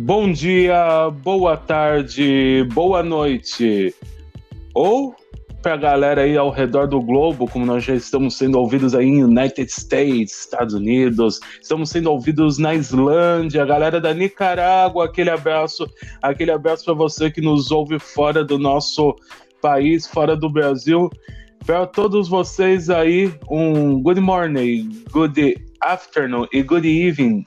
Bom 0.00 0.30
dia, 0.30 1.10
boa 1.10 1.56
tarde, 1.56 2.64
boa 2.72 3.02
noite. 3.02 3.92
Ou 4.72 5.12
para 5.60 5.74
a 5.74 5.76
galera 5.76 6.22
aí 6.22 6.36
ao 6.36 6.50
redor 6.50 6.86
do 6.86 7.02
globo, 7.02 7.48
como 7.48 7.66
nós 7.66 7.82
já 7.82 7.96
estamos 7.96 8.38
sendo 8.38 8.60
ouvidos 8.60 8.94
aí 8.94 9.06
em 9.06 9.24
United 9.24 9.68
States, 9.68 10.42
Estados 10.42 10.72
Unidos, 10.72 11.40
estamos 11.60 11.90
sendo 11.90 12.12
ouvidos 12.12 12.58
na 12.58 12.76
Islândia, 12.76 13.66
galera 13.66 14.00
da 14.00 14.14
Nicarágua, 14.14 15.06
aquele 15.06 15.30
abraço, 15.30 15.84
aquele 16.22 16.52
abraço 16.52 16.84
para 16.84 16.94
você 16.94 17.28
que 17.28 17.40
nos 17.40 17.72
ouve 17.72 17.98
fora 17.98 18.44
do 18.44 18.56
nosso 18.56 19.16
país, 19.60 20.06
fora 20.06 20.36
do 20.36 20.48
Brasil. 20.48 21.10
Para 21.66 21.88
todos 21.88 22.28
vocês 22.28 22.88
aí, 22.88 23.34
um 23.50 24.00
good 24.00 24.20
morning, 24.20 25.02
good 25.10 25.60
afternoon 25.82 26.46
e 26.52 26.62
good 26.62 26.86
evening. 26.86 27.44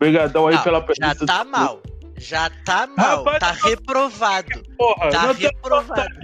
Obrigadão 0.00 0.46
aí 0.46 0.54
Não, 0.54 0.62
pela 0.64 0.78
Já 0.80 0.84
presença. 0.86 1.26
tá 1.26 1.44
mal. 1.44 1.82
Já 2.16 2.50
tá 2.64 2.86
mal. 2.96 3.18
Rapaz, 3.24 3.38
tá 3.38 3.56
eu- 3.64 3.70
reprovado. 3.70 4.62
Porra, 4.78 5.10
Tá 5.10 5.32
reprovado. 5.32 6.14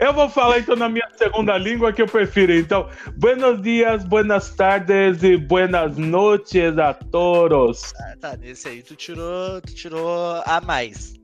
Eu 0.00 0.12
vou 0.12 0.28
falar 0.28 0.58
então 0.58 0.74
na 0.74 0.88
minha 0.88 1.06
segunda 1.16 1.56
língua 1.56 1.92
que 1.92 2.02
eu 2.02 2.06
prefiro. 2.08 2.52
Então, 2.52 2.88
buenos 3.16 3.62
dias, 3.62 4.02
buenas 4.04 4.50
tardes 4.50 5.22
e 5.22 5.36
buenas 5.36 5.96
noches 5.96 6.76
a 6.78 6.92
todos. 6.92 7.92
Ah, 8.00 8.16
tá, 8.20 8.36
nesse 8.36 8.68
aí 8.68 8.82
tu 8.82 8.96
tirou, 8.96 9.60
tu 9.60 9.74
tirou 9.74 10.42
a 10.44 10.60
mais. 10.60 11.14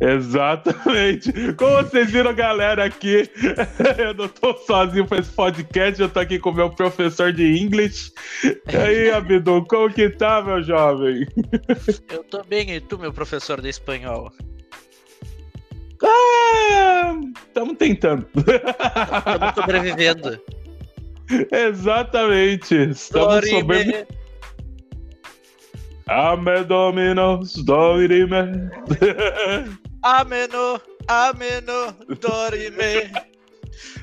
Exatamente. 0.00 1.30
Como 1.54 1.76
vocês 1.76 2.10
viram, 2.10 2.34
galera, 2.34 2.84
aqui, 2.84 3.30
eu 3.98 4.14
não 4.14 4.28
tô 4.28 4.54
sozinho 4.54 5.06
para 5.06 5.18
esse 5.18 5.30
podcast, 5.30 6.00
eu 6.00 6.08
tô 6.08 6.20
aqui 6.20 6.38
com 6.38 6.50
o 6.50 6.54
meu 6.54 6.70
professor 6.70 7.32
de 7.32 7.58
inglês. 7.58 8.10
E 8.42 8.76
aí, 8.76 9.10
Abdu, 9.12 9.64
como 9.66 9.92
que 9.92 10.08
tá, 10.08 10.42
meu 10.42 10.62
jovem? 10.62 11.26
Eu 12.10 12.24
tô 12.24 12.42
bem, 12.44 12.70
e 12.70 12.80
tu, 12.80 12.98
meu 12.98 13.12
professor 13.12 13.60
de 13.60 13.68
espanhol? 13.68 14.32
Estamos 17.46 17.76
tentando. 17.76 18.26
Estamos 18.34 19.54
sobrevivendo. 19.54 20.40
Exatamente. 21.52 22.74
Estamos 22.74 23.48
sobrevivendo. 23.50 24.06
Ame 26.08 26.64
dominos, 26.64 27.54
dorime. 27.64 28.70
Ameno, 30.02 30.80
ameno, 31.06 31.94
dorime. 32.20 33.10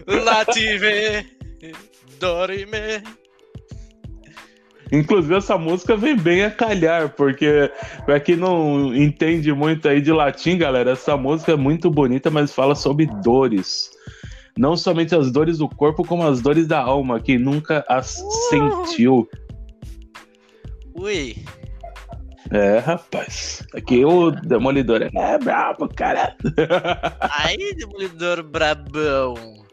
Lative, 0.07 1.25
dorime. 2.19 3.03
Inclusive, 4.91 5.35
essa 5.35 5.57
música 5.57 5.97
vem 5.97 6.15
bem 6.15 6.43
a 6.43 6.51
calhar, 6.51 7.09
porque 7.09 7.71
pra 8.05 8.19
quem 8.19 8.35
não 8.35 8.95
entende 8.95 9.51
muito 9.51 9.87
aí 9.87 9.99
de 9.99 10.11
latim, 10.11 10.57
galera, 10.57 10.91
essa 10.91 11.17
música 11.17 11.53
é 11.53 11.57
muito 11.57 11.89
bonita, 11.89 12.29
mas 12.29 12.53
fala 12.53 12.73
sobre 12.73 13.05
dores. 13.23 13.89
Não 14.57 14.77
somente 14.77 15.15
as 15.15 15.31
dores 15.31 15.57
do 15.57 15.67
corpo, 15.67 16.05
como 16.05 16.23
as 16.23 16.41
dores 16.41 16.67
da 16.67 16.79
alma, 16.79 17.19
que 17.19 17.37
nunca 17.37 17.83
as 17.87 18.23
sentiu. 18.49 19.27
Ui, 20.95 21.35
É, 22.51 22.79
rapaz. 22.79 23.65
Aqui 23.73 24.05
o 24.05 24.31
Demolidor 24.31 25.01
é 25.01 25.37
brabo, 25.37 25.87
cara. 25.93 26.35
aí, 27.21 27.73
demolidor 27.75 28.43
brabão. 28.43 29.33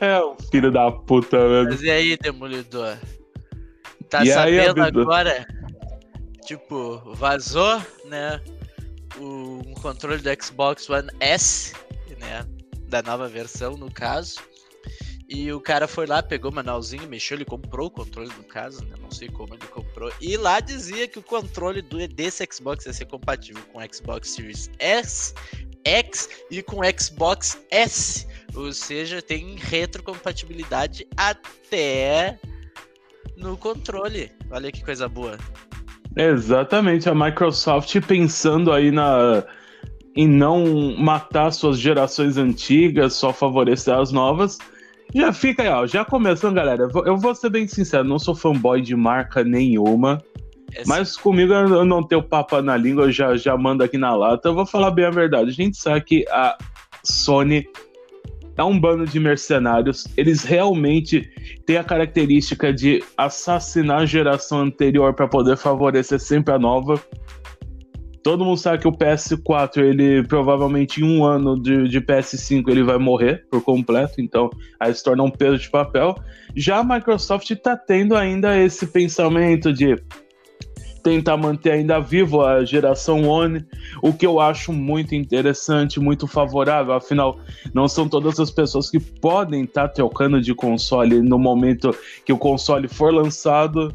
É 0.00 0.48
filho 0.50 0.70
da 0.70 0.90
puta 0.92 1.36
mesmo. 1.48 1.70
Mas 1.70 1.82
e 1.82 1.90
aí, 1.90 2.16
Demolidor? 2.16 2.96
Tá 4.08 4.24
E 4.24 4.30
aí, 4.32 4.56
sabendo 4.58 4.82
Abdu? 4.82 5.00
agora? 5.02 5.46
Tipo, 6.46 6.98
vazou, 7.14 7.80
né? 8.06 8.40
O, 9.18 9.60
um 9.66 9.74
controle 9.74 10.22
do 10.22 10.42
Xbox 10.42 10.88
One 10.88 11.08
S, 11.18 11.74
né? 12.20 12.46
Da 12.88 13.02
nova 13.02 13.28
versão, 13.28 13.76
no 13.76 13.90
caso. 13.90 14.40
E 15.32 15.52
o 15.52 15.60
cara 15.60 15.86
foi 15.86 16.06
lá, 16.06 16.20
pegou 16.20 16.50
o 16.50 16.54
manualzinho, 16.54 17.06
mexeu, 17.06 17.36
ele 17.36 17.44
comprou 17.44 17.86
o 17.86 17.90
controle, 17.90 18.30
no 18.36 18.42
caso, 18.42 18.84
né? 18.84 18.96
Não 19.00 19.12
sei 19.12 19.28
como 19.28 19.54
ele 19.54 19.64
comprou. 19.68 20.10
E 20.20 20.36
lá 20.36 20.58
dizia 20.58 21.06
que 21.06 21.20
o 21.20 21.22
controle 21.22 21.80
do, 21.80 22.08
desse 22.08 22.44
Xbox 22.52 22.84
ia 22.84 22.92
ser 22.92 23.04
compatível 23.04 23.62
com 23.72 23.78
o 23.78 23.94
Xbox 23.94 24.30
Series 24.30 24.68
S, 24.80 25.32
X 25.84 26.28
e 26.50 26.60
com 26.64 26.80
o 26.80 27.00
Xbox 27.00 27.64
S. 27.70 28.26
Ou 28.56 28.72
seja, 28.72 29.22
tem 29.22 29.54
retrocompatibilidade 29.54 31.06
até 31.16 32.36
no 33.36 33.56
controle. 33.56 34.32
Olha 34.50 34.72
que 34.72 34.84
coisa 34.84 35.08
boa. 35.08 35.38
Exatamente, 36.16 37.08
a 37.08 37.14
Microsoft 37.14 38.00
pensando 38.00 38.72
aí 38.72 38.90
na 38.90 39.44
em 40.16 40.26
não 40.26 40.96
matar 40.98 41.52
suas 41.52 41.78
gerações 41.78 42.36
antigas, 42.36 43.14
só 43.14 43.32
favorecer 43.32 43.94
as 43.94 44.10
novas. 44.10 44.58
Já 45.14 45.32
fica 45.32 45.62
aí, 45.62 45.68
ó, 45.68 45.86
já 45.86 46.04
começando, 46.04 46.54
galera. 46.54 46.88
Eu 47.04 47.16
vou- 47.16 47.34
ser 47.34 47.50
bem 47.50 47.66
sincero, 47.66 48.04
não 48.04 48.18
sou 48.18 48.34
fanboy 48.34 48.80
de 48.80 48.94
marca 48.94 49.42
nenhuma, 49.42 50.22
Esse- 50.72 50.88
mas 50.88 51.16
comigo 51.16 51.52
eu 51.52 51.84
não 51.84 52.02
tenho 52.02 52.22
papo 52.22 52.60
na 52.62 52.76
língua, 52.76 53.04
eu 53.04 53.12
já, 53.12 53.36
já 53.36 53.56
mando 53.56 53.82
aqui 53.82 53.98
na 53.98 54.14
lata. 54.14 54.48
Eu 54.48 54.54
vou 54.54 54.66
falar 54.66 54.90
bem 54.90 55.04
a 55.04 55.10
verdade. 55.10 55.50
A 55.50 55.52
gente 55.52 55.76
sabe 55.76 56.00
que 56.02 56.24
a 56.30 56.56
Sony 57.02 57.66
é 58.56 58.62
um 58.62 58.78
bando 58.78 59.06
de 59.06 59.18
mercenários. 59.18 60.06
Eles 60.16 60.44
realmente 60.44 61.28
têm 61.66 61.76
a 61.76 61.84
característica 61.84 62.72
de 62.72 63.02
assassinar 63.16 64.00
a 64.02 64.06
geração 64.06 64.60
anterior 64.60 65.14
para 65.14 65.26
poder 65.26 65.56
favorecer 65.56 66.20
sempre 66.20 66.54
a 66.54 66.58
nova. 66.58 67.02
Todo 68.22 68.44
mundo 68.44 68.58
sabe 68.58 68.82
que 68.82 68.88
o 68.88 68.92
PS4, 68.92 69.78
ele 69.78 70.22
provavelmente 70.24 71.00
em 71.00 71.04
um 71.04 71.24
ano 71.24 71.60
de, 71.60 71.88
de 71.88 72.00
PS5 72.00 72.68
ele 72.68 72.82
vai 72.82 72.98
morrer 72.98 73.46
por 73.50 73.62
completo, 73.62 74.20
então 74.20 74.50
aí 74.78 74.94
se 74.94 75.02
torna 75.02 75.22
um 75.22 75.30
peso 75.30 75.58
de 75.58 75.70
papel. 75.70 76.14
Já 76.54 76.78
a 76.78 76.84
Microsoft 76.84 77.50
está 77.50 77.76
tendo 77.76 78.14
ainda 78.14 78.58
esse 78.58 78.86
pensamento 78.86 79.72
de 79.72 79.96
tentar 81.02 81.36
manter 81.36 81.72
ainda 81.72 81.98
vivo 81.98 82.42
a 82.42 82.64
geração 82.64 83.26
One, 83.26 83.64
o 84.02 84.12
que 84.12 84.26
eu 84.26 84.38
acho 84.38 84.72
muito 84.72 85.14
interessante, 85.14 85.98
muito 85.98 86.26
favorável, 86.26 86.92
afinal, 86.92 87.38
não 87.74 87.88
são 87.88 88.08
todas 88.08 88.38
as 88.38 88.50
pessoas 88.50 88.90
que 88.90 89.00
podem 89.00 89.64
estar 89.64 89.88
trocando 89.88 90.40
de 90.40 90.54
console 90.54 91.20
no 91.20 91.38
momento 91.38 91.94
que 92.24 92.32
o 92.32 92.38
console 92.38 92.88
for 92.88 93.12
lançado. 93.12 93.94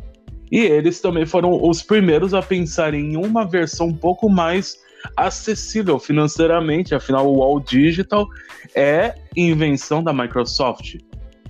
E 0.51 0.59
eles 0.59 0.99
também 1.01 1.25
foram 1.25 1.59
os 1.61 1.81
primeiros 1.81 2.33
a 2.33 2.41
pensar 2.41 2.93
em 2.93 3.17
uma 3.17 3.45
versão 3.45 3.87
um 3.87 3.93
pouco 3.93 4.29
mais 4.29 4.77
acessível 5.15 5.99
financeiramente, 5.99 6.95
afinal 6.95 7.31
o 7.31 7.43
All 7.43 7.59
Digital 7.59 8.27
é 8.75 9.15
invenção 9.35 10.03
da 10.03 10.13
Microsoft. 10.13 10.95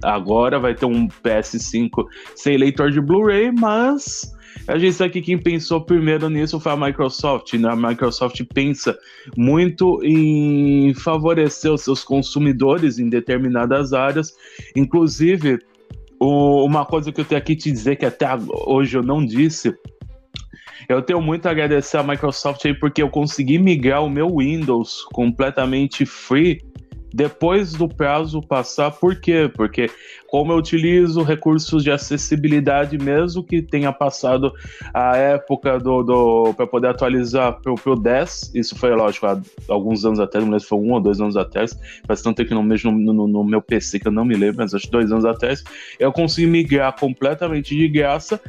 Agora 0.04 0.60
vai 0.60 0.76
ter 0.76 0.86
um 0.86 1.08
PS5 1.08 2.06
sem 2.36 2.58
leitor 2.58 2.92
de 2.92 3.00
Blu-ray, 3.00 3.52
mas 3.52 4.34
a 4.68 4.78
gente 4.78 4.94
sabe 4.94 5.12
que 5.12 5.22
quem 5.22 5.38
pensou 5.38 5.82
primeiro 5.82 6.30
nisso 6.30 6.60
foi 6.60 6.72
a 6.72 6.78
Microsoft. 6.78 7.54
Né? 7.54 7.70
A 7.70 7.76
Microsoft 7.76 8.42
pensa 8.54 8.98
muito 9.38 10.02
em 10.04 10.94
favorecer 10.94 11.72
os 11.72 11.82
seus 11.82 12.04
consumidores 12.04 12.98
em 12.98 13.10
determinadas 13.10 13.94
áreas. 13.94 14.34
Inclusive, 14.76 15.60
o- 16.20 16.66
uma 16.66 16.86
coisa 16.86 17.12
que 17.12 17.22
eu 17.22 17.26
tenho 17.26 17.40
aqui 17.40 17.56
te 17.56 17.72
dizer 17.72 17.96
que 17.96 18.06
até 18.06 18.28
hoje 18.68 18.98
eu 18.98 19.04
não 19.04 19.26
disse. 19.26 19.74
Eu 20.88 21.02
tenho 21.02 21.22
muito 21.22 21.48
a 21.48 21.52
agradecer 21.52 21.98
a 21.98 22.04
Microsoft 22.04 22.64
aí 22.66 22.74
porque 22.74 23.02
eu 23.02 23.10
consegui 23.10 23.58
migrar 23.58 24.04
o 24.04 24.10
meu 24.10 24.38
Windows 24.38 25.04
completamente 25.12 26.06
free 26.06 26.60
depois 27.16 27.72
do 27.72 27.88
prazo 27.88 28.42
passar. 28.42 28.92
Por 28.92 29.16
quê? 29.16 29.50
Porque 29.56 29.90
como 30.28 30.52
eu 30.52 30.58
utilizo 30.58 31.24
recursos 31.24 31.82
de 31.82 31.90
acessibilidade, 31.90 32.98
mesmo 32.98 33.42
que 33.42 33.62
tenha 33.62 33.94
passado 33.94 34.52
a 34.94 35.16
época 35.16 35.80
do, 35.80 36.04
do 36.04 36.54
para 36.56 36.68
poder 36.68 36.90
atualizar 36.90 37.54
pro, 37.62 37.76
pro 37.76 37.96
10, 37.96 38.52
isso 38.54 38.76
foi 38.76 38.94
lógico 38.94 39.28
há 39.28 39.42
alguns 39.70 40.04
anos 40.04 40.20
atrás, 40.20 40.44
não 40.44 40.52
lembro 40.52 40.60
se 40.60 40.68
foi 40.68 40.78
um 40.78 40.92
ou 40.92 41.00
dois 41.00 41.22
anos 41.22 41.38
atrás, 41.38 41.80
faz 42.06 42.22
tanto 42.22 42.36
tempo 42.36 42.50
que 42.50 42.54
não 42.54 42.64
no, 42.64 43.14
no, 43.14 43.28
no 43.28 43.44
meu 43.46 43.62
PC 43.62 44.02
que 44.02 44.10
eu 44.10 44.12
não 44.12 44.26
me 44.26 44.36
lembro, 44.36 44.58
mas 44.58 44.74
acho 44.74 44.92
dois 44.92 45.10
anos 45.10 45.24
atrás, 45.24 45.64
eu 45.98 46.12
consegui 46.12 46.48
migrar 46.48 47.00
completamente 47.00 47.74
de 47.74 47.88
graça 47.88 48.42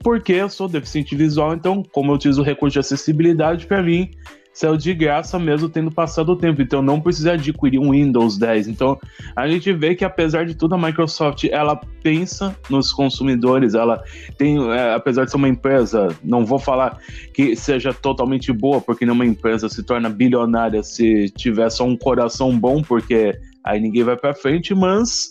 porque 0.00 0.34
eu 0.34 0.48
sou 0.50 0.68
deficiente 0.68 1.16
visual, 1.16 1.54
então, 1.54 1.82
como 1.90 2.12
eu 2.12 2.16
utilizo 2.16 2.42
o 2.42 2.44
recurso 2.44 2.74
de 2.74 2.80
acessibilidade, 2.80 3.66
para 3.66 3.82
mim 3.82 4.10
saiu 4.58 4.76
de 4.76 4.92
graça 4.92 5.38
mesmo 5.38 5.68
tendo 5.68 5.88
passado 5.88 6.32
o 6.32 6.36
tempo. 6.36 6.60
Então, 6.60 6.82
não 6.82 7.00
precisei 7.00 7.32
adquirir 7.32 7.78
um 7.78 7.92
Windows 7.92 8.36
10. 8.36 8.66
Então, 8.66 8.98
a 9.36 9.46
gente 9.46 9.72
vê 9.72 9.94
que, 9.94 10.04
apesar 10.04 10.44
de 10.44 10.56
tudo, 10.56 10.74
a 10.74 10.78
Microsoft 10.78 11.44
ela 11.44 11.80
pensa 12.02 12.56
nos 12.68 12.92
consumidores. 12.92 13.74
Ela 13.74 14.02
tem, 14.36 14.58
é, 14.72 14.94
apesar 14.94 15.24
de 15.24 15.30
ser 15.30 15.36
uma 15.36 15.48
empresa, 15.48 16.08
não 16.24 16.44
vou 16.44 16.58
falar 16.58 16.98
que 17.32 17.54
seja 17.54 17.94
totalmente 17.94 18.52
boa, 18.52 18.80
porque 18.80 19.04
nenhuma 19.04 19.24
empresa 19.24 19.68
se 19.68 19.84
torna 19.84 20.08
bilionária 20.08 20.82
se 20.82 21.30
tiver 21.36 21.70
só 21.70 21.84
um 21.84 21.96
coração 21.96 22.58
bom, 22.58 22.82
porque 22.82 23.38
aí 23.62 23.78
ninguém 23.78 24.02
vai 24.02 24.16
para 24.16 24.34
frente, 24.34 24.74
mas 24.74 25.28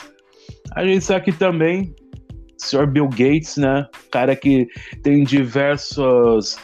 a 0.74 0.86
gente 0.86 1.04
sabe 1.04 1.26
que 1.26 1.32
também 1.34 1.94
Sr. 2.58 2.88
Bill 2.88 3.10
Gates, 3.10 3.58
né? 3.58 3.88
Cara 4.10 4.38
que 4.38 4.68
tem 5.04 5.26
diversos 5.26 6.58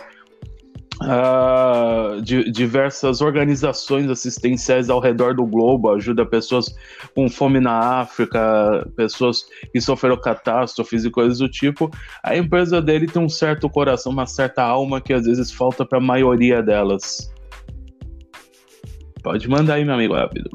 uh, 1.03 2.21
de, 2.21 2.49
diversas 2.51 3.21
organizações 3.21 4.09
assistenciais 4.09 4.89
ao 4.89 4.99
redor 4.99 5.35
do 5.35 5.45
globo, 5.45 5.91
ajuda 5.91 6.25
pessoas 6.25 6.73
com 7.13 7.29
fome 7.29 7.59
na 7.59 8.01
África, 8.01 8.89
pessoas 8.95 9.45
que 9.71 9.79
sofreram 9.81 10.19
catástrofes 10.19 11.05
e 11.05 11.11
coisas 11.11 11.39
do 11.39 11.49
tipo. 11.49 11.89
A 12.23 12.35
empresa 12.35 12.81
dele 12.81 13.07
tem 13.07 13.21
um 13.21 13.29
certo 13.29 13.69
coração, 13.69 14.11
uma 14.11 14.25
certa 14.25 14.63
alma 14.63 15.01
que 15.01 15.13
às 15.13 15.25
vezes 15.25 15.51
falta 15.51 15.85
para 15.85 15.97
a 15.97 16.01
maioria 16.01 16.61
delas. 16.61 17.31
Pode 19.21 19.47
mandar 19.47 19.75
aí, 19.75 19.85
meu 19.85 19.95
amigo 19.95 20.13
rápido. 20.13 20.49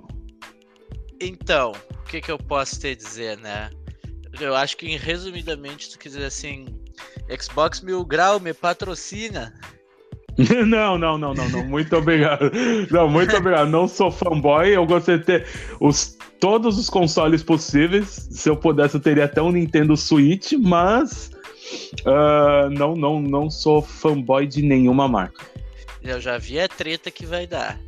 Então, 1.21 1.73
o 1.91 2.05
que, 2.05 2.21
que 2.21 2.31
eu 2.31 2.39
posso 2.39 2.79
te 2.79 2.95
dizer, 2.95 3.39
né? 3.39 3.71
Eu 4.39 4.55
acho 4.55 4.77
que, 4.77 4.95
resumidamente, 4.97 5.91
tu 5.91 5.99
quiser 5.99 6.27
assim, 6.27 6.67
Xbox 7.41 7.81
Mil 7.81 8.05
Grau 8.05 8.39
me 8.39 8.53
patrocina. 8.55 9.55
Não, 10.67 10.97
não, 10.97 11.19
não, 11.19 11.35
não, 11.35 11.49
não. 11.49 11.65
Muito 11.65 11.97
obrigado. 11.97 12.53
Não, 12.93 13.09
muito 13.09 13.37
obrigado. 13.37 13.69
Não 13.69 13.89
sou 13.89 14.09
fanboy. 14.09 14.69
Eu 14.69 14.87
gostaria 14.87 15.19
de 15.19 15.27
ter 15.27 15.47
os, 15.81 16.17
todos 16.39 16.79
os 16.79 16.89
consoles 16.89 17.43
possíveis. 17.43 18.29
Se 18.31 18.49
eu 18.49 18.57
pudesse, 18.57 18.97
eu 18.97 19.01
teria 19.01 19.25
até 19.25 19.43
um 19.43 19.51
Nintendo 19.51 19.97
Switch, 19.97 20.53
mas 20.53 21.33
uh, 22.07 22.71
não, 22.71 22.95
não, 22.95 23.21
não 23.21 23.51
sou 23.51 23.83
fanboy 23.83 24.47
de 24.47 24.63
nenhuma 24.63 25.09
marca. 25.09 25.45
Eu 26.03 26.21
já 26.21 26.39
vi 26.39 26.61
a 26.61 26.69
treta 26.69 27.11
que 27.11 27.27
vai 27.27 27.45
dar. 27.45 27.79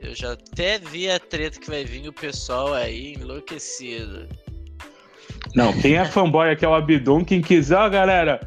Eu 0.00 0.14
já 0.14 0.32
até 0.32 0.78
vi 0.78 1.10
a 1.10 1.18
treta 1.18 1.58
que 1.58 1.68
vai 1.68 1.84
vir 1.84 2.08
o 2.08 2.12
pessoal 2.12 2.72
aí 2.72 3.14
enlouquecido. 3.14 4.28
Não, 5.54 5.72
quem 5.80 5.96
é 5.96 6.04
fanboy 6.04 6.50
aqui 6.50 6.64
é 6.64 6.68
o 6.68 6.74
Abdum. 6.74 7.24
Quem 7.24 7.42
quiser, 7.42 7.76
ó, 7.76 7.88
galera, 7.88 8.40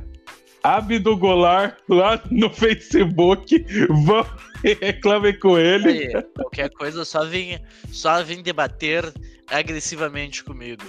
Abdo 0.64 1.18
Golar 1.18 1.78
lá 1.90 2.22
no 2.32 2.50
Facebook. 2.50 3.66
Vão 4.06 4.26
reclame 4.64 5.34
com 5.34 5.58
ele. 5.60 5.90
Aí, 5.90 6.24
qualquer 6.36 6.70
coisa, 6.70 7.04
só 7.04 7.26
vem, 7.26 7.60
só 7.92 8.24
vem 8.24 8.42
debater 8.42 9.14
agressivamente 9.48 10.44
comigo. 10.44 10.84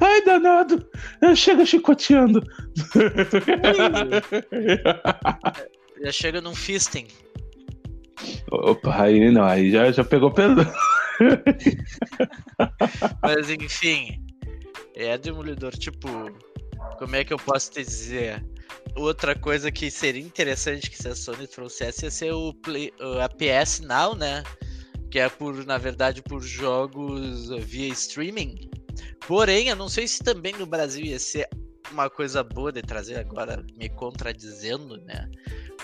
Ai, 0.00 0.24
danado! 0.24 0.84
Chega 1.36 1.64
chicoteando. 1.64 2.42
Já 6.02 6.12
chega 6.12 6.40
num 6.40 6.54
fisting. 6.54 7.06
Opa, 8.50 9.02
aí 9.02 9.30
não, 9.30 9.44
aí 9.44 9.70
já, 9.70 9.92
já 9.92 10.02
pegou 10.02 10.30
pesado. 10.30 10.70
Mas 13.22 13.50
enfim, 13.50 14.24
é 14.94 15.16
Demolidor, 15.18 15.72
tipo, 15.72 16.08
como 16.98 17.16
é 17.16 17.24
que 17.24 17.32
eu 17.32 17.38
posso 17.38 17.70
te 17.70 17.82
dizer? 17.82 18.44
Outra 18.96 19.34
coisa 19.34 19.70
que 19.70 19.90
seria 19.90 20.22
interessante 20.22 20.90
que 20.90 20.96
se 20.96 21.08
a 21.08 21.14
Sony 21.14 21.46
trouxesse 21.46 22.04
ia 22.04 22.10
ser 22.10 22.32
o 22.32 22.52
Play, 22.54 22.92
a 23.22 23.28
PS 23.28 23.80
Now, 23.80 24.14
né? 24.14 24.42
Que 25.10 25.18
é 25.18 25.28
por, 25.28 25.64
na 25.64 25.78
verdade, 25.78 26.22
por 26.22 26.40
jogos 26.42 27.48
via 27.64 27.88
streaming. 27.88 28.70
Porém, 29.26 29.68
eu 29.68 29.76
não 29.76 29.88
sei 29.88 30.06
se 30.06 30.22
também 30.22 30.54
no 30.54 30.66
Brasil 30.66 31.04
ia 31.04 31.18
ser 31.18 31.48
uma 31.90 32.08
coisa 32.08 32.42
boa 32.42 32.72
de 32.72 32.82
trazer 32.82 33.18
agora, 33.18 33.64
me 33.76 33.88
contradizendo, 33.88 34.96
né? 34.98 35.28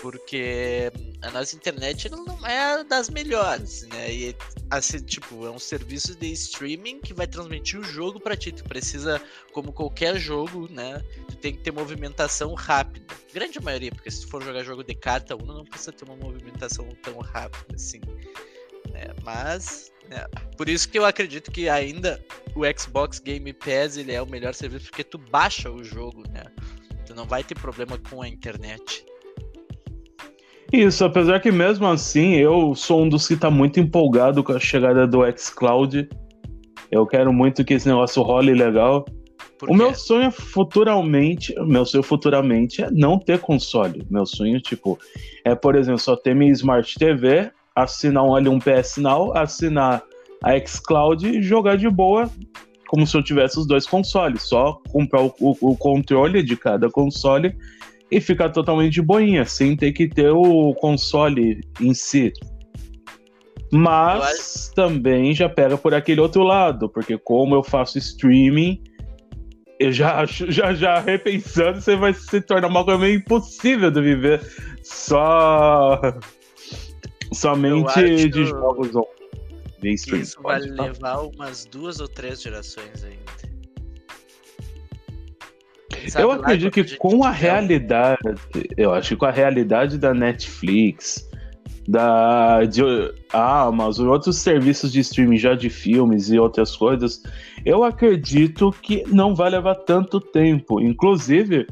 Porque 0.01 0.91
a 1.21 1.31
nossa 1.31 1.55
internet 1.55 2.09
não 2.09 2.45
é 2.45 2.83
das 2.83 3.09
melhores, 3.09 3.87
né? 3.87 4.13
E 4.13 4.35
assim, 4.69 4.99
tipo, 4.99 5.45
é 5.45 5.49
um 5.49 5.59
serviço 5.59 6.15
de 6.15 6.31
streaming 6.33 6.99
que 6.99 7.13
vai 7.13 7.25
transmitir 7.25 7.79
o 7.79 7.83
jogo 7.83 8.19
para 8.19 8.35
ti. 8.35 8.51
Tu 8.51 8.63
precisa, 8.63 9.21
como 9.51 9.73
qualquer 9.73 10.17
jogo, 10.17 10.71
né? 10.71 11.03
Tu 11.27 11.35
tem 11.37 11.53
que 11.53 11.63
ter 11.63 11.71
movimentação 11.71 12.53
rápida. 12.53 13.15
Grande 13.33 13.59
maioria, 13.59 13.91
porque 13.91 14.11
se 14.11 14.21
tu 14.21 14.29
for 14.29 14.43
jogar 14.43 14.63
jogo 14.63 14.83
de 14.83 14.93
carta 14.93 15.35
1, 15.35 15.39
não 15.45 15.65
precisa 15.65 15.91
ter 15.91 16.05
uma 16.05 16.15
movimentação 16.15 16.87
tão 17.01 17.17
rápida 17.19 17.75
assim. 17.75 18.01
Né? 18.91 19.07
Mas, 19.23 19.91
né? 20.09 20.25
por 20.55 20.69
isso 20.69 20.87
que 20.89 20.97
eu 20.97 21.05
acredito 21.05 21.51
que 21.51 21.67
ainda 21.67 22.23
o 22.55 22.61
Xbox 22.79 23.19
Game 23.19 23.51
Pass 23.53 23.97
ele 23.97 24.11
é 24.11 24.21
o 24.21 24.27
melhor 24.27 24.53
serviço, 24.53 24.85
porque 24.85 25.03
tu 25.03 25.17
baixa 25.17 25.71
o 25.71 25.83
jogo, 25.83 26.23
né? 26.29 26.43
Tu 27.05 27.15
não 27.15 27.25
vai 27.25 27.43
ter 27.43 27.55
problema 27.55 27.97
com 27.97 28.21
a 28.21 28.27
internet. 28.27 29.05
Isso, 30.71 31.05
apesar 31.05 31.39
que 31.39 31.51
mesmo 31.51 31.87
assim 31.87 32.35
eu 32.35 32.75
sou 32.75 33.03
um 33.03 33.09
dos 33.09 33.27
que 33.27 33.35
está 33.35 33.49
muito 33.49 33.79
empolgado 33.79 34.43
com 34.43 34.51
a 34.51 34.59
chegada 34.59 35.07
do 35.07 35.19
xCloud. 35.37 36.09
Eu 36.91 37.05
quero 37.05 37.31
muito 37.31 37.63
que 37.63 37.73
esse 37.73 37.87
negócio 37.87 38.21
role 38.21 38.53
legal. 38.53 39.05
O 39.67 39.73
meu 39.73 39.95
sonho 39.95 40.29
futuramente, 40.29 41.55
meu 41.65 41.85
sonho 41.85 42.03
futuramente 42.03 42.83
é 42.83 42.91
não 42.91 43.17
ter 43.17 43.39
console. 43.39 44.05
Meu 44.09 44.25
sonho, 44.25 44.59
tipo, 44.61 44.99
é, 45.43 45.55
por 45.55 45.75
exemplo, 45.75 45.99
só 45.99 46.15
ter 46.15 46.35
minha 46.35 46.51
Smart 46.51 46.93
TV, 46.95 47.49
assinar 47.75 48.23
um, 48.23 48.35
ali 48.35 48.49
um 48.49 48.59
PS 48.59 48.97
Now, 48.97 49.35
assinar 49.35 50.03
a 50.43 50.59
xCloud 50.59 51.27
e 51.27 51.41
jogar 51.41 51.77
de 51.77 51.89
boa, 51.89 52.29
como 52.87 53.07
se 53.07 53.17
eu 53.17 53.23
tivesse 53.23 53.57
os 53.57 53.65
dois 53.65 53.87
consoles. 53.87 54.43
Só 54.43 54.79
comprar 54.91 55.21
o, 55.21 55.33
o, 55.39 55.71
o 55.71 55.77
controle 55.77 56.43
de 56.43 56.55
cada 56.55 56.89
console 56.89 57.55
e 58.09 58.21
ficar 58.21 58.49
totalmente 58.49 59.01
boinha, 59.01 59.45
sem 59.45 59.75
ter 59.75 59.91
que 59.91 60.07
ter 60.07 60.31
o 60.31 60.73
console 60.75 61.61
em 61.81 61.93
si. 61.93 62.31
Mas 63.71 64.71
também 64.73 65.33
já 65.33 65.49
pega 65.49 65.77
por 65.77 65.93
aquele 65.93 66.21
outro 66.21 66.43
lado, 66.43 66.87
porque 66.89 67.17
como 67.17 67.53
eu 67.53 67.63
faço 67.63 67.97
streaming, 67.97 68.81
eu 69.79 69.91
já 69.91 70.21
acho, 70.21 70.49
já, 70.49 70.73
já 70.73 70.99
repensando, 70.99 71.81
você 71.81 71.95
vai 71.95 72.13
se 72.13 72.39
tornar 72.41 72.67
uma 72.67 72.83
coisa 72.85 72.99
meio 72.99 73.17
impossível 73.17 73.91
de 73.91 74.01
viver 74.01 74.41
só 74.83 75.99
somente 77.33 78.29
de 78.29 78.45
jogos 78.45 78.91
de 79.81 79.93
streaming. 79.93 80.23
Isso 80.23 80.41
vai 80.41 80.59
levar 80.59 81.19
umas 81.19 81.65
duas 81.65 81.99
ou 81.99 82.07
três 82.07 82.41
gerações 82.41 83.03
ainda. 83.03 83.46
Sabe 86.09 86.25
eu 86.25 86.31
acredito 86.31 86.71
que 86.71 86.97
com 86.97 87.23
a 87.23 87.31
realidade, 87.31 88.19
eu 88.75 88.93
acho 88.93 89.09
que 89.09 89.15
com 89.15 89.25
a 89.25 89.31
realidade 89.31 89.97
da 89.97 90.13
Netflix, 90.13 91.27
da 91.87 92.65
de 92.65 92.81
Amazon 93.31 94.07
e 94.07 94.09
outros 94.09 94.37
serviços 94.37 94.91
de 94.91 94.99
streaming 94.99 95.37
já 95.37 95.55
de 95.55 95.69
filmes 95.69 96.29
e 96.29 96.37
outras 96.37 96.75
coisas, 96.75 97.21
eu 97.65 97.83
acredito 97.83 98.71
que 98.81 99.03
não 99.07 99.33
vai 99.33 99.49
levar 99.49 99.75
tanto 99.75 100.19
tempo. 100.19 100.81
Inclusive, 100.81 101.65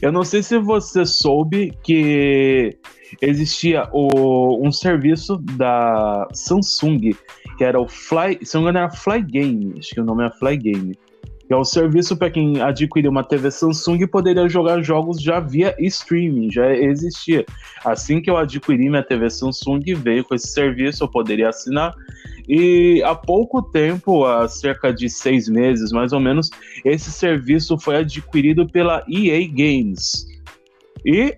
eu 0.00 0.12
não 0.12 0.24
sei 0.24 0.42
se 0.42 0.58
você 0.58 1.04
soube 1.04 1.72
que 1.82 2.78
existia 3.20 3.88
o, 3.92 4.64
um 4.64 4.70
serviço 4.70 5.36
da 5.56 6.28
Samsung, 6.32 7.14
que 7.56 7.64
era 7.64 7.80
o 7.80 7.88
Fly, 7.88 8.38
se 8.42 8.54
não 8.54 8.62
me 8.62 8.70
engano 8.70 8.86
era 8.86 8.90
Fly 8.90 9.22
Game, 9.22 9.74
acho 9.78 9.90
que 9.90 10.00
o 10.00 10.04
nome 10.04 10.24
é 10.24 10.30
Fly 10.30 10.56
Game 10.56 10.98
que 11.48 11.54
é 11.54 11.56
o 11.56 11.64
serviço 11.64 12.14
para 12.14 12.30
quem 12.30 12.60
adquirir 12.60 13.08
uma 13.08 13.24
TV 13.24 13.50
Samsung 13.50 14.06
poderia 14.06 14.46
jogar 14.50 14.82
jogos 14.82 15.18
já 15.18 15.40
via 15.40 15.74
streaming, 15.78 16.50
já 16.52 16.70
existia. 16.74 17.46
Assim 17.82 18.20
que 18.20 18.28
eu 18.28 18.36
adquiri 18.36 18.90
minha 18.90 19.02
TV 19.02 19.30
Samsung, 19.30 19.82
veio 19.94 20.22
com 20.24 20.34
esse 20.34 20.48
serviço, 20.48 21.04
eu 21.04 21.08
poderia 21.08 21.48
assinar. 21.48 21.94
E 22.46 23.02
há 23.02 23.14
pouco 23.14 23.62
tempo, 23.62 24.26
há 24.26 24.46
cerca 24.46 24.92
de 24.92 25.08
seis 25.08 25.48
meses 25.48 25.90
mais 25.90 26.12
ou 26.12 26.20
menos, 26.20 26.50
esse 26.84 27.10
serviço 27.10 27.78
foi 27.78 27.96
adquirido 27.96 28.68
pela 28.68 29.02
EA 29.08 29.48
Games. 29.48 30.26
E 31.02 31.34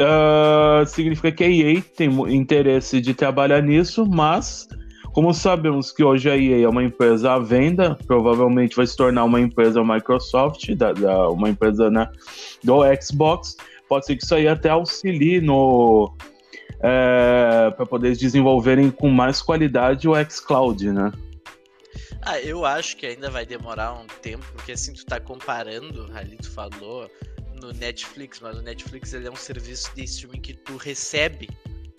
uh, 0.00 0.84
significa 0.86 1.30
que 1.30 1.44
a 1.44 1.48
EA 1.48 1.80
tem 1.96 2.08
interesse 2.34 3.00
de 3.00 3.14
trabalhar 3.14 3.62
nisso, 3.62 4.04
mas 4.04 4.66
como 5.12 5.32
sabemos 5.34 5.92
que 5.92 6.02
hoje 6.02 6.30
a 6.30 6.36
EA 6.36 6.64
é 6.64 6.68
uma 6.68 6.82
empresa 6.82 7.32
à 7.32 7.38
venda, 7.38 7.96
provavelmente 8.06 8.76
vai 8.76 8.86
se 8.86 8.96
tornar 8.96 9.24
uma 9.24 9.40
empresa 9.40 9.84
Microsoft, 9.84 10.74
da, 10.74 10.92
da 10.92 11.28
uma 11.28 11.50
empresa 11.50 11.90
né, 11.90 12.10
do 12.62 12.80
Xbox, 13.00 13.56
pode 13.88 14.06
ser 14.06 14.16
que 14.16 14.24
isso 14.24 14.34
aí 14.34 14.48
até 14.48 14.70
auxilie 14.70 15.40
no 15.40 16.14
é, 16.80 17.70
para 17.76 17.86
poder 17.86 18.16
desenvolverem 18.16 18.90
com 18.90 19.08
mais 19.08 19.42
qualidade 19.42 20.08
o 20.08 20.14
xCloud, 20.28 20.90
né? 20.90 21.12
Ah, 22.22 22.40
eu 22.40 22.64
acho 22.64 22.96
que 22.96 23.06
ainda 23.06 23.30
vai 23.30 23.44
demorar 23.44 23.92
um 23.94 24.06
tempo, 24.22 24.44
porque 24.54 24.72
assim, 24.72 24.92
tu 24.92 25.04
tá 25.04 25.20
comparando, 25.20 26.08
ali 26.14 26.36
tu 26.36 26.50
falou, 26.50 27.10
no 27.60 27.72
Netflix, 27.72 28.40
mas 28.40 28.56
o 28.56 28.62
Netflix 28.62 29.12
ele 29.12 29.28
é 29.28 29.30
um 29.30 29.36
serviço 29.36 29.94
de 29.94 30.04
streaming 30.04 30.40
que 30.40 30.54
tu 30.54 30.76
recebe 30.76 31.48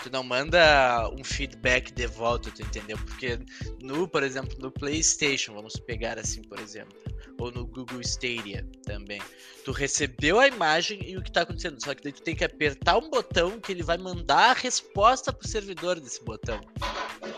Tu 0.03 0.11
não 0.11 0.21
manda 0.21 1.09
um 1.17 1.23
feedback 1.23 1.93
de 1.93 2.05
volta, 2.07 2.51
tu 2.51 2.61
entendeu? 2.61 2.97
Porque 2.97 3.39
no, 3.81 4.05
por 4.05 4.21
exemplo, 4.21 4.53
no 4.59 4.69
PlayStation, 4.69 5.53
vamos 5.53 5.77
pegar 5.77 6.19
assim, 6.19 6.41
por 6.41 6.59
exemplo, 6.59 6.93
ou 7.39 7.49
no 7.53 7.65
Google 7.65 8.01
Stadia 8.01 8.67
também. 8.85 9.21
Tu 9.63 9.71
recebeu 9.71 10.41
a 10.41 10.47
imagem 10.47 10.99
e 11.09 11.15
o 11.15 11.23
que 11.23 11.31
tá 11.31 11.43
acontecendo, 11.43 11.81
só 11.81 11.95
que 11.95 12.03
daí 12.03 12.11
tu 12.11 12.21
tem 12.21 12.35
que 12.35 12.43
apertar 12.43 12.97
um 12.97 13.09
botão 13.09 13.61
que 13.61 13.71
ele 13.71 13.81
vai 13.81 13.97
mandar 13.97 14.49
a 14.49 14.53
resposta 14.53 15.31
pro 15.31 15.47
servidor 15.47 16.01
desse 16.01 16.21
botão. 16.21 16.59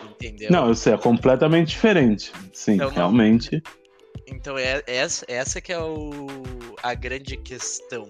Entendeu? 0.09 0.51
Não, 0.51 0.71
isso 0.71 0.89
é 0.89 0.97
completamente 0.97 1.67
diferente. 1.67 2.31
Sim, 2.51 2.73
então, 2.73 2.89
realmente. 2.89 3.61
Então 4.25 4.57
é 4.57 4.81
essa, 4.87 5.23
essa 5.27 5.61
que 5.61 5.71
é 5.71 5.79
o, 5.79 6.25
a 6.81 6.95
grande 6.95 7.37
questão 7.37 8.07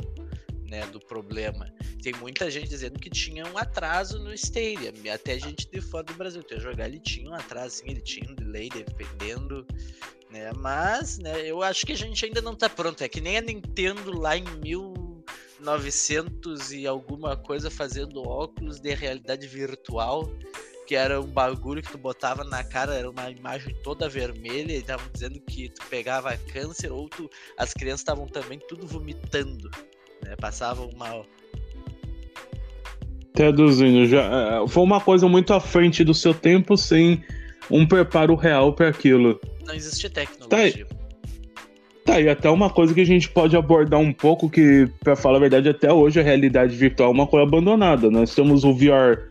né, 0.70 0.86
do 0.88 1.00
problema. 1.00 1.72
Tem 2.02 2.12
muita 2.14 2.50
gente 2.50 2.70
dizendo 2.70 2.98
que 3.00 3.10
tinha 3.10 3.46
um 3.46 3.58
atraso 3.58 4.20
no 4.20 4.34
Stadia, 4.34 4.94
até 5.14 5.40
gente 5.40 5.70
de 5.70 5.80
fora 5.82 6.04
do 6.04 6.14
Brasil. 6.14 6.44
Tu 6.44 6.56
ia 6.56 6.60
jogar, 6.60 6.88
ele 6.88 7.00
tinha 7.00 7.30
um 7.30 7.34
atraso, 7.34 7.78
sim, 7.78 7.90
ele 7.90 8.02
tinha 8.02 8.30
um 8.30 8.36
delay 8.36 8.68
dependendo, 8.70 9.66
né? 10.30 10.52
Mas, 10.58 11.18
né, 11.18 11.42
eu 11.46 11.64
acho 11.64 11.86
que 11.86 11.94
a 11.94 11.98
gente 11.98 12.26
ainda 12.26 12.42
não 12.42 12.56
tá 12.56 12.68
pronto. 12.70 13.02
É 13.04 13.08
que 13.08 13.22
nem 13.22 13.38
a 13.38 13.42
Nintendo 13.42 14.12
lá 14.18 14.38
em 14.38 14.44
1900 14.44 16.72
e 16.72 16.86
alguma 16.86 17.38
coisa 17.38 17.72
fazendo 17.72 18.22
óculos 18.22 18.80
de 18.80 18.94
realidade 18.94 19.48
virtual 19.48 20.30
que 20.86 20.96
era 20.96 21.20
um 21.20 21.28
bagulho 21.28 21.82
que 21.82 21.92
tu 21.92 21.98
botava 21.98 22.44
na 22.44 22.64
cara, 22.64 22.94
era 22.94 23.10
uma 23.10 23.30
imagem 23.30 23.76
toda 23.84 24.08
vermelha, 24.08 24.72
e 24.72 24.78
estavam 24.78 25.08
dizendo 25.12 25.40
que 25.42 25.70
tu 25.70 25.86
pegava 25.88 26.38
câncer, 26.38 26.92
ou 26.92 27.10
tu, 27.10 27.30
as 27.58 27.74
crianças 27.74 28.02
estavam 28.02 28.28
também 28.28 28.60
tudo 28.68 28.86
vomitando, 28.86 29.70
né? 30.24 30.36
Passavam 30.40 30.90
mal. 30.98 31.26
Traduzindo, 33.34 34.06
já, 34.06 34.24
é, 34.24 34.68
foi 34.68 34.84
uma 34.84 35.02
coisa 35.02 35.28
muito 35.28 35.54
à 35.54 35.60
frente 35.60 36.04
do 36.04 36.14
seu 36.14 36.34
tempo, 36.34 36.78
sem 36.78 37.24
um 37.70 37.86
preparo 37.86 38.36
real 38.36 38.74
para 38.74 38.88
aquilo. 38.88 39.40
Não 39.66 39.74
existe 39.74 40.10
tecnologia. 40.10 40.86
Tá 40.86 40.96
Tá, 42.06 42.22
e 42.22 42.30
até 42.30 42.48
uma 42.52 42.70
coisa 42.70 42.94
que 42.94 43.02
a 43.02 43.06
gente 43.06 43.28
pode 43.28 43.58
abordar 43.58 44.00
um 44.00 44.14
pouco, 44.14 44.48
que, 44.48 44.88
para 45.04 45.16
falar 45.16 45.38
a 45.38 45.40
verdade, 45.40 45.70
até 45.70 45.92
hoje 45.92 46.20
a 46.20 46.24
realidade 46.24 46.76
virtual 46.76 47.10
é 47.10 47.12
uma 47.12 47.26
coisa 47.26 47.48
abandonada. 47.48 48.12
Nós 48.12 48.36
temos 48.36 48.64
o 48.64 48.72
VR 48.72 49.28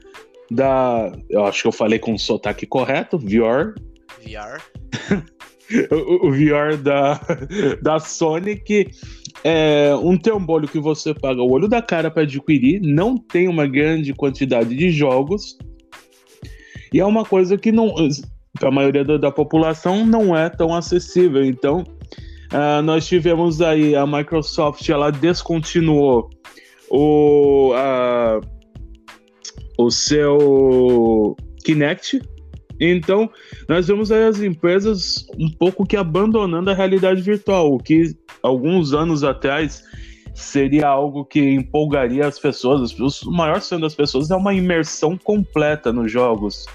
da. 0.51 1.13
Eu 1.31 1.45
acho 1.45 1.63
que 1.63 1.69
eu 1.69 1.73
falei 1.73 2.01
com 2.01 2.15
o 2.15 2.19
sotaque 2.19 2.67
correto, 2.67 3.17
VR. 3.17 3.75
VR. 4.25 4.61
o, 5.89 6.27
o, 6.27 6.33
VR 6.33 6.77
da, 6.77 7.21
da 7.81 8.01
Sony, 8.01 8.57
que 8.57 8.91
é 9.45 9.95
um 9.95 10.17
trambolho 10.17 10.67
que 10.67 10.81
você 10.81 11.13
paga 11.13 11.43
o 11.43 11.53
olho 11.53 11.69
da 11.69 11.83
cara 11.83 12.11
para 12.11 12.23
adquirir, 12.23 12.81
não 12.81 13.19
tem 13.19 13.47
uma 13.47 13.67
grande 13.67 14.15
quantidade 14.15 14.75
de 14.75 14.91
jogos, 14.91 15.59
e 16.95 16.99
é 17.01 17.05
uma 17.05 17.25
coisa 17.25 17.59
que 17.59 17.71
não. 17.71 17.93
Para 18.59 18.69
a 18.69 18.73
maioria 18.73 19.05
da, 19.05 19.17
da, 19.17 19.31
população 19.33 20.07
não 20.07 20.35
é 20.35 20.49
tão 20.49 20.73
acessível. 20.73 21.45
Então, 21.45 21.85
uh, 22.53 22.81
nós 22.83 23.05
tivemos 23.05 23.61
aí 23.61 23.97
a 23.97 24.07
Microsoft, 24.07 24.89
ela 24.89 25.11
descontinuou 25.11 26.31
o, 26.89 27.73
uh, 27.75 28.41
o 29.77 29.91
seu 29.91 31.37
Kinect. 31.65 32.23
Então, 32.81 33.31
nós 33.69 33.87
vemos 33.87 34.11
as 34.11 34.41
empresas 34.41 35.27
um 35.39 35.51
pouco 35.51 35.87
que 35.87 35.97
abandonando 35.97 36.71
a 36.71 36.75
realidade 36.75 37.21
virtual, 37.23 37.73
o 37.73 37.79
que 37.79 38.17
alguns 38.43 38.93
anos 38.93 39.23
atrás 39.23 39.83
seria 40.35 40.89
algo 40.89 41.25
que 41.25 41.41
empolgaria 41.41 42.27
as 42.27 42.39
pessoas. 42.39 42.93
O 43.23 43.31
maior 43.31 43.61
sonho 43.61 43.81
das 43.81 43.95
pessoas 43.95 44.31
é 44.31 44.37
uma 44.37 44.53
imersão 44.53 45.17
completa 45.17 45.93
nos 45.93 46.11
jogos. 46.11 46.67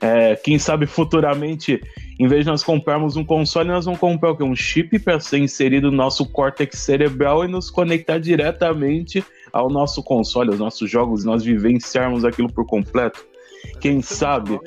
É, 0.00 0.36
quem 0.36 0.58
sabe 0.58 0.86
futuramente, 0.86 1.80
em 2.20 2.28
vez 2.28 2.44
de 2.44 2.50
nós 2.50 2.62
comprarmos 2.62 3.16
um 3.16 3.24
console, 3.24 3.70
nós 3.70 3.86
vamos 3.86 3.98
comprar 3.98 4.30
o 4.30 4.36
quê? 4.36 4.44
um 4.44 4.54
chip 4.54 4.98
para 4.98 5.18
ser 5.18 5.38
inserido 5.38 5.90
no 5.90 5.96
nosso 5.96 6.26
córtex 6.26 6.78
cerebral 6.78 7.44
e 7.44 7.48
nos 7.48 7.70
conectar 7.70 8.18
diretamente 8.18 9.24
ao 9.52 9.70
nosso 9.70 10.02
console, 10.02 10.50
aos 10.50 10.58
nossos 10.58 10.88
jogos, 10.88 11.24
nós 11.24 11.42
vivenciarmos 11.42 12.24
aquilo 12.24 12.52
por 12.52 12.66
completo. 12.66 13.24
Quem 13.80 14.02
sabe? 14.02 14.60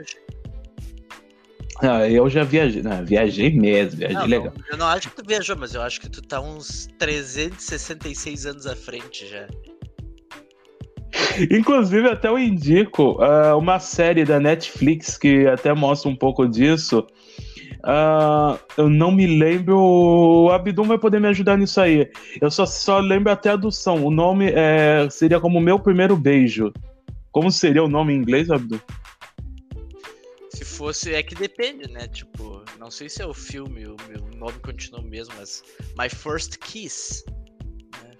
Ah, 1.81 2.09
eu 2.09 2.29
já 2.29 2.43
viajei, 2.43 2.81
não, 2.81 3.05
viajei 3.05 3.51
mesmo, 3.51 3.99
viajei 3.99 4.17
não, 4.17 4.25
legal. 4.25 4.53
Não, 4.57 4.65
eu 4.69 4.77
não 4.77 4.87
acho 4.87 5.09
que 5.09 5.15
tu 5.15 5.23
viajou, 5.25 5.55
mas 5.57 5.73
eu 5.73 5.81
acho 5.81 6.01
que 6.01 6.09
tu 6.09 6.21
tá 6.21 6.41
uns 6.41 6.87
366 6.99 8.45
anos 8.45 8.67
à 8.67 8.75
frente 8.75 9.27
já. 9.27 9.47
Inclusive, 11.49 12.09
até 12.09 12.27
eu 12.27 12.37
indico 12.37 13.17
uh, 13.23 13.57
uma 13.57 13.79
série 13.79 14.25
da 14.25 14.39
Netflix 14.39 15.17
que 15.17 15.47
até 15.47 15.73
mostra 15.73 16.09
um 16.09 16.15
pouco 16.15 16.47
disso, 16.47 17.07
Uh, 17.79 18.59
eu 18.77 18.89
não 18.89 19.11
me 19.11 19.25
lembro. 19.25 19.77
O 19.77 20.51
Abdum 20.51 20.83
vai 20.83 20.97
poder 20.97 21.19
me 21.19 21.27
ajudar 21.27 21.57
nisso 21.57 21.79
aí. 21.79 22.09
Eu 22.41 22.51
só, 22.51 22.65
só 22.65 22.99
lembro 22.99 23.31
até 23.31 23.49
a 23.49 23.53
adução. 23.53 24.05
O 24.05 24.11
nome 24.11 24.51
é, 24.53 25.07
seria 25.09 25.39
como 25.39 25.61
Meu 25.61 25.79
Primeiro 25.79 26.15
Beijo. 26.17 26.73
Como 27.31 27.51
seria 27.51 27.83
o 27.83 27.89
nome 27.89 28.13
em 28.13 28.17
inglês, 28.17 28.49
Abdum? 28.49 28.79
Se 30.79 30.85
fosse, 30.85 31.13
é 31.13 31.21
que 31.21 31.35
depende, 31.35 31.91
né? 31.91 32.07
Tipo, 32.07 32.63
não 32.79 32.89
sei 32.89 33.09
se 33.09 33.21
é 33.21 33.25
o 33.25 33.33
filme, 33.33 33.85
o 33.85 33.97
meu 34.07 34.21
nome 34.37 34.57
continua 34.63 35.01
o 35.01 35.03
mesmo, 35.03 35.33
mas 35.37 35.61
My 35.99 36.07
First 36.07 36.57
Kiss. 36.59 37.25
Né? 38.01 38.11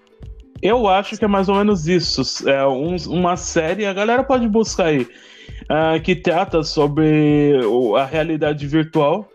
Eu 0.61 0.85
acho 0.89 1.17
que 1.17 1.23
é 1.23 1.27
mais 1.27 1.47
ou 1.47 1.55
menos 1.55 1.87
isso. 1.87 2.49
É 2.49 2.67
um, 2.67 2.97
uma 3.07 3.37
série, 3.37 3.85
a 3.85 3.93
galera 3.93 4.25
pode 4.25 4.45
buscar 4.49 4.87
aí, 4.87 5.03
uh, 5.03 6.03
que 6.03 6.17
trata 6.17 6.61
sobre 6.61 7.53
a 7.97 8.03
realidade 8.03 8.67
virtual 8.67 9.29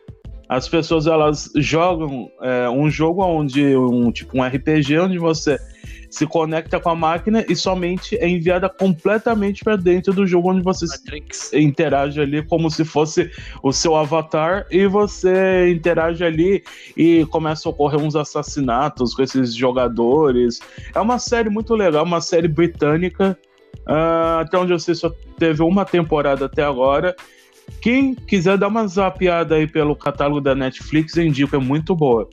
as 0.47 0.69
pessoas 0.69 1.07
elas 1.07 1.51
jogam 1.57 2.31
é, 2.43 2.69
um 2.69 2.91
jogo 2.91 3.25
onde 3.25 3.75
um 3.75 4.13
tipo 4.13 4.39
um 4.39 4.45
RPG 4.45 4.99
onde 4.99 5.19
você 5.19 5.59
se 6.15 6.27
conecta 6.27 6.79
com 6.79 6.89
a 6.89 6.95
máquina 6.95 7.45
e 7.49 7.57
somente 7.57 8.17
é 8.17 8.29
enviada 8.29 8.69
completamente 8.69 9.65
para 9.65 9.75
dentro 9.75 10.13
do 10.13 10.25
jogo 10.25 10.51
onde 10.51 10.63
você 10.63 10.87
interage 11.53 12.21
ali 12.21 12.41
como 12.43 12.71
se 12.71 12.85
fosse 12.85 13.31
o 13.63 13.73
seu 13.73 13.97
avatar 13.97 14.65
e 14.71 14.87
você 14.87 15.71
interage 15.73 16.23
ali 16.25 16.63
e 16.97 17.27
começa 17.27 17.69
a 17.69 17.71
ocorrer 17.71 17.99
uns 17.99 18.15
assassinatos 18.15 19.13
com 19.13 19.23
esses 19.23 19.55
jogadores. 19.55 20.61
É 20.95 21.01
uma 21.01 21.19
série 21.19 21.51
muito 21.51 21.75
legal, 21.75 22.05
uma 22.05 22.21
série 22.21 22.47
britânica. 22.49 23.37
Uh, 23.89 24.39
até 24.41 24.57
onde 24.57 24.73
eu 24.73 24.79
sei 24.79 24.95
só 24.95 25.13
teve 25.37 25.63
uma 25.63 25.85
temporada 25.85 26.47
até 26.47 26.63
agora 26.63 27.15
quem 27.81 28.15
quiser 28.15 28.57
dar 28.57 28.69
uma 28.69 28.87
zapiada 28.87 29.57
aí 29.57 29.67
pelo 29.67 29.97
catálogo 29.97 30.41
da 30.41 30.55
Netflix, 30.55 31.17
indico, 31.17 31.57
é 31.57 31.59
muito 31.59 31.95
boa. 31.95 32.29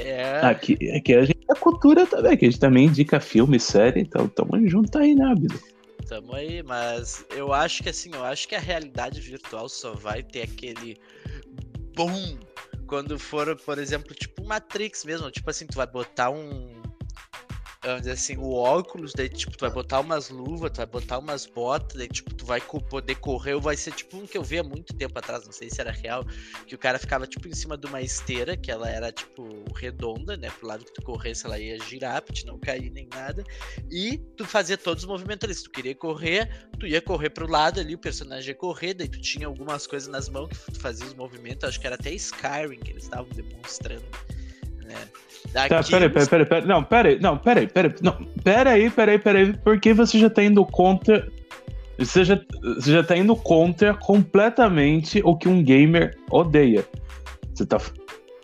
É. 0.00 0.40
Aqui, 0.42 0.76
aqui 0.96 1.14
a 1.14 1.24
gente 1.24 1.44
é 1.50 1.54
cultura 1.54 2.06
também, 2.06 2.36
que 2.36 2.46
a 2.46 2.50
gente 2.50 2.60
também 2.60 2.86
indica 2.86 3.20
filme, 3.20 3.58
série, 3.58 4.00
então 4.00 4.28
tamo 4.28 4.68
junto 4.68 4.98
aí, 4.98 5.14
né, 5.14 5.24
Abdo? 5.26 5.60
Tamo 6.08 6.34
aí, 6.34 6.62
mas 6.62 7.24
eu 7.30 7.52
acho 7.52 7.82
que 7.82 7.88
assim, 7.88 8.10
eu 8.12 8.24
acho 8.24 8.48
que 8.48 8.54
a 8.54 8.60
realidade 8.60 9.20
virtual 9.20 9.68
só 9.68 9.92
vai 9.92 10.22
ter 10.22 10.42
aquele 10.42 10.96
boom 11.94 12.38
quando 12.86 13.18
for, 13.18 13.54
por 13.56 13.78
exemplo, 13.78 14.14
tipo 14.14 14.44
Matrix 14.44 15.04
mesmo, 15.04 15.30
tipo 15.30 15.48
assim, 15.48 15.66
tu 15.66 15.76
vai 15.76 15.86
botar 15.86 16.30
um 16.30 16.82
vamos 17.82 18.02
dizer 18.02 18.12
assim, 18.12 18.36
o 18.36 18.52
óculos, 18.52 19.12
daí, 19.14 19.28
tipo, 19.28 19.56
tu 19.56 19.62
vai 19.62 19.70
botar 19.70 20.00
umas 20.00 20.28
luvas, 20.28 20.70
tu 20.70 20.76
vai 20.76 20.86
botar 20.86 21.18
umas 21.18 21.46
botas, 21.46 21.96
daí, 21.96 22.08
tipo, 22.08 22.34
tu 22.34 22.44
vai 22.44 22.60
poder 22.60 23.14
correr, 23.16 23.54
ou 23.54 23.60
vai 23.60 23.76
ser, 23.76 23.92
tipo, 23.92 24.18
um 24.18 24.26
que 24.26 24.36
eu 24.36 24.42
vi 24.42 24.58
há 24.58 24.62
muito 24.62 24.94
tempo 24.94 25.18
atrás, 25.18 25.46
não 25.46 25.52
sei 25.52 25.70
se 25.70 25.80
era 25.80 25.90
real, 25.90 26.24
que 26.66 26.74
o 26.74 26.78
cara 26.78 26.98
ficava, 26.98 27.26
tipo, 27.26 27.48
em 27.48 27.54
cima 27.54 27.78
de 27.78 27.86
uma 27.86 28.02
esteira, 28.02 28.54
que 28.56 28.70
ela 28.70 28.88
era, 28.88 29.10
tipo, 29.10 29.64
redonda, 29.74 30.36
né, 30.36 30.50
pro 30.50 30.68
lado 30.68 30.84
que 30.84 30.92
tu 30.92 31.02
corresse, 31.02 31.46
ela 31.46 31.58
ia 31.58 31.78
girar, 31.80 32.20
pra 32.20 32.34
te 32.34 32.44
não 32.44 32.58
cair 32.58 32.90
nem 32.90 33.08
nada, 33.14 33.42
e 33.90 34.18
tu 34.36 34.44
fazia 34.44 34.76
todos 34.76 35.04
os 35.04 35.08
movimentos 35.08 35.44
ali, 35.44 35.54
se 35.54 35.64
tu 35.64 35.70
queria 35.70 35.94
correr, 35.94 36.68
tu 36.78 36.86
ia 36.86 37.00
correr 37.00 37.30
pro 37.30 37.50
lado 37.50 37.80
ali, 37.80 37.94
o 37.94 37.98
personagem 37.98 38.50
ia 38.50 38.54
correr, 38.54 38.92
daí 38.92 39.08
tu 39.08 39.20
tinha 39.20 39.46
algumas 39.46 39.86
coisas 39.86 40.08
nas 40.08 40.28
mãos 40.28 40.48
que 40.48 40.72
tu 40.72 40.80
fazia 40.80 41.06
os 41.06 41.14
movimentos, 41.14 41.66
acho 41.66 41.80
que 41.80 41.86
era 41.86 41.96
até 41.96 42.10
Skyrim 42.12 42.78
que 42.80 42.90
eles 42.90 43.04
estavam 43.04 43.30
demonstrando, 43.30 44.04
né, 44.90 45.08
Daqui 45.52 45.68
tá, 45.70 45.82
peraí, 45.82 46.08
peraí, 46.08 46.28
peraí, 46.28 46.46
peraí, 46.46 46.66
não, 46.66 46.84
peraí, 46.84 47.18
não, 47.18 47.38
peraí, 47.38 47.66
peraí, 47.66 47.94
não, 48.02 48.12
peraí, 48.44 48.90
peraí, 48.90 49.18
peraí, 49.18 49.52
porque 49.64 49.92
você 49.92 50.18
já 50.18 50.30
tá 50.30 50.44
indo 50.44 50.64
contra, 50.64 51.26
você 51.98 52.24
já, 52.24 52.40
você 52.62 52.92
já 52.92 53.02
tá 53.02 53.16
indo 53.16 53.34
contra 53.34 53.94
completamente 53.94 55.20
o 55.24 55.36
que 55.36 55.48
um 55.48 55.62
gamer 55.62 56.16
odeia. 56.30 56.84
Você 57.54 57.66
tá, 57.66 57.78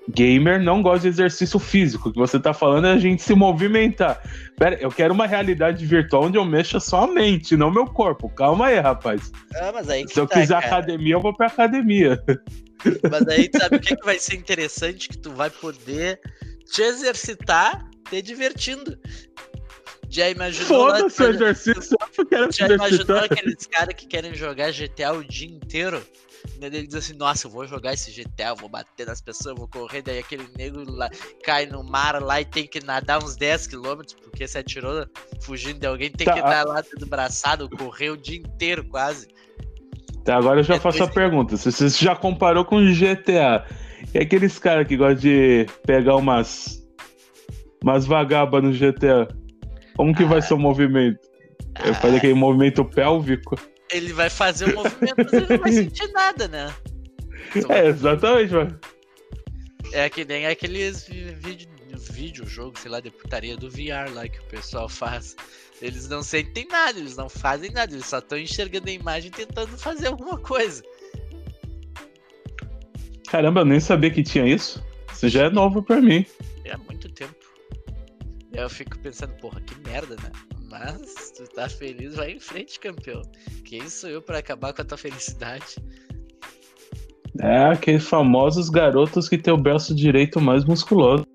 gamer 0.09 0.63
não 0.63 0.83
gosta 0.83 1.01
de 1.01 1.09
exercício 1.09 1.59
físico, 1.59 2.09
o 2.09 2.13
que 2.13 2.19
você 2.19 2.39
tá 2.39 2.55
falando 2.55 2.87
é 2.87 2.93
a 2.93 2.99
gente 2.99 3.23
se 3.23 3.35
movimentar. 3.35 4.21
Pera, 4.57 4.77
eu 4.81 4.91
quero 4.91 5.13
uma 5.13 5.27
realidade 5.27 5.85
virtual 5.85 6.25
onde 6.25 6.39
eu 6.39 6.45
mexa 6.45 6.81
só 6.81 7.05
a 7.05 7.07
mente, 7.07 7.57
não 7.57 7.71
meu 7.71 7.87
corpo. 7.87 8.29
Calma 8.29 8.67
aí, 8.67 8.79
rapaz. 8.79 9.33
Ah, 9.57 9.73
mas 9.75 9.89
aí 9.89 10.07
se 10.09 10.19
eu 10.19 10.27
tá, 10.27 10.41
quiser 10.41 10.61
cara. 10.61 10.67
academia, 10.67 11.15
eu 11.15 11.21
vou 11.21 11.35
pra 11.35 11.47
academia. 11.47 12.23
Mas 13.11 13.27
aí, 13.27 13.51
sabe 13.57 13.77
o 13.77 13.81
que, 13.81 13.97
que 13.97 14.05
vai 14.05 14.19
ser 14.19 14.37
interessante? 14.37 15.09
Que 15.09 15.19
tu 15.19 15.33
vai 15.33 15.51
poder 15.51 16.21
te 16.71 16.83
exercitar 16.83 17.89
te 18.09 18.23
divertindo. 18.23 18.99
Já 20.09 20.31
imaginou. 20.31 20.67
Foda-se 20.67 21.23
o 21.23 21.29
exercício, 21.31 21.97
eu 22.17 22.27
quero 22.27 22.53
Já 22.53 22.69
imaginou 22.69 23.19
aqueles 23.19 23.67
caras 23.67 23.95
que 23.95 24.07
querem 24.07 24.35
jogar 24.35 24.71
GTA 24.73 25.13
o 25.13 25.25
dia 25.25 25.49
inteiro? 25.49 26.03
Ele 26.61 26.87
diz 26.87 26.95
assim, 26.95 27.15
nossa, 27.15 27.47
eu 27.47 27.51
vou 27.51 27.67
jogar 27.67 27.93
esse 27.95 28.11
GTA, 28.11 28.49
eu 28.49 28.57
vou 28.57 28.69
bater 28.69 29.07
nas 29.07 29.21
pessoas, 29.21 29.47
eu 29.47 29.57
vou 29.57 29.69
correr, 29.69 30.03
daí 30.03 30.19
aquele 30.19 30.47
nego 30.57 30.83
lá, 30.91 31.09
cai 31.43 31.67
no 31.67 31.83
mar 31.85 32.23
lá 32.23 32.41
e 32.41 32.45
tem 32.45 32.67
que 32.67 32.85
nadar 32.85 33.23
uns 33.23 33.37
10km, 33.37 34.15
porque 34.23 34.47
se 34.47 34.59
atirou 34.59 35.07
fugindo 35.41 35.81
de 35.81 35.87
alguém, 35.87 36.11
tem 36.11 36.27
tá. 36.27 36.33
que 36.35 36.41
dar 36.41 36.65
lá 36.65 36.83
do 36.99 37.07
braçado, 37.07 37.69
correr 37.69 38.11
o 38.11 38.17
dia 38.17 38.39
inteiro 38.39 38.85
quase. 38.85 39.29
Tá, 40.25 40.37
agora 40.37 40.61
eu 40.61 40.65
já 40.65 40.75
é 40.75 40.81
faço 40.81 41.05
a 41.05 41.09
pergunta. 41.09 41.57
Se 41.57 41.71
você 41.71 41.89
já 41.89 42.17
comparou 42.17 42.65
com 42.65 42.81
GTA, 42.81 43.65
e 44.13 44.19
aqueles 44.19 44.59
caras 44.59 44.87
que 44.87 44.97
gostam 44.97 45.17
de 45.17 45.67
pegar 45.87 46.17
umas, 46.17 46.83
umas 47.83 48.07
vagabas 48.07 48.63
no 48.63 48.73
GTA, 48.73 49.29
como 49.97 50.15
que 50.15 50.25
ah, 50.25 50.27
vai 50.27 50.43
ser 50.43 50.55
o 50.55 50.59
movimento? 50.59 51.21
Ah, 51.77 51.95
fazer 51.95 52.17
aquele 52.17 52.35
movimento 52.35 52.85
pélvico? 52.85 53.57
Ele 53.91 54.13
vai 54.13 54.29
fazer 54.29 54.67
o 54.67 54.75
movimento, 54.75 55.15
mas 55.17 55.33
ele 55.33 55.47
não 55.49 55.59
vai 55.59 55.73
sentir 55.73 56.11
nada, 56.13 56.49
né? 56.49 56.75
É, 57.69 57.87
exatamente, 57.87 58.53
mano. 58.53 58.81
É 59.93 60.11
que 60.11 60.25
nem 60.25 60.47
aqueles 60.47 61.07
vídeo, 61.07 61.69
vídeo, 62.11 62.47
jogo, 62.47 62.79
sei 62.79 62.91
lá, 62.91 63.01
de 63.01 63.11
putaria 63.11 63.57
do 63.57 63.71
VR 63.71 64.13
lá 64.13 64.29
que 64.29 64.41
o 64.41 64.45
pessoal 64.45 64.89
faz. 64.89 65.37
Eles 65.81 66.09
não 66.09 66.23
sentem 66.23 66.67
nada, 66.71 66.99
eles 66.99 67.17
não 67.17 67.29
fazem 67.29 67.71
nada, 67.71 67.93
eles 67.93 68.07
só 68.07 68.19
estão 68.19 68.39
enxergando 68.39 68.89
a 68.89 68.93
imagem 68.93 69.31
tentando 69.31 69.77
fazer 69.77 70.09
alguma 70.09 70.39
coisa. 70.39 70.83
Caramba, 73.29 73.61
eu 73.61 73.65
nem 73.65 73.81
sabia 73.81 74.11
que 74.11 74.23
tinha 74.23 74.47
isso. 74.47 74.83
Isso 75.13 75.29
já 75.29 75.45
é 75.45 75.51
novo 75.51 75.83
pra 75.83 76.01
mim. 76.01 76.25
É 76.65 76.73
há 76.73 76.79
muito 76.79 77.09
tempo. 77.11 77.35
Eu 78.53 78.71
fico 78.71 78.99
pensando, 78.99 79.35
porra, 79.35 79.61
que 79.61 79.79
merda, 79.89 80.17
né? 80.17 80.31
Mas 80.71 81.33
tu 81.37 81.45
tá 81.55 81.69
feliz, 81.69 82.17
vai 82.17 82.33
em 82.33 82.41
frente, 82.41 82.81
campeão. 82.81 83.23
Quem 83.65 83.89
sou 83.89 84.11
eu 84.11 84.21
para 84.21 84.39
acabar 84.39 84.73
com 84.73 84.83
a 84.83 84.85
tua 84.85 84.99
felicidade? 84.99 85.77
É, 87.41 87.67
aqueles 87.67 88.07
famosos 88.09 88.69
garotos 88.69 89.29
que 89.29 89.39
tem 89.39 89.53
o 89.53 89.59
braço 89.59 89.95
direito 89.95 90.41
mais 90.41 90.65
musculoso. 90.65 91.27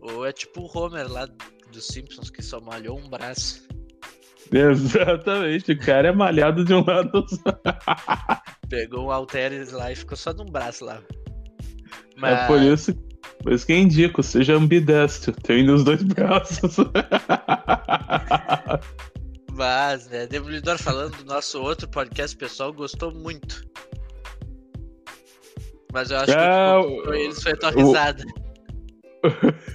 Ou 0.00 0.26
é 0.26 0.32
tipo 0.32 0.60
o 0.60 0.78
Homer 0.78 1.10
lá 1.10 1.26
dos 1.72 1.86
Simpsons 1.86 2.30
que 2.30 2.42
só 2.42 2.60
malhou 2.60 2.98
um 2.98 3.08
braço. 3.08 3.66
Exatamente, 4.52 5.72
o 5.72 5.78
cara 5.78 6.08
é 6.08 6.12
malhado 6.12 6.64
de 6.64 6.74
um 6.74 6.84
lado 6.84 7.24
só. 7.28 7.60
Pegou 8.68 9.06
um 9.06 9.10
Alteres 9.10 9.72
lá 9.72 9.90
e 9.90 9.96
ficou 9.96 10.16
só 10.16 10.32
num 10.32 10.44
braço 10.44 10.84
lá. 10.84 11.02
Mas... 12.16 12.40
É 12.40 12.46
por 12.46 12.60
isso, 12.60 12.94
por 13.44 13.52
isso 13.52 13.66
que 13.66 13.74
indico, 13.74 14.22
seja 14.22 14.54
ambidestro, 14.54 15.34
tem 15.34 15.68
os 15.68 15.84
dois 15.84 16.02
braços. 16.16 16.76
Mas, 19.52 20.08
né, 20.08 20.26
Demolidor 20.26 20.78
falando 20.78 21.14
do 21.18 21.26
nosso 21.26 21.60
outro 21.60 21.86
podcast, 21.86 22.34
pessoal 22.38 22.72
gostou 22.72 23.12
muito. 23.12 23.62
Mas 25.92 26.10
eu 26.10 26.16
acho 26.16 26.32
é, 26.32 26.82
que 26.82 27.04
foi 27.04 27.20
eles 27.20 27.42
foi 27.42 27.52
a 27.52 27.56
tua 27.56 27.70
risada. 27.70 28.24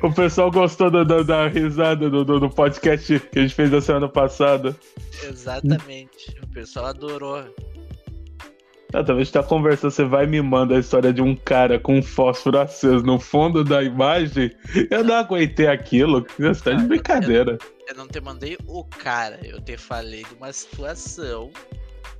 O 0.00 0.14
pessoal 0.14 0.48
gostou 0.48 0.92
da, 0.92 1.02
da, 1.02 1.24
da 1.24 1.48
risada 1.48 2.08
do, 2.08 2.24
do, 2.24 2.38
do, 2.38 2.48
podcast 2.48 3.18
que 3.18 3.38
a 3.40 3.42
gente 3.42 3.52
fez 3.52 3.68
na 3.68 3.80
semana 3.80 4.08
passada. 4.08 4.76
Exatamente. 5.24 6.36
O 6.40 6.46
pessoal 6.46 6.86
adorou. 6.86 7.42
Ah, 8.92 9.02
talvez 9.02 9.30
tá 9.30 9.42
conversando, 9.42 9.90
você 9.90 10.04
vai 10.04 10.26
me 10.26 10.42
manda 10.42 10.76
a 10.76 10.78
história 10.78 11.12
de 11.12 11.22
um 11.22 11.34
cara 11.34 11.78
com 11.78 11.98
um 11.98 12.02
fósforo 12.02 12.58
aceso 12.58 13.04
no 13.04 13.18
fundo 13.18 13.64
da 13.64 13.82
imagem. 13.82 14.50
Eu 14.90 15.02
não 15.02 15.14
aguentei 15.14 15.66
aquilo. 15.66 16.26
Você 16.38 16.62
tá 16.62 16.72
de 16.72 16.86
brincadeira. 16.86 17.58
Eu, 17.60 17.86
eu 17.88 17.94
não 17.96 18.06
te 18.06 18.20
mandei 18.20 18.58
o 18.66 18.84
cara, 18.84 19.40
eu 19.42 19.60
te 19.60 19.76
falei 19.76 20.22
de 20.24 20.34
uma 20.34 20.52
situação 20.52 21.50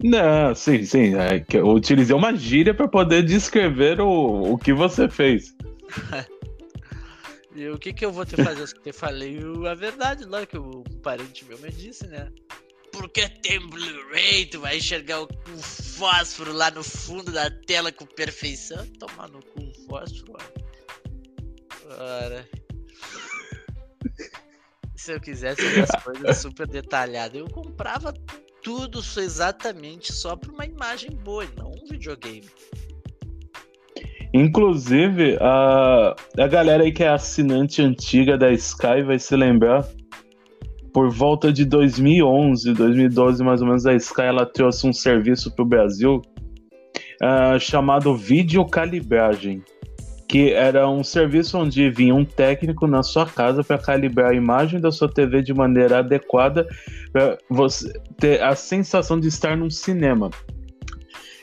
não, 0.02 0.54
sim, 0.54 0.84
sim. 0.84 1.14
É 1.14 1.44
eu 1.56 1.68
utilizei 1.68 2.14
uma 2.14 2.34
gíria 2.34 2.74
para 2.74 2.88
poder 2.88 3.22
descrever 3.22 4.00
o, 4.00 4.52
o 4.52 4.58
que 4.58 4.72
você 4.72 5.08
fez. 5.08 5.54
e 7.54 7.68
o 7.68 7.78
que, 7.78 7.92
que 7.92 8.04
eu 8.04 8.10
vou 8.10 8.26
te 8.26 8.36
fazer? 8.36 8.62
Eu 8.62 8.82
te 8.82 8.92
falei 8.92 9.38
a 9.70 9.74
verdade 9.74 10.24
lá 10.24 10.44
que 10.44 10.58
o 10.58 10.82
parente 11.02 11.44
meu 11.44 11.58
me 11.58 11.70
disse, 11.70 12.06
né? 12.08 12.28
Porque 12.92 13.28
tem 13.28 13.58
Blu-ray, 13.58 14.46
tu 14.46 14.60
vai 14.60 14.76
enxergar 14.76 15.22
o, 15.22 15.24
o, 15.24 15.62
fósforo 15.62 16.52
lá 16.52 16.70
no 16.70 16.84
fundo 16.84 17.32
da 17.32 17.50
tela 17.50 17.90
com 17.90 18.04
perfeição. 18.04 18.86
Tomar 18.98 19.28
no 19.28 19.42
cu 19.42 19.60
o 19.62 19.86
fósforo. 19.86 20.38
Se 24.94 25.12
eu 25.12 25.20
quisesse 25.20 25.62
ver 25.68 25.82
as 25.82 26.04
coisas 26.04 26.36
super 26.38 26.66
detalhadas, 26.66 27.38
eu 27.40 27.48
comprava 27.48 28.14
tudo 28.62 29.00
exatamente 29.16 30.12
só 30.12 30.36
para 30.36 30.52
uma 30.52 30.64
imagem 30.64 31.10
boa, 31.10 31.44
não 31.56 31.70
um 31.70 31.88
videogame. 31.88 32.48
Inclusive, 34.32 35.36
a, 35.40 36.14
a 36.38 36.46
galera 36.46 36.84
aí 36.84 36.92
que 36.92 37.02
é 37.02 37.08
assinante 37.08 37.82
antiga 37.82 38.38
da 38.38 38.50
Sky 38.52 39.02
vai 39.04 39.18
se 39.18 39.36
lembrar, 39.36 39.86
por 40.92 41.10
volta 41.10 41.52
de 41.52 41.64
2011, 41.64 42.72
2012 42.72 43.42
mais 43.42 43.60
ou 43.60 43.66
menos, 43.66 43.86
a 43.86 43.94
Sky 43.94 44.22
ela 44.22 44.46
trouxe 44.46 44.86
um 44.86 44.92
serviço 44.92 45.50
para 45.54 45.62
o 45.62 45.66
Brasil 45.66 46.22
uh, 47.22 47.58
chamado 47.58 48.14
Videocalibragem 48.14 49.62
que 50.32 50.50
era 50.50 50.88
um 50.88 51.04
serviço 51.04 51.58
onde 51.58 51.90
vinha 51.90 52.14
um 52.14 52.24
técnico 52.24 52.86
na 52.86 53.02
sua 53.02 53.26
casa 53.26 53.62
para 53.62 53.76
calibrar 53.76 54.30
a 54.30 54.34
imagem 54.34 54.80
da 54.80 54.90
sua 54.90 55.06
TV 55.06 55.42
de 55.42 55.52
maneira 55.52 55.98
adequada 55.98 56.66
para 57.12 57.36
você 57.50 57.92
ter 58.16 58.42
a 58.42 58.56
sensação 58.56 59.20
de 59.20 59.28
estar 59.28 59.58
num 59.58 59.68
cinema. 59.68 60.30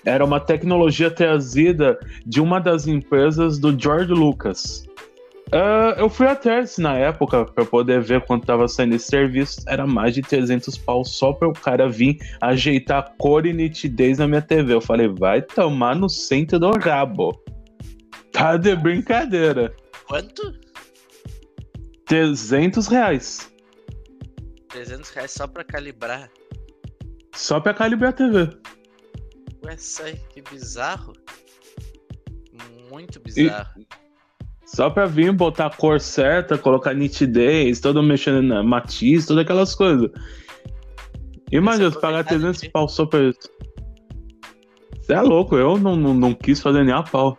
Era 0.04 0.26
uma 0.26 0.40
tecnologia 0.40 1.12
trazida 1.12 2.00
de 2.26 2.42
uma 2.42 2.60
das 2.60 2.88
empresas 2.88 3.60
do 3.60 3.80
George 3.80 4.12
Lucas. 4.12 4.89
Uh, 5.52 5.98
eu 5.98 6.08
fui 6.12 6.28
atrás 6.28 6.78
na 6.78 6.96
época 6.96 7.44
para 7.44 7.66
poder 7.66 8.02
ver 8.02 8.24
quanto 8.26 8.44
estava 8.44 8.68
saindo 8.68 8.96
esse 8.96 9.08
serviço. 9.08 9.62
Era 9.68 9.88
mais 9.88 10.14
de 10.14 10.22
300 10.22 10.78
pau 10.78 11.04
só 11.04 11.34
para 11.34 11.48
o 11.48 11.54
cara 11.54 11.90
vir 11.90 12.20
ajeitar 12.40 13.00
a 13.00 13.10
cor 13.18 13.48
e 13.48 13.54
nitidez 13.54 14.20
na 14.20 14.28
minha 14.28 14.44
TV. 14.44 14.74
Eu 14.74 14.82
falei, 14.82 15.08
vai 15.08 15.42
tomar 15.42 15.96
no 15.96 16.08
centro 16.08 16.60
do 16.60 16.70
rabo. 16.72 17.32
Tá 18.32 18.58
de 18.58 18.76
brincadeira. 18.76 19.76
Quanto? 20.08 20.54
300 22.06 22.88
reais. 22.88 23.52
300 24.70 25.10
reais 25.10 25.32
só 25.32 25.48
pra 25.48 25.64
calibrar? 25.64 26.30
Só 27.34 27.60
pra 27.60 27.74
calibrar 27.74 28.12
a 28.12 28.14
TV. 28.14 28.50
Ué, 29.66 29.78
sai, 29.78 30.14
que 30.30 30.44
bizarro. 30.44 31.14
Muito 32.92 33.20
bizarro. 33.20 33.82
E 33.82 34.09
só 34.74 34.90
pra 34.90 35.06
vir 35.06 35.32
botar 35.32 35.66
a 35.66 35.70
cor 35.70 36.00
certa, 36.00 36.58
colocar 36.58 36.94
nitidez, 36.94 37.80
todo 37.80 38.04
mexendo 38.04 38.42
na 38.44 38.62
matiz, 38.62 39.26
todas 39.26 39.44
aquelas 39.44 39.74
coisas. 39.74 40.10
Imagina, 41.52 41.92
pagar 41.92 42.24
300 42.24 42.68
pau 42.68 42.88
só 42.88 43.06
pra 43.06 43.30
isso. 43.30 43.50
Você 45.02 45.14
é 45.14 45.22
louco, 45.22 45.58
eu 45.58 45.78
não, 45.78 45.96
não, 45.96 46.14
não 46.14 46.34
quis 46.36 46.62
fazer 46.62 46.84
nem 46.84 46.94
a 46.94 47.02
pau. 47.02 47.36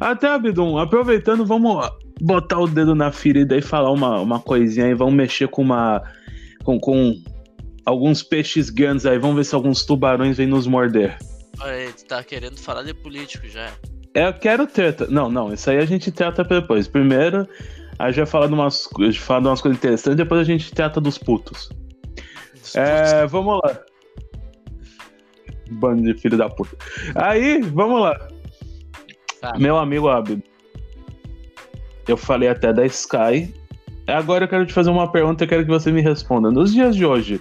Até, 0.00 0.26
Abdum, 0.26 0.76
aproveitando, 0.76 1.46
vamos 1.46 1.88
botar 2.20 2.58
o 2.58 2.66
dedo 2.66 2.96
na 2.96 3.12
ferida 3.12 3.56
e 3.56 3.62
falar 3.62 3.92
uma, 3.92 4.20
uma 4.20 4.40
coisinha 4.40 4.86
aí. 4.86 4.94
Vamos 4.94 5.14
mexer 5.14 5.46
com 5.46 5.62
uma. 5.62 6.02
Com, 6.64 6.80
com 6.80 7.14
alguns 7.86 8.24
peixes 8.24 8.70
grandes 8.70 9.06
aí. 9.06 9.18
Vamos 9.18 9.36
ver 9.36 9.44
se 9.44 9.54
alguns 9.54 9.84
tubarões 9.84 10.36
vêm 10.36 10.48
nos 10.48 10.66
morder. 10.66 11.16
Olha, 11.60 11.92
tu 11.92 12.04
tá 12.06 12.24
querendo 12.24 12.58
falar 12.58 12.82
de 12.82 12.92
político 12.92 13.46
já. 13.46 13.72
Eu 14.14 14.32
quero 14.32 14.66
treta. 14.66 15.06
Não, 15.10 15.28
não, 15.28 15.52
isso 15.52 15.68
aí 15.68 15.78
a 15.78 15.84
gente 15.84 16.12
trata 16.12 16.44
depois. 16.44 16.86
Primeiro, 16.86 17.48
a 17.98 18.10
gente 18.10 18.18
vai 18.18 18.26
falar 18.26 18.46
de 18.46 18.54
umas, 18.54 18.88
falar 19.18 19.40
de 19.40 19.46
umas 19.48 19.60
coisas 19.60 19.78
interessantes, 19.78 20.16
depois 20.16 20.40
a 20.40 20.44
gente 20.44 20.72
trata 20.72 21.00
dos 21.00 21.18
putos. 21.18 21.68
É, 22.74 23.18
putos. 23.18 23.32
vamos 23.32 23.60
lá. 23.64 23.80
Bando 25.72 26.02
de 26.02 26.14
filho 26.14 26.36
da 26.36 26.48
puta. 26.48 26.76
Aí, 27.16 27.60
vamos 27.60 28.00
lá. 28.00 28.28
Tá. 29.40 29.58
Meu 29.58 29.76
amigo 29.76 30.08
Abdo, 30.08 30.42
eu 32.06 32.16
falei 32.16 32.48
até 32.48 32.72
da 32.72 32.86
Sky. 32.86 33.52
Agora 34.06 34.44
eu 34.44 34.48
quero 34.48 34.66
te 34.66 34.72
fazer 34.72 34.90
uma 34.90 35.10
pergunta 35.10 35.44
e 35.44 35.46
quero 35.46 35.64
que 35.64 35.70
você 35.70 35.90
me 35.90 36.00
responda. 36.00 36.50
Nos 36.50 36.72
dias 36.72 36.94
de 36.94 37.04
hoje, 37.04 37.40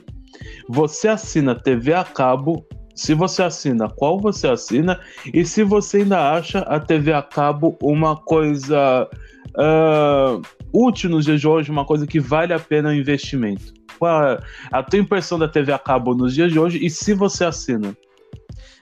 você 0.68 1.08
assina 1.08 1.54
TV 1.54 1.94
a 1.94 2.04
cabo? 2.04 2.66
Se 2.96 3.14
você 3.14 3.42
assina, 3.44 3.90
qual 3.90 4.20
você 4.20 4.48
assina? 4.48 5.00
E 5.34 5.46
se 5.46 5.64
você 5.64 5.98
ainda 5.98 6.32
acha 6.32 6.60
a 6.60 6.80
TV 6.80 7.12
a 7.12 7.22
cabo 7.22 7.78
uma 7.82 8.16
coisa 8.16 9.10
uh, 9.58 10.42
útil 10.72 11.10
nos 11.10 11.26
dias 11.26 11.42
de 11.42 11.48
hoje, 11.48 11.72
uma 11.72 11.86
coisa 11.86 12.06
que 12.06 12.20
vale 12.20 12.54
a 12.54 12.60
pena 12.60 12.90
o 12.90 12.94
investimento? 12.94 13.74
Qual 13.98 14.24
é 14.24 14.40
a 14.72 14.84
tua 14.84 15.00
impressão 15.00 15.40
da 15.40 15.48
TV 15.48 15.72
a 15.72 15.80
cabo 15.80 16.14
nos 16.14 16.34
dias 16.34 16.52
de 16.52 16.60
hoje 16.60 16.84
e 16.84 16.90
se 16.90 17.14
você 17.14 17.46
assina? 17.46 17.96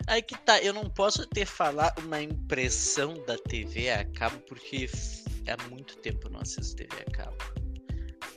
Aí 0.07 0.21
que 0.21 0.37
tá, 0.37 0.59
eu 0.61 0.73
não 0.73 0.89
posso 0.89 1.25
ter 1.27 1.45
falar 1.45 1.93
uma 2.03 2.21
impressão 2.21 3.13
da 3.25 3.37
TV 3.37 3.89
a 3.91 4.03
cabo, 4.03 4.37
porque 4.47 4.89
há 5.47 5.69
muito 5.69 5.95
tempo 5.97 6.27
eu 6.27 6.31
não 6.31 6.41
assisto 6.41 6.75
TV 6.75 6.89
a 7.07 7.11
cabo. 7.11 7.60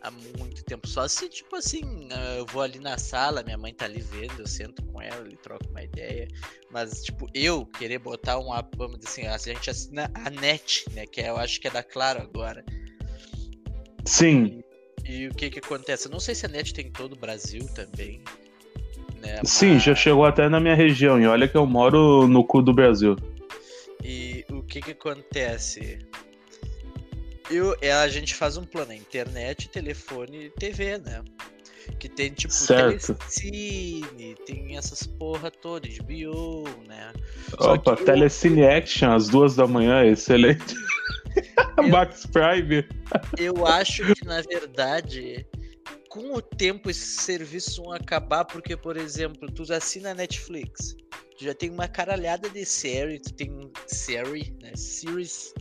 Há 0.05 0.11
muito 0.39 0.63
tempo. 0.65 0.87
Só 0.87 1.09
se, 1.09 1.31
tipo 1.31 1.57
assim, 1.57 2.09
ah, 2.13 2.37
eu 2.37 2.45
vou 2.45 2.61
ali 2.61 2.79
na 2.79 2.99
sala, 2.99 3.43
minha 3.43 3.57
mãe 3.57 3.73
tá 3.73 3.87
ali 3.87 4.03
vendo, 4.03 4.39
eu 4.39 4.47
sento 4.47 4.83
com 4.85 5.01
ela, 5.01 5.27
ele 5.27 5.37
troca 5.39 5.67
uma 5.71 5.83
ideia. 5.83 6.29
Mas, 6.71 7.03
tipo, 7.03 7.27
eu 7.33 7.65
querer 7.65 7.99
botar 7.99 8.39
um 8.39 8.51
vamos 8.77 8.99
dizer 8.99 9.27
assim, 9.27 9.51
a 9.51 9.55
gente 9.55 9.71
assina 9.71 10.11
a 10.15 10.29
NET, 10.29 10.85
né? 10.93 11.07
Que 11.07 11.23
é, 11.23 11.31
eu 11.31 11.39
acho 11.39 11.59
que 11.59 11.69
é 11.69 11.71
da 11.71 11.83
Claro 11.83 12.21
agora. 12.21 12.63
Sim. 14.05 14.63
E, 15.07 15.23
e 15.23 15.29
o 15.29 15.35
que 15.35 15.49
que 15.49 15.59
acontece? 15.59 16.07
Eu 16.07 16.13
não 16.13 16.21
sei 16.21 16.35
se 16.35 16.45
a 16.45 16.51
NET 16.51 16.75
tem 16.75 16.89
em 16.89 16.93
todo 16.93 17.15
o 17.15 17.19
Brasil 17.19 17.67
também 17.75 18.23
Né? 19.23 19.41
Sim, 19.43 19.75
Mas- 19.75 19.85
já 19.85 19.95
chegou 19.95 20.27
até 20.27 20.51
na 20.51 20.61
minha 20.61 20.75
região. 20.75 21.19
E 21.19 21.27
olha 21.27 21.49
que 21.49 21.57
eu 21.57 21.65
moro 21.67 22.29
no 22.29 22.45
cu 22.45 22.61
do 22.61 22.75
Brasil. 22.75 23.17
E 24.03 24.45
o 24.51 24.63
que 24.63 24.83
que 24.83 24.91
acontece? 24.91 25.99
Eu, 27.55 27.77
é, 27.81 27.93
a 27.93 28.09
gente 28.09 28.35
faz 28.35 28.57
um 28.57 28.65
plano, 28.65 28.91
é 28.91 28.97
internet, 28.97 29.69
telefone 29.69 30.47
e 30.47 30.51
TV, 30.51 30.99
né? 30.99 31.23
Que 32.01 32.09
tem 32.09 32.33
tipo 32.33 32.53
Certo. 32.53 33.15
telecine, 33.15 34.35
tem 34.45 34.77
essas 34.77 35.07
porra 35.07 35.53
toda, 35.53 35.87
HBO, 35.87 36.65
né? 36.89 37.13
Só 37.61 37.75
Opa, 37.75 37.97
que 37.97 38.05
Telecine 38.05 38.67
Action 38.67 39.13
às 39.13 39.29
duas 39.29 39.55
da 39.55 39.69
manhã, 39.69 40.05
excelente. 40.05 40.75
Eu- 41.79 41.89
Max 41.89 42.27
Prime. 42.27 42.89
Eu 43.39 43.67
acho 43.67 44.05
que, 44.15 44.25
na 44.25 44.41
verdade, 44.43 45.47
com 46.09 46.35
o 46.35 46.43
tempo 46.43 46.91
esses 46.91 47.21
serviços 47.23 47.77
vão 47.77 47.93
acabar, 47.93 48.45
porque, 48.45 48.77
por 48.77 48.97
exemplo, 48.97 49.49
tu 49.53 49.71
assina 49.73 50.11
a 50.11 50.15
Netflix, 50.15 50.97
tu 51.39 51.45
já 51.45 51.55
tem 51.55 51.71
uma 51.71 51.87
caralhada 51.87 52.49
de 52.49 52.65
série, 52.65 53.21
tu 53.21 53.33
tem 53.35 53.71
série, 53.87 54.53
né? 54.61 54.73
Series. 54.75 55.53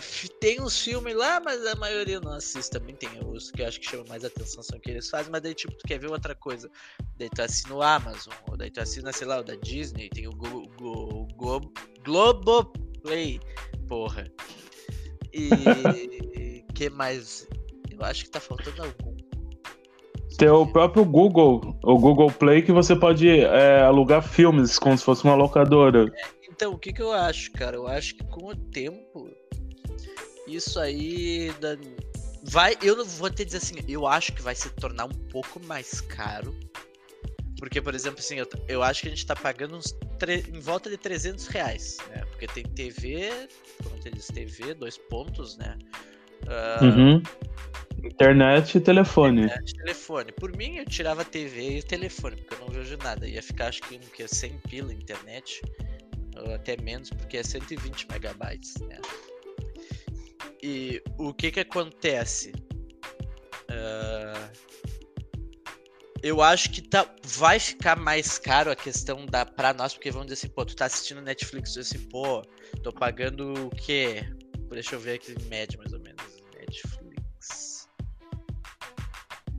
Fi- 0.00 0.28
tem 0.40 0.60
uns 0.60 0.78
filmes 0.80 1.14
lá, 1.14 1.40
mas 1.40 1.66
a 1.66 1.74
maioria 1.76 2.20
não 2.20 2.32
assiste. 2.32 2.70
Também 2.70 2.94
tem 2.94 3.08
os 3.26 3.50
que 3.50 3.62
eu 3.62 3.66
acho 3.66 3.80
que 3.80 3.86
chamam 3.86 4.06
mais 4.08 4.24
atenção, 4.24 4.62
são 4.62 4.78
que 4.78 4.90
eles 4.90 5.08
fazem, 5.10 5.32
mas 5.32 5.42
daí, 5.42 5.54
tipo, 5.54 5.74
tu 5.74 5.86
quer 5.86 5.98
ver 5.98 6.10
outra 6.10 6.34
coisa. 6.34 6.70
Daí 7.16 7.28
tu 7.28 7.42
assina 7.42 7.74
o 7.74 7.82
Amazon, 7.82 8.34
ou 8.48 8.56
daí 8.56 8.70
tu 8.70 8.80
assina, 8.80 9.12
sei 9.12 9.26
lá, 9.26 9.40
o 9.40 9.42
da 9.44 9.54
Disney, 9.56 10.08
tem 10.10 10.28
o 10.28 10.32
Go, 10.32 10.68
Go, 10.78 11.28
Go, 11.34 11.72
Globoplay, 12.04 13.40
porra. 13.88 14.30
E 15.32 16.64
que 16.74 16.88
mais? 16.90 17.46
Eu 17.90 18.04
acho 18.04 18.24
que 18.24 18.30
tá 18.30 18.40
faltando 18.40 18.82
algum. 18.82 19.16
Tem 20.36 20.48
o 20.48 20.64
próprio 20.66 21.04
Google, 21.04 21.76
o 21.82 21.98
Google 21.98 22.30
Play, 22.30 22.62
que 22.62 22.70
você 22.70 22.94
pode 22.94 23.28
é, 23.28 23.80
alugar 23.80 24.22
filmes 24.22 24.78
como 24.78 24.96
se 24.96 25.02
fosse 25.04 25.24
uma 25.24 25.34
locadora. 25.34 26.06
Então, 26.48 26.72
o 26.74 26.78
que 26.78 26.92
que 26.92 27.02
eu 27.02 27.12
acho, 27.12 27.50
cara? 27.52 27.76
Eu 27.76 27.88
acho 27.88 28.14
que 28.14 28.24
com 28.24 28.46
o 28.46 28.54
tempo, 28.54 29.28
isso 30.56 30.78
aí 30.80 31.50
vai. 32.42 32.76
Eu 32.82 32.96
não 32.96 33.04
vou 33.04 33.30
te 33.30 33.44
dizer 33.44 33.58
assim, 33.58 33.76
eu 33.88 34.06
acho 34.06 34.32
que 34.32 34.42
vai 34.42 34.54
se 34.54 34.70
tornar 34.70 35.06
um 35.06 35.28
pouco 35.30 35.64
mais 35.64 36.00
caro. 36.00 36.58
Porque, 37.58 37.82
por 37.82 37.94
exemplo, 37.94 38.20
assim, 38.20 38.36
eu, 38.36 38.46
eu 38.68 38.82
acho 38.84 39.02
que 39.02 39.08
a 39.08 39.10
gente 39.10 39.26
tá 39.26 39.34
pagando 39.34 39.76
uns 39.76 39.96
em 40.48 40.60
volta 40.60 40.88
de 40.88 40.96
300 40.96 41.48
reais, 41.48 41.96
né? 42.08 42.24
Porque 42.30 42.46
tem 42.46 42.62
TV, 42.62 43.48
como 43.82 43.96
eu 43.96 44.00
te 44.00 44.10
disse, 44.10 44.32
TV, 44.32 44.74
dois 44.74 44.96
pontos, 44.96 45.56
né? 45.56 45.76
Ah, 46.46 46.80
Uhum. 46.82 47.22
Internet 48.04 48.78
e 48.78 48.80
telefone. 48.80 49.44
internet, 49.44 49.74
telefone. 49.74 50.32
Por 50.32 50.56
mim, 50.56 50.76
eu 50.76 50.84
tirava 50.84 51.22
a 51.22 51.24
TV 51.24 51.76
e 51.76 51.78
o 51.80 51.82
telefone, 51.82 52.36
porque 52.36 52.54
eu 52.54 52.60
não 52.60 52.68
vejo 52.68 52.96
nada. 52.98 53.26
Ia 53.26 53.42
ficar, 53.42 53.68
acho 53.68 53.82
que, 53.82 53.96
um, 53.96 53.98
que 53.98 54.26
100 54.26 54.58
pila 54.68 54.92
internet, 54.92 55.60
ou 56.36 56.54
até 56.54 56.80
menos, 56.80 57.10
porque 57.10 57.38
é 57.38 57.42
120 57.42 58.06
megabytes, 58.08 58.74
né? 58.82 58.98
E 60.62 61.02
o 61.18 61.32
que 61.32 61.50
que 61.50 61.60
acontece? 61.60 62.52
Ah, 63.70 64.50
eu 66.22 66.42
acho 66.42 66.70
que 66.70 66.82
tá, 66.82 67.06
vai 67.24 67.60
ficar 67.60 67.96
mais 67.96 68.38
caro 68.38 68.70
a 68.70 68.76
questão 68.76 69.24
da 69.26 69.46
pra 69.46 69.72
nós, 69.72 69.94
porque 69.94 70.10
vamos 70.10 70.26
dizer 70.26 70.46
assim, 70.46 70.52
pô, 70.52 70.64
tu 70.64 70.74
tá 70.74 70.86
assistindo 70.86 71.20
Netflix, 71.20 71.74
tu 71.74 71.80
assim, 71.80 71.98
pô, 72.08 72.42
tô 72.82 72.92
pagando 72.92 73.66
o 73.66 73.70
quê? 73.70 74.24
Deixa 74.70 74.96
eu 74.96 75.00
ver 75.00 75.14
aqui 75.14 75.32
em 75.32 75.44
média, 75.48 75.78
mais 75.78 75.92
ou 75.92 76.00
menos. 76.00 76.22
Netflix. 76.54 77.88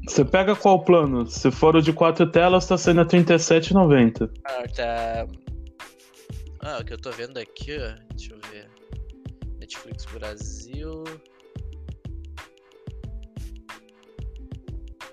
Você 0.08 0.26
pega 0.26 0.56
qual 0.56 0.84
plano? 0.84 1.26
Se 1.28 1.50
for 1.50 1.76
o 1.76 1.82
de 1.82 1.94
quatro 1.94 2.30
telas, 2.30 2.68
tá 2.68 2.78
saindo 2.78 3.02
a 3.02 3.04
R$ 3.04 3.10
37,90. 3.10 4.30
Ah, 4.46 4.64
tá. 4.76 5.28
Ah, 6.62 6.80
o 6.82 6.86
que 6.86 6.94
eu 6.94 6.98
tô 6.98 7.12
vendo 7.12 7.38
aqui, 7.38 7.78
ó. 7.78 8.14
Deixa 8.16 8.34
eu 8.34 8.40
ver. 8.52 8.79
Netflix 9.70 10.06
Brasil. 10.06 11.04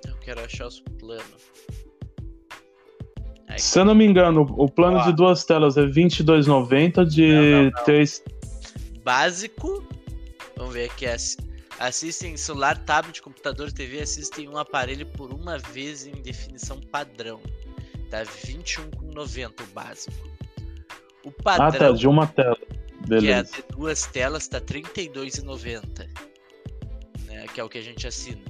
Eu 0.08 0.14
quero 0.22 0.40
achar 0.40 0.66
os 0.68 0.80
planos. 0.98 1.52
Aí, 3.48 3.58
Se 3.58 3.78
eu 3.78 3.84
não 3.84 3.94
me 3.94 4.06
engano, 4.06 4.46
o 4.56 4.66
plano 4.70 4.96
Ó. 4.96 5.04
de 5.04 5.12
duas 5.12 5.44
telas 5.44 5.76
é 5.76 5.82
R$ 5.82 5.92
22,90, 5.92 7.04
de 7.04 7.28
Não, 7.32 7.42
não, 7.42 7.62
não. 7.64 7.84
três. 7.84 8.22
básico. 9.04 9.86
Vamos 10.56 10.72
ver 10.72 10.90
aqui. 10.90 11.04
assi- 11.06 11.36
Assistem 11.78 12.34
celular, 12.38 12.78
tablet, 12.86 13.20
computador, 13.20 13.70
TV, 13.70 14.00
assistem 14.00 14.48
um 14.48 14.56
aparelho 14.56 15.04
por 15.04 15.30
uma 15.34 15.58
vez 15.58 16.06
em 16.06 16.12
definição 16.22 16.80
padrão. 16.80 17.38
Tá 18.08 18.22
21,90 18.22 19.62
o 19.62 19.66
básico. 19.74 20.16
O 21.22 21.28
Ah, 21.28 21.42
padrão. 21.42 21.78
tá, 21.78 21.90
de 21.92 22.08
uma 22.08 22.26
tela. 22.26 22.56
Que 23.06 23.14
é 23.14 23.20
Beleza. 23.20 23.52
de 23.56 23.62
duas 23.70 24.06
telas, 24.06 24.48
tá 24.48 24.58
R$ 24.58 24.82
32,90. 24.82 26.08
Né, 27.26 27.46
que 27.52 27.60
é 27.60 27.64
o 27.64 27.68
que 27.68 27.78
a 27.78 27.82
gente 27.82 28.06
assina. 28.06 28.42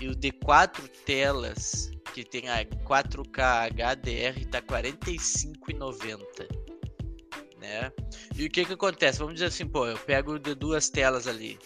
E 0.00 0.08
o 0.08 0.14
de 0.14 0.32
quatro 0.32 0.88
telas, 1.04 1.90
que 2.14 2.24
tem 2.24 2.48
a 2.48 2.64
4K 2.64 3.70
HDR, 3.70 4.44
tá 4.46 4.58
R$ 4.58 4.92
45,90. 4.92 6.48
Né? 7.60 7.92
E 8.34 8.46
o 8.46 8.50
que 8.50 8.64
que 8.64 8.72
acontece? 8.72 9.18
Vamos 9.18 9.34
dizer 9.34 9.46
assim, 9.46 9.66
pô, 9.66 9.86
eu 9.86 9.98
pego 9.98 10.38
de 10.38 10.54
duas 10.54 10.88
telas 10.88 11.26
ali. 11.26 11.58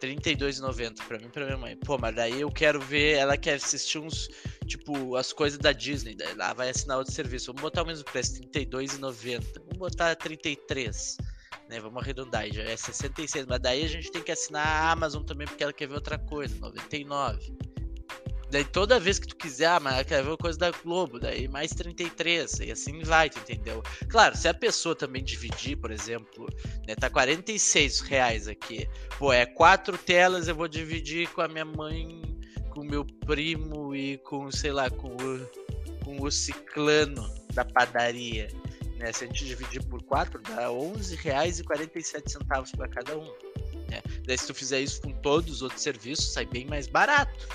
R$ 0.00 0.14
32,90 0.16 1.06
pra 1.06 1.18
mim 1.18 1.26
e 1.26 1.28
pra 1.28 1.44
minha 1.44 1.56
mãe. 1.56 1.76
Pô, 1.76 1.98
mas 1.98 2.14
daí 2.14 2.40
eu 2.40 2.50
quero 2.50 2.80
ver, 2.80 3.16
ela 3.16 3.36
quer 3.36 3.54
assistir 3.54 3.98
uns, 3.98 4.28
tipo, 4.66 5.16
as 5.16 5.32
coisas 5.32 5.58
da 5.58 5.72
Disney. 5.72 6.14
Daí 6.14 6.34
lá 6.34 6.52
vai 6.52 6.70
assinar 6.70 6.98
outro 6.98 7.12
serviço. 7.12 7.46
Vamos 7.48 7.62
botar 7.62 7.82
o 7.82 7.86
mesmo 7.86 8.04
preço, 8.04 8.40
R$ 8.40 8.48
32,90. 8.48 9.60
Vamos 9.60 9.78
botar 9.78 10.14
33, 10.16 11.16
né? 11.68 11.80
Vamos 11.80 12.02
arredondar, 12.02 12.42
aí 12.42 12.52
já 12.52 12.62
é 12.62 12.76
66. 12.76 13.46
Mas 13.46 13.60
daí 13.60 13.84
a 13.84 13.88
gente 13.88 14.10
tem 14.10 14.22
que 14.22 14.32
assinar 14.32 14.66
a 14.66 14.90
Amazon 14.90 15.22
também, 15.22 15.46
porque 15.46 15.62
ela 15.62 15.72
quer 15.72 15.86
ver 15.86 15.94
outra 15.94 16.18
coisa, 16.18 16.54
99. 16.58 17.69
Daí 18.50 18.64
toda 18.64 18.98
vez 18.98 19.18
que 19.18 19.28
tu 19.28 19.36
quiser, 19.36 19.66
ah, 19.66 19.80
mas 19.80 20.04
quer 20.04 20.24
ver 20.24 20.36
coisa 20.36 20.58
da 20.58 20.70
Globo, 20.70 21.20
daí 21.20 21.46
mais 21.46 21.70
33, 21.70 22.60
e 22.60 22.72
assim 22.72 23.00
vai, 23.02 23.30
tu 23.30 23.38
entendeu? 23.38 23.82
Claro, 24.08 24.36
se 24.36 24.48
a 24.48 24.54
pessoa 24.54 24.94
também 24.94 25.22
dividir, 25.22 25.76
por 25.76 25.92
exemplo, 25.92 26.48
né, 26.86 26.96
tá 26.96 27.08
46 27.08 28.00
reais 28.00 28.48
aqui, 28.48 28.88
pô, 29.18 29.32
é 29.32 29.46
quatro 29.46 29.96
telas, 29.96 30.48
eu 30.48 30.54
vou 30.54 30.66
dividir 30.66 31.28
com 31.28 31.42
a 31.42 31.48
minha 31.48 31.64
mãe, 31.64 32.22
com 32.70 32.80
o 32.80 32.84
meu 32.84 33.04
primo 33.04 33.94
e 33.94 34.18
com, 34.18 34.50
sei 34.50 34.72
lá, 34.72 34.90
com 34.90 35.08
o, 35.08 36.04
com 36.04 36.20
o 36.20 36.30
ciclano 36.30 37.32
da 37.54 37.64
padaria, 37.64 38.48
né? 39.00 39.12
Se 39.12 39.24
a 39.24 39.26
gente 39.26 39.44
dividir 39.44 39.82
por 39.84 40.02
quatro, 40.02 40.40
dá 40.42 40.68
R$ 40.68 40.74
11,47 40.74 42.76
para 42.76 42.88
cada 42.88 43.16
um. 43.16 43.32
Né? 43.88 44.02
Daí 44.26 44.36
se 44.36 44.46
tu 44.46 44.54
fizer 44.54 44.80
isso 44.80 45.00
com 45.00 45.10
todos 45.10 45.56
os 45.56 45.62
outros 45.62 45.82
serviços, 45.82 46.32
sai 46.32 46.44
bem 46.44 46.66
mais 46.66 46.86
barato. 46.86 47.48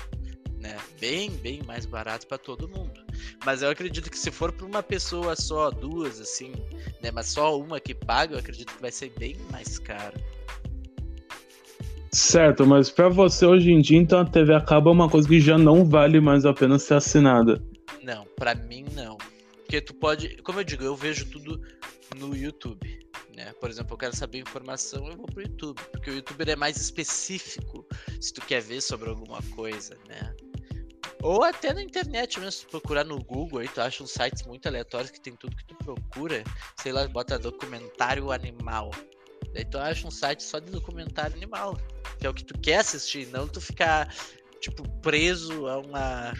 Né? 0.66 0.76
Bem, 1.00 1.30
bem 1.30 1.62
mais 1.62 1.86
barato 1.86 2.26
para 2.26 2.38
todo 2.38 2.68
mundo. 2.68 3.00
Mas 3.44 3.62
eu 3.62 3.70
acredito 3.70 4.10
que 4.10 4.18
se 4.18 4.32
for 4.32 4.50
para 4.50 4.66
uma 4.66 4.82
pessoa 4.82 5.36
só, 5.36 5.70
duas, 5.70 6.20
assim, 6.20 6.52
né? 7.00 7.12
Mas 7.12 7.28
só 7.28 7.56
uma 7.56 7.78
que 7.78 7.94
paga, 7.94 8.34
eu 8.34 8.38
acredito 8.40 8.74
que 8.74 8.82
vai 8.82 8.90
ser 8.90 9.12
bem 9.16 9.36
mais 9.52 9.78
caro. 9.78 10.18
Certo, 12.10 12.66
mas 12.66 12.90
pra 12.90 13.08
você 13.08 13.46
hoje 13.46 13.70
em 13.70 13.80
dia, 13.80 13.98
então 13.98 14.20
a 14.20 14.24
TV 14.24 14.54
acaba 14.54 14.90
é 14.90 14.92
uma 14.92 15.08
coisa 15.08 15.28
que 15.28 15.40
já 15.40 15.56
não 15.56 15.84
vale 15.84 16.20
mais 16.20 16.44
a 16.44 16.52
pena 16.52 16.78
ser 16.78 16.94
assinada. 16.94 17.62
Não, 18.02 18.24
pra 18.36 18.54
mim 18.54 18.86
não. 18.94 19.16
Porque 19.58 19.80
tu 19.80 19.94
pode, 19.94 20.36
como 20.42 20.58
eu 20.60 20.64
digo, 20.64 20.82
eu 20.82 20.96
vejo 20.96 21.26
tudo 21.26 21.60
no 22.16 22.34
YouTube, 22.34 23.06
né? 23.36 23.52
Por 23.60 23.68
exemplo, 23.68 23.92
eu 23.94 23.98
quero 23.98 24.16
saber 24.16 24.38
informação, 24.38 25.06
eu 25.06 25.16
vou 25.16 25.26
pro 25.26 25.42
YouTube, 25.42 25.80
porque 25.92 26.10
o 26.10 26.14
YouTube 26.14 26.48
é 26.48 26.56
mais 26.56 26.76
específico 26.76 27.86
se 28.20 28.32
tu 28.32 28.40
quer 28.40 28.62
ver 28.62 28.80
sobre 28.80 29.10
alguma 29.10 29.40
coisa, 29.54 29.96
né? 30.08 30.34
Ou 31.26 31.42
até 31.42 31.72
na 31.74 31.82
internet 31.82 32.38
mesmo, 32.38 32.52
se 32.52 32.64
tu 32.64 32.70
procurar 32.70 33.02
no 33.02 33.18
Google 33.18 33.58
aí, 33.58 33.66
tu 33.66 33.80
acha 33.80 34.00
uns 34.00 34.12
sites 34.12 34.46
muito 34.46 34.68
aleatórios 34.68 35.10
que 35.10 35.20
tem 35.20 35.34
tudo 35.34 35.56
que 35.56 35.64
tu 35.64 35.74
procura, 35.74 36.44
sei 36.76 36.92
lá, 36.92 37.04
bota 37.08 37.36
documentário 37.36 38.30
animal. 38.30 38.92
Daí 39.52 39.64
tu 39.64 39.76
acha 39.76 40.06
um 40.06 40.10
site 40.10 40.44
só 40.44 40.60
de 40.60 40.70
documentário 40.70 41.34
animal, 41.34 41.76
que 42.20 42.28
é 42.28 42.30
o 42.30 42.32
que 42.32 42.44
tu 42.44 42.56
quer 42.60 42.76
assistir, 42.76 43.26
não 43.32 43.48
tu 43.48 43.60
ficar 43.60 44.08
tipo 44.60 44.88
preso 45.00 45.66
a 45.66 45.78
uma 45.78 46.32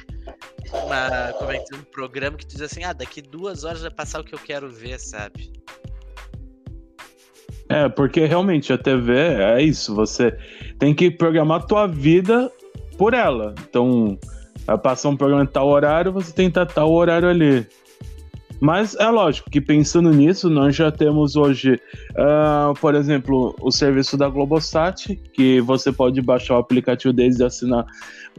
uma, 0.72 1.32
como 1.32 1.50
é 1.50 1.58
que 1.58 1.64
diz, 1.64 1.80
um 1.80 1.84
programa 1.90 2.36
que 2.36 2.46
tu 2.46 2.52
diz 2.52 2.62
assim, 2.62 2.84
ah, 2.84 2.92
daqui 2.92 3.20
duas 3.20 3.64
horas 3.64 3.82
vai 3.82 3.90
passar 3.90 4.20
o 4.20 4.24
que 4.24 4.36
eu 4.36 4.38
quero 4.38 4.70
ver, 4.70 5.00
sabe? 5.00 5.52
É, 7.68 7.88
porque 7.88 8.24
realmente 8.24 8.72
a 8.72 8.78
TV 8.78 9.14
é 9.16 9.60
isso, 9.60 9.96
você 9.96 10.30
tem 10.78 10.94
que 10.94 11.10
programar 11.10 11.66
tua 11.66 11.88
vida 11.88 12.52
por 12.96 13.14
ela. 13.14 13.52
Então, 13.68 14.16
vai 14.66 14.78
passar 14.78 15.08
um 15.08 15.16
programa 15.16 15.44
em 15.44 15.46
tal 15.46 15.68
horário, 15.68 16.12
você 16.12 16.32
tem 16.32 16.50
que 16.50 16.58
estar 16.58 16.66
tal 16.66 16.92
horário 16.92 17.28
ali. 17.28 17.66
Mas 18.60 18.94
é 18.96 19.08
lógico 19.08 19.50
que 19.50 19.60
pensando 19.60 20.10
nisso, 20.10 20.48
nós 20.48 20.74
já 20.74 20.90
temos 20.90 21.36
hoje, 21.36 21.78
ah, 22.16 22.72
por 22.80 22.94
exemplo, 22.94 23.54
o 23.60 23.70
serviço 23.70 24.16
da 24.16 24.28
Globosat, 24.28 25.14
que 25.32 25.60
você 25.60 25.92
pode 25.92 26.22
baixar 26.22 26.54
o 26.54 26.58
aplicativo 26.58 27.12
deles 27.12 27.38
e 27.38 27.44
assinar 27.44 27.84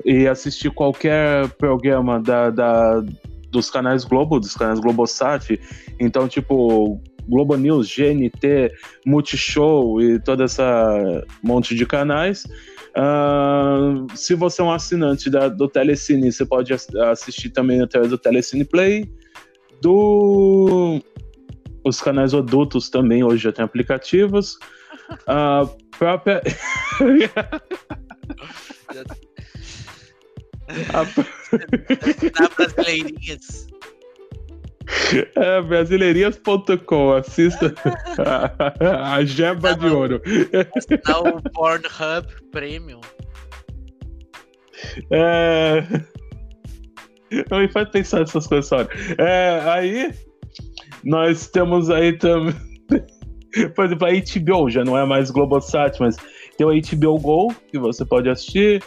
e 0.04 0.28
assistir 0.28 0.72
qualquer 0.72 1.48
programa 1.50 2.20
da, 2.20 2.50
da, 2.50 3.04
dos 3.52 3.70
canais 3.70 4.04
Globo, 4.04 4.40
dos 4.40 4.56
canais 4.56 4.80
Globosat. 4.80 5.60
Então, 6.00 6.28
tipo, 6.28 7.00
Globo 7.28 7.56
News, 7.56 7.88
GNT, 7.88 8.72
Multishow 9.06 10.02
e 10.02 10.20
toda 10.20 10.46
essa 10.46 11.24
monte 11.44 11.76
de 11.76 11.86
canais. 11.86 12.44
Uh, 12.98 14.08
se 14.16 14.34
você 14.34 14.62
é 14.62 14.66
um 14.66 14.72
assinante 14.72 15.30
da, 15.30 15.48
do 15.50 15.68
Telecine, 15.68 16.32
você 16.32 16.44
pode 16.44 16.74
assistir 16.74 17.52
também 17.52 17.80
através 17.82 18.10
do 18.10 18.18
Telecine 18.18 18.66
Play. 18.66 19.08
Do 19.82 21.00
os 21.86 22.02
canais 22.02 22.34
adultos 22.34 22.90
também 22.90 23.24
hoje 23.24 23.44
já 23.44 23.52
tem 23.52 23.64
aplicativos. 23.64 24.58
A 25.28 25.70
própria. 25.98 26.42
a... 30.94 31.06
Brasileirinhas. 32.58 33.68
É, 35.36 35.62
brasileirinhas.com, 35.62 37.14
assista 37.14 37.74
a, 39.04 39.24
Jeba 39.24 39.76
de 39.76 39.88
Ouro. 39.88 40.22
Dá 41.06 41.20
o 41.20 41.42
Pornhub 41.52 42.28
Premium. 42.52 43.02
É. 45.12 45.84
Não 47.52 47.60
me 47.60 47.68
faz 47.68 47.90
pensar 47.90 48.22
nessas 48.22 48.48
coisas, 48.48 48.68
só. 48.68 48.88
É, 49.18 49.62
aí 49.66 50.14
nós 51.04 51.48
temos 51.48 51.90
aí 51.90 52.14
também. 52.18 52.56
Por 53.76 53.86
exemplo, 53.86 54.08
a 54.08 54.12
HBO 54.12 54.70
já 54.70 54.84
não 54.84 54.98
é 54.98 55.06
mais 55.06 55.32
Globosat, 55.32 56.00
mas 56.00 56.16
tem 56.58 56.68
o 56.68 56.72
HBO 56.72 57.20
Go, 57.20 57.54
que 57.70 57.80
você 57.80 58.06
pode 58.06 58.30
assistir. 58.30 58.84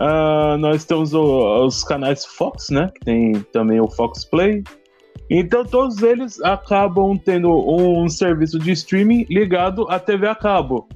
Uh, 0.00 0.56
nós 0.58 0.84
temos 0.84 1.14
o, 1.14 1.64
os 1.64 1.84
canais 1.84 2.24
Fox, 2.24 2.68
né? 2.70 2.90
Que 2.94 3.04
tem 3.04 3.32
também 3.52 3.80
o 3.80 3.88
Fox 3.88 4.24
Play. 4.24 4.62
Então 5.30 5.64
todos 5.64 6.02
eles 6.02 6.40
acabam 6.42 7.16
tendo 7.18 7.50
um 7.50 8.08
serviço 8.08 8.58
de 8.58 8.72
streaming 8.72 9.26
ligado 9.28 9.86
à 9.90 9.98
TV 9.98 10.26
a 10.26 10.34
cabo. 10.34 10.88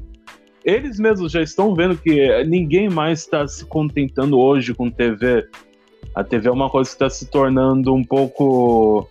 Eles 0.64 0.98
mesmos 0.98 1.32
já 1.32 1.42
estão 1.42 1.74
vendo 1.74 1.96
que 1.96 2.44
ninguém 2.44 2.88
mais 2.88 3.20
está 3.20 3.46
se 3.46 3.66
contentando 3.66 4.38
hoje 4.38 4.72
com 4.72 4.88
TV. 4.90 5.48
A 6.14 6.22
TV 6.22 6.48
é 6.48 6.52
uma 6.52 6.70
coisa 6.70 6.88
que 6.88 6.94
está 6.94 7.10
se 7.10 7.30
tornando 7.30 7.92
um 7.92 8.04
pouco 8.04 9.08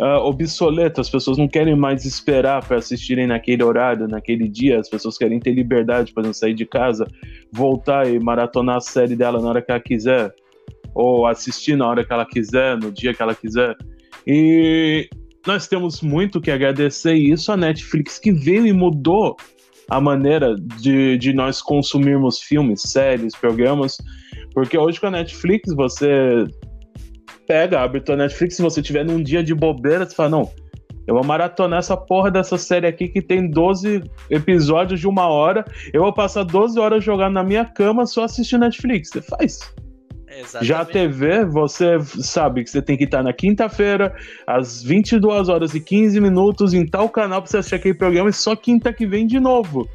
uh, 0.00 0.24
obsoleto, 0.24 1.00
as 1.00 1.10
pessoas 1.10 1.36
não 1.36 1.46
querem 1.46 1.76
mais 1.76 2.04
esperar 2.04 2.64
para 2.66 2.78
assistirem 2.78 3.26
naquele 3.26 3.62
horário, 3.62 4.08
naquele 4.08 4.48
dia, 4.48 4.80
as 4.80 4.88
pessoas 4.88 5.18
querem 5.18 5.38
ter 5.38 5.52
liberdade 5.52 6.12
para 6.12 6.32
sair 6.32 6.54
de 6.54 6.64
casa, 6.64 7.06
voltar 7.52 8.08
e 8.08 8.18
maratonar 8.18 8.76
a 8.76 8.80
série 8.80 9.14
dela 9.14 9.40
na 9.40 9.48
hora 9.48 9.62
que 9.62 9.70
ela 9.70 9.80
quiser, 9.80 10.34
ou 10.94 11.26
assistir 11.26 11.76
na 11.76 11.86
hora 11.86 12.04
que 12.04 12.12
ela 12.12 12.24
quiser, 12.24 12.78
no 12.78 12.90
dia 12.90 13.12
que 13.12 13.22
ela 13.22 13.34
quiser. 13.34 13.76
E 14.26 15.08
nós 15.46 15.66
temos 15.66 16.02
muito 16.02 16.40
que 16.40 16.50
agradecer 16.50 17.14
isso 17.14 17.50
a 17.50 17.56
Netflix 17.56 18.18
que 18.18 18.32
veio 18.32 18.66
e 18.66 18.72
mudou 18.72 19.36
a 19.88 20.00
maneira 20.00 20.54
de, 20.78 21.18
de 21.18 21.32
nós 21.32 21.60
consumirmos 21.60 22.38
filmes, 22.38 22.82
séries, 22.82 23.34
programas, 23.34 23.96
porque 24.54 24.78
hoje 24.78 25.00
com 25.00 25.06
a 25.06 25.10
Netflix 25.10 25.74
você 25.74 26.46
pega, 27.46 27.80
abre 27.80 28.00
tua 28.00 28.16
Netflix, 28.16 28.54
se 28.54 28.62
você 28.62 28.80
tiver 28.80 29.04
num 29.04 29.20
dia 29.20 29.42
de 29.42 29.52
bobeira, 29.52 30.06
você 30.06 30.14
fala, 30.14 30.28
não, 30.28 30.50
eu 31.06 31.14
vou 31.14 31.24
maratonar 31.24 31.80
essa 31.80 31.96
porra 31.96 32.30
dessa 32.30 32.56
série 32.56 32.86
aqui 32.86 33.08
que 33.08 33.20
tem 33.20 33.50
12 33.50 34.04
episódios 34.30 35.00
de 35.00 35.08
uma 35.08 35.26
hora, 35.26 35.64
eu 35.92 36.02
vou 36.02 36.12
passar 36.12 36.44
12 36.44 36.78
horas 36.78 37.02
jogando 37.02 37.34
na 37.34 37.42
minha 37.42 37.64
cama 37.64 38.06
só 38.06 38.22
assistindo 38.22 38.60
Netflix. 38.60 39.08
Você 39.08 39.20
faz. 39.20 39.74
Exatamente. 40.40 40.68
Já 40.68 40.80
a 40.80 40.84
TV, 40.84 41.44
você 41.44 41.98
sabe 42.00 42.64
que 42.64 42.70
você 42.70 42.80
tem 42.80 42.96
que 42.96 43.04
estar 43.04 43.22
na 43.22 43.32
quinta-feira, 43.32 44.14
às 44.46 44.82
22 44.82 45.48
horas 45.48 45.74
e 45.74 45.80
15 45.80 46.20
minutos, 46.20 46.72
em 46.72 46.86
tal 46.86 47.08
canal 47.08 47.42
pra 47.42 47.50
você 47.50 47.58
assistir 47.58 47.74
aquele 47.76 47.94
programa 47.94 48.30
e 48.30 48.32
só 48.32 48.56
quinta 48.56 48.92
que 48.92 49.06
vem 49.06 49.26
de 49.26 49.38
novo. 49.38 49.88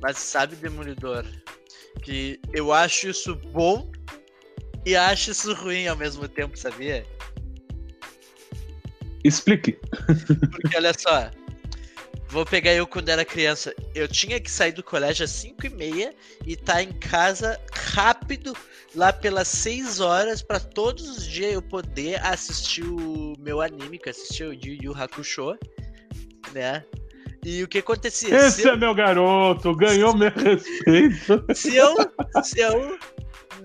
Mas 0.00 0.18
sabe, 0.18 0.56
Demolidor, 0.56 1.24
que 2.02 2.40
eu 2.52 2.72
acho 2.72 3.08
isso 3.08 3.34
bom 3.52 3.90
e 4.86 4.96
acho 4.96 5.30
isso 5.30 5.52
ruim 5.54 5.86
ao 5.86 5.96
mesmo 5.96 6.26
tempo, 6.26 6.58
sabia? 6.58 7.04
Explique. 9.22 9.78
Porque 10.50 10.76
olha 10.76 10.92
só, 10.98 11.30
vou 12.30 12.46
pegar 12.46 12.72
eu 12.72 12.86
quando 12.86 13.08
era 13.08 13.24
criança. 13.24 13.74
Eu 13.94 14.08
tinha 14.08 14.40
que 14.40 14.50
sair 14.50 14.72
do 14.72 14.82
colégio 14.82 15.24
às 15.24 15.30
5 15.30 15.66
e 15.66 15.68
meia 15.68 16.14
e 16.46 16.52
estar 16.52 16.74
tá 16.74 16.82
em 16.82 16.92
casa 16.92 17.60
rápido, 17.72 18.56
lá 18.94 19.12
pelas 19.12 19.48
6 19.48 20.00
horas, 20.00 20.40
para 20.40 20.60
todos 20.60 21.08
os 21.08 21.26
dias 21.26 21.52
eu 21.52 21.62
poder 21.62 22.24
assistir 22.24 22.84
o 22.84 23.34
meu 23.38 23.60
anime, 23.60 23.98
que 23.98 24.08
eu 24.08 24.12
assisti 24.12 24.44
o 24.44 24.52
Yu 24.52 24.78
Yu 24.82 24.94
Hakusho, 24.94 25.58
né? 26.52 26.84
E 27.44 27.62
o 27.62 27.68
que 27.68 27.78
acontecia? 27.78 28.34
Esse 28.34 28.68
é 28.68 28.72
eu... 28.72 28.78
meu 28.78 28.94
garoto, 28.94 29.74
ganhou 29.74 30.16
meu 30.16 30.30
respeito. 30.30 31.44
Se 31.54 31.74
eu, 31.74 31.96
se 32.44 32.60
eu 32.60 32.98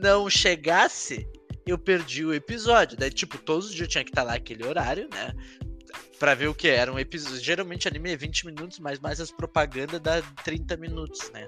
não 0.02 0.30
chegasse, 0.30 1.28
eu 1.68 1.78
perdi 1.78 2.26
o 2.26 2.34
episódio. 2.34 2.98
Daí, 2.98 3.12
tipo, 3.12 3.38
todos 3.38 3.66
os 3.66 3.72
dias 3.72 3.88
eu 3.88 3.92
tinha 3.92 4.04
que 4.04 4.12
estar 4.12 4.24
lá 4.24 4.34
aquele 4.34 4.66
horário, 4.66 5.10
né? 5.14 5.34
Pra 6.20 6.34
ver 6.34 6.48
o 6.48 6.54
que? 6.54 6.68
Era 6.68 6.92
um 6.92 7.00
episódio. 7.00 7.44
Geralmente 7.44 7.88
anime 7.88 8.12
é 8.12 8.18
20 8.18 8.46
minutos, 8.46 8.80
mas 8.80 9.00
mais 9.00 9.20
as 9.20 9.32
propagandas 9.32 10.00
dá 10.00 10.22
30 10.44 10.78
minutos, 10.78 11.30
né? 11.34 11.48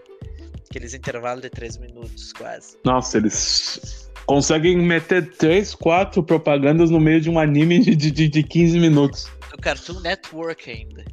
Aqueles 0.69 0.93
intervalos 0.93 1.41
de 1.41 1.49
3 1.49 1.77
minutos, 1.77 2.33
quase. 2.33 2.77
Nossa, 2.83 3.17
eles 3.17 4.11
conseguem 4.25 4.77
meter 4.77 5.35
3, 5.37 5.73
4 5.75 6.21
propagandas 6.23 6.89
no 6.89 6.99
meio 6.99 7.21
de 7.21 7.29
um 7.29 7.39
anime 7.39 7.79
de, 7.79 7.95
de, 7.95 8.27
de 8.27 8.43
15 8.43 8.79
minutos. 8.79 9.31
No 9.51 9.57
Cartoon 9.57 9.99
Network 10.01 10.69
ainda. 10.69 11.05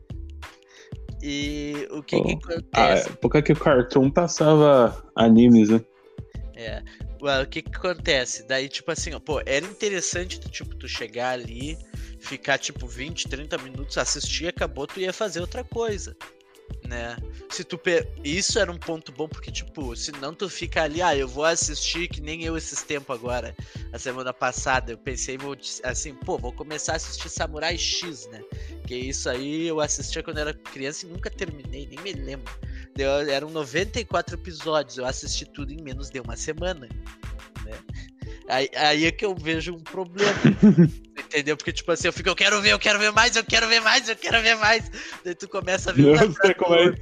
E 1.23 1.89
o 1.91 2.03
que, 2.03 2.17
oh. 2.17 2.25
que 2.25 2.33
acontece? 2.33 3.09
A 3.09 3.13
época 3.13 3.41
que 3.41 3.53
o 3.53 3.57
Cartoon 3.57 4.11
passava 4.11 5.03
animes, 5.17 5.71
né? 5.71 5.81
É 6.57 6.83
o 7.27 7.47
que 7.47 7.63
que 7.63 7.77
acontece? 7.77 8.43
Daí, 8.45 8.69
tipo 8.69 8.91
assim, 8.91 9.15
ó, 9.15 9.21
pô, 9.21 9.41
era 9.47 9.65
interessante 9.65 10.39
tipo, 10.41 10.75
tu 10.77 10.89
chegar 10.89 11.31
ali, 11.31 11.79
ficar, 12.21 12.59
tipo, 12.59 12.87
20, 12.87 13.29
30 13.29 13.59
minutos, 13.59 13.99
assistir, 13.99 14.49
acabou, 14.49 14.87
tu 14.87 15.01
ia 15.01 15.13
fazer 15.13 15.41
outra 15.41 15.65
coisa, 15.65 16.17
né? 16.87 17.17
Se 17.51 17.65
tu 17.65 17.79
per... 17.79 18.09
Isso 18.23 18.59
era 18.59 18.71
um 18.71 18.79
ponto 18.79 19.13
bom, 19.13 19.29
porque, 19.29 19.51
tipo, 19.51 19.95
se 19.97 20.13
não 20.13 20.35
tu 20.35 20.49
fica 20.49 20.83
ali, 20.83 21.01
ah, 21.01 21.17
eu 21.17 21.27
vou 21.27 21.45
assistir, 21.45 22.09
que 22.09 22.21
nem 22.21 22.45
eu 22.45 22.57
esses 22.57 22.83
tempos 22.83 23.15
agora, 23.15 23.55
a 23.93 23.99
semana 23.99 24.33
passada, 24.33 24.93
eu 24.93 24.99
pensei, 24.99 25.39
vou, 25.39 25.57
assim, 25.83 26.15
pô, 26.15 26.39
vou 26.39 26.53
começar 26.53 26.93
a 26.93 26.97
assistir 26.97 27.29
Samurai 27.29 27.77
X, 27.77 28.29
né? 28.31 28.43
Que 28.87 28.95
isso 28.95 29.29
aí 29.29 29.67
eu 29.67 29.81
assistia 29.81 30.23
quando 30.23 30.39
era 30.39 30.53
criança 30.53 31.07
e 31.07 31.09
nunca 31.09 31.31
terminei, 31.31 31.87
nem 31.87 32.01
me 32.01 32.13
lembro. 32.13 32.53
Deu, 32.95 33.11
eram 33.11 33.51
94 33.51 34.37
episódios, 34.37 34.99
eu 34.99 35.07
assisti 35.07 35.45
tudo 35.47 35.73
em 35.73 35.83
menos 35.83 36.11
de 36.11 36.21
uma 36.21 36.37
semana. 36.37 36.89
Né? 37.65 37.79
Aí, 38.49 38.69
aí 38.77 39.07
é 39.07 39.13
que 39.13 39.25
eu 39.25 39.35
vejo 39.35 39.75
um 39.75 39.81
problema. 39.81 40.33
entendeu? 41.35 41.57
Porque, 41.57 41.73
tipo 41.73 41.91
assim, 41.91 42.09
eu 42.09 42.13
fico, 42.13 42.29
eu 42.29 42.37
quero 42.37 42.61
ver, 42.61 42.73
eu 42.73 42.79
quero 42.79 42.99
ver 42.99 43.11
mais, 43.13 43.37
eu 43.37 43.45
quero 43.45 43.67
ver 43.69 43.81
mais, 43.81 44.09
eu 44.09 44.17
quero 44.17 44.41
ver 44.43 44.57
mais. 44.57 44.91
Daí 45.25 45.35
tu 45.35 45.49
começa 45.49 45.91
a 45.91 45.93
ver. 45.93 46.07
Eu 46.07 46.33
sei 46.33 46.55
como 46.55 46.75
é. 46.75 46.95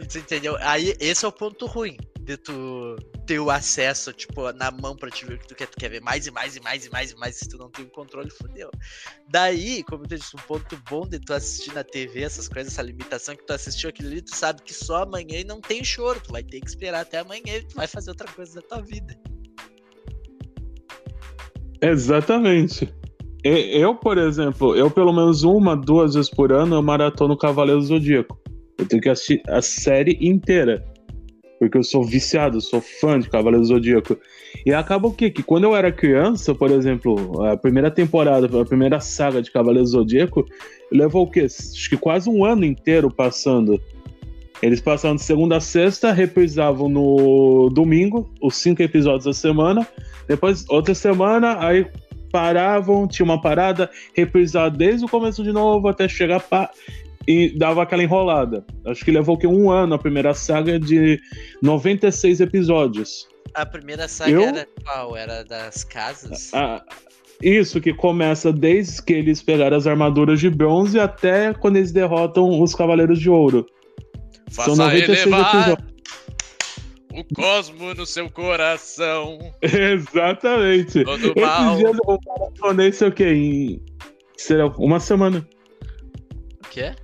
entendeu? 0.00 0.56
Aí 0.60 0.94
esse 1.00 1.24
é 1.24 1.28
o 1.28 1.32
ponto 1.32 1.66
ruim 1.66 1.96
de 2.20 2.36
tu 2.38 2.96
ter 3.26 3.38
o 3.38 3.50
acesso, 3.50 4.12
tipo, 4.12 4.50
na 4.52 4.70
mão 4.70 4.96
pra 4.96 5.10
te 5.10 5.26
ver 5.26 5.34
o 5.34 5.38
que 5.38 5.48
tu 5.48 5.54
quer. 5.54 5.66
Tu 5.66 5.76
quer 5.76 5.90
ver 5.90 6.00
mais 6.00 6.26
e 6.26 6.30
mais 6.30 6.56
e 6.56 6.60
mais 6.60 6.86
e 6.86 6.90
mais 6.90 7.10
e 7.10 7.16
mais. 7.16 7.36
Se 7.36 7.48
tu 7.48 7.58
não 7.58 7.70
tem 7.70 7.84
o 7.84 7.90
controle, 7.90 8.30
fodeu. 8.30 8.70
Daí, 9.28 9.82
como 9.84 10.04
eu 10.04 10.08
disse, 10.08 10.36
um 10.36 10.40
ponto 10.40 10.76
bom 10.88 11.06
de 11.06 11.18
tu 11.18 11.34
assistir 11.34 11.74
na 11.74 11.84
TV 11.84 12.22
essas 12.22 12.48
coisas, 12.48 12.72
essa 12.72 12.82
limitação 12.82 13.36
que 13.36 13.44
tu 13.44 13.52
assistiu 13.52 13.90
aquilo 13.90 14.08
ali, 14.08 14.22
tu 14.22 14.34
sabe 14.34 14.62
que 14.62 14.72
só 14.72 15.02
amanhã 15.02 15.40
e 15.40 15.44
não 15.44 15.60
tem 15.60 15.84
choro. 15.84 16.20
Tu 16.20 16.32
vai 16.32 16.42
ter 16.42 16.60
que 16.60 16.68
esperar 16.68 17.00
até 17.00 17.18
amanhã 17.18 17.56
e 17.56 17.66
tu 17.66 17.74
vai 17.74 17.86
fazer 17.86 18.10
outra 18.10 18.28
coisa 18.28 18.54
da 18.54 18.62
tua 18.62 18.80
vida. 18.80 19.18
Exatamente. 21.84 22.88
Eu, 23.44 23.94
por 23.94 24.16
exemplo, 24.16 24.74
eu 24.74 24.90
pelo 24.90 25.12
menos 25.12 25.42
uma, 25.44 25.76
duas 25.76 26.14
vezes 26.14 26.30
por 26.30 26.50
ano 26.50 26.76
eu 26.76 26.82
maratono 26.82 27.36
Cavaleiro 27.36 27.82
Zodíaco. 27.82 28.40
Eu 28.78 28.86
tenho 28.86 29.02
que 29.02 29.08
assistir 29.10 29.42
a 29.48 29.60
série 29.60 30.16
inteira. 30.20 30.82
Porque 31.58 31.76
eu 31.76 31.84
sou 31.84 32.02
viciado, 32.02 32.60
sou 32.60 32.80
fã 32.80 33.18
de 33.18 33.28
Cavaleiro 33.28 33.64
Zodíaco. 33.66 34.16
E 34.64 34.72
acaba 34.72 35.08
o 35.08 35.12
quê? 35.12 35.30
Que 35.30 35.42
quando 35.42 35.64
eu 35.64 35.76
era 35.76 35.92
criança, 35.92 36.54
por 36.54 36.70
exemplo, 36.70 37.44
a 37.44 37.56
primeira 37.56 37.90
temporada, 37.90 38.46
a 38.60 38.64
primeira 38.64 38.98
saga 38.98 39.42
de 39.42 39.52
Cavaleiro 39.52 39.86
Zodíaco, 39.86 40.44
levou 40.90 41.24
o 41.24 41.30
quê? 41.30 41.40
Acho 41.40 41.90
que 41.90 41.98
quase 41.98 42.30
um 42.30 42.46
ano 42.46 42.64
inteiro 42.64 43.10
passando. 43.14 43.78
Eles 44.64 44.80
passavam 44.80 45.16
de 45.16 45.22
segunda 45.22 45.58
a 45.58 45.60
sexta, 45.60 46.10
reprisavam 46.10 46.88
no 46.88 47.68
domingo, 47.68 48.32
os 48.40 48.56
cinco 48.56 48.82
episódios 48.82 49.26
da 49.26 49.32
semana. 49.34 49.86
Depois, 50.26 50.64
outra 50.70 50.94
semana, 50.94 51.58
aí 51.62 51.86
paravam, 52.32 53.06
tinha 53.06 53.24
uma 53.24 53.38
parada, 53.38 53.90
reprisar 54.14 54.70
desde 54.70 55.04
o 55.04 55.08
começo 55.08 55.44
de 55.44 55.52
novo 55.52 55.86
até 55.86 56.08
chegar 56.08 56.40
pa... 56.40 56.70
e 57.28 57.50
dava 57.58 57.82
aquela 57.82 58.02
enrolada. 58.02 58.64
Acho 58.86 59.04
que 59.04 59.10
levou 59.10 59.36
que 59.36 59.46
um 59.46 59.70
ano 59.70 59.96
a 59.96 59.98
primeira 59.98 60.32
saga 60.32 60.80
de 60.80 61.20
96 61.60 62.40
episódios. 62.40 63.28
A 63.52 63.66
primeira 63.66 64.08
saga 64.08 64.30
Eu... 64.30 64.40
era 64.44 64.66
qual? 64.82 65.14
Era 65.14 65.44
das 65.44 65.84
casas? 65.84 66.50
Ah, 66.54 66.82
Isso, 67.42 67.82
que 67.82 67.92
começa 67.92 68.50
desde 68.50 69.02
que 69.02 69.12
eles 69.12 69.42
pegaram 69.42 69.76
as 69.76 69.86
armaduras 69.86 70.40
de 70.40 70.48
bronze 70.48 70.98
até 70.98 71.52
quando 71.52 71.76
eles 71.76 71.92
derrotam 71.92 72.62
os 72.62 72.74
Cavaleiros 72.74 73.20
de 73.20 73.28
Ouro. 73.28 73.66
Faça 74.54 74.74
São 74.74 74.76
96 74.76 75.26
elevar 75.26 75.76
o 77.14 77.34
cosmo 77.34 77.94
no 77.94 78.06
seu 78.06 78.30
coração. 78.30 79.38
Exatamente. 79.62 81.04
Todo 81.04 81.34
mal. 81.40 81.76
Dias 81.76 81.96
eu 82.06 82.18
maratonei 82.26 82.92
sei 82.92 83.08
o 83.08 83.12
que 83.12 83.24
em 83.24 83.82
será 84.36 84.66
uma 84.78 85.00
semana. 85.00 85.46
O 86.64 86.68
quê? 86.68 86.94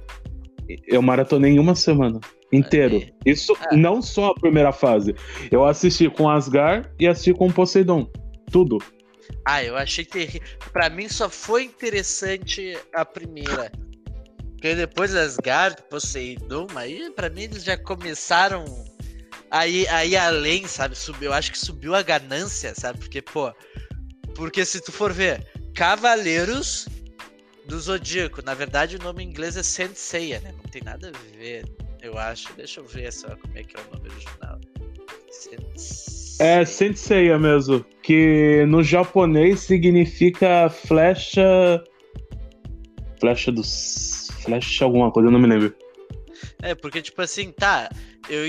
Eu 0.87 1.03
maratonei 1.03 1.53
em 1.53 1.59
uma 1.59 1.75
semana 1.75 2.21
inteiro. 2.53 2.97
Aí. 2.97 3.13
Isso 3.27 3.57
ah. 3.61 3.77
não 3.77 4.03
só 4.03 4.31
a 4.31 4.35
primeira 4.35 4.73
fase. 4.73 5.15
Eu 5.51 5.65
assisti 5.65 6.09
com 6.09 6.29
Asgar 6.29 6.93
e 6.99 7.07
assisti 7.07 7.33
com 7.33 7.51
Poseidon. 7.51 8.11
Tudo. 8.51 8.79
Ah, 9.45 9.63
eu 9.63 9.77
achei 9.77 10.05
que 10.05 10.41
para 10.73 10.91
mim 10.91 11.09
só 11.09 11.29
foi 11.29 11.65
interessante 11.65 12.77
a 12.95 13.05
primeira. 13.05 13.71
Porque 14.61 14.75
depois 14.75 15.17
Asgard, 15.17 15.83
Poseidon, 15.89 16.67
aí 16.77 17.11
para 17.17 17.31
mim 17.31 17.45
eles 17.45 17.65
já 17.65 17.79
começaram 17.79 18.63
aí 19.51 19.89
aí 19.89 20.15
além, 20.15 20.67
sabe? 20.67 20.95
Subiu, 20.95 21.33
acho 21.33 21.51
que 21.51 21.59
subiu 21.59 21.95
a 21.95 22.03
ganância, 22.03 22.75
sabe? 22.75 22.99
Porque 22.99 23.23
pô, 23.23 23.51
porque 24.35 24.63
se 24.67 24.83
tu 24.83 24.93
for 24.93 25.15
ver, 25.15 25.47
Cavaleiros 25.75 26.87
do 27.65 27.81
Zodíaco, 27.81 28.43
na 28.45 28.53
verdade 28.53 28.97
o 28.97 29.03
nome 29.03 29.25
em 29.25 29.29
inglês 29.29 29.57
é 29.57 29.63
Senseiya, 29.63 30.41
né? 30.41 30.53
Não 30.53 30.71
tem 30.71 30.83
nada 30.83 31.09
a 31.09 31.39
ver, 31.39 31.65
eu 32.03 32.19
acho. 32.19 32.53
Deixa 32.53 32.81
eu 32.81 32.85
ver 32.85 33.11
só 33.15 33.35
como 33.37 33.57
é 33.57 33.63
que 33.63 33.75
é 33.79 33.81
o 33.81 33.97
nome 33.97 34.11
original. 34.11 34.61
É 36.39 36.67
Senseiya 36.67 37.39
mesmo, 37.39 37.83
que 38.03 38.67
no 38.69 38.83
japonês 38.83 39.61
significa 39.61 40.69
flecha. 40.69 41.83
Flecha 43.19 43.51
dos. 43.51 44.20
Flecha 44.43 44.85
alguma 44.85 45.11
coisa, 45.11 45.29
eu 45.29 45.33
não 45.33 45.41
me 45.41 45.49
lembro. 45.49 45.75
É, 46.63 46.75
porque 46.75 47.03
tipo 47.03 47.21
assim, 47.21 47.53
tá, 47.53 47.91
eu 48.29 48.47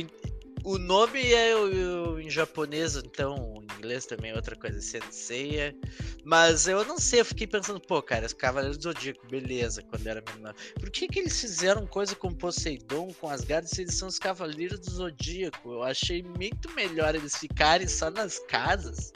o 0.63 0.77
nome 0.77 1.33
é 1.33 1.55
o, 1.55 2.13
o, 2.13 2.19
em 2.19 2.29
japonês, 2.29 2.95
então 2.95 3.63
em 3.63 3.77
inglês 3.79 4.05
também 4.05 4.31
é 4.31 4.35
outra 4.35 4.55
coisa, 4.55 4.79
Senseiya. 4.79 5.75
Mas 6.23 6.67
eu 6.67 6.85
não 6.85 6.99
sei, 6.99 7.21
eu 7.21 7.25
fiquei 7.25 7.47
pensando, 7.47 7.79
pô, 7.79 8.01
cara, 8.01 8.27
os 8.27 8.33
Cavaleiros 8.33 8.77
do 8.77 8.83
Zodíaco, 8.83 9.25
beleza, 9.27 9.81
quando 9.81 10.05
era 10.05 10.23
menor. 10.35 10.53
Por 10.79 10.91
que, 10.91 11.07
que 11.07 11.19
eles 11.19 11.39
fizeram 11.39 11.87
coisa 11.87 12.15
com 12.15 12.31
Poseidon, 12.31 13.11
com 13.19 13.27
as 13.27 13.41
gardas, 13.41 13.71
se 13.71 13.81
eles 13.81 13.95
são 13.95 14.07
os 14.07 14.19
Cavaleiros 14.19 14.79
do 14.79 14.91
Zodíaco? 14.91 15.71
Eu 15.71 15.83
achei 15.83 16.21
muito 16.21 16.71
melhor 16.75 17.15
eles 17.15 17.35
ficarem 17.35 17.87
só 17.87 18.11
nas 18.11 18.37
casas, 18.47 19.11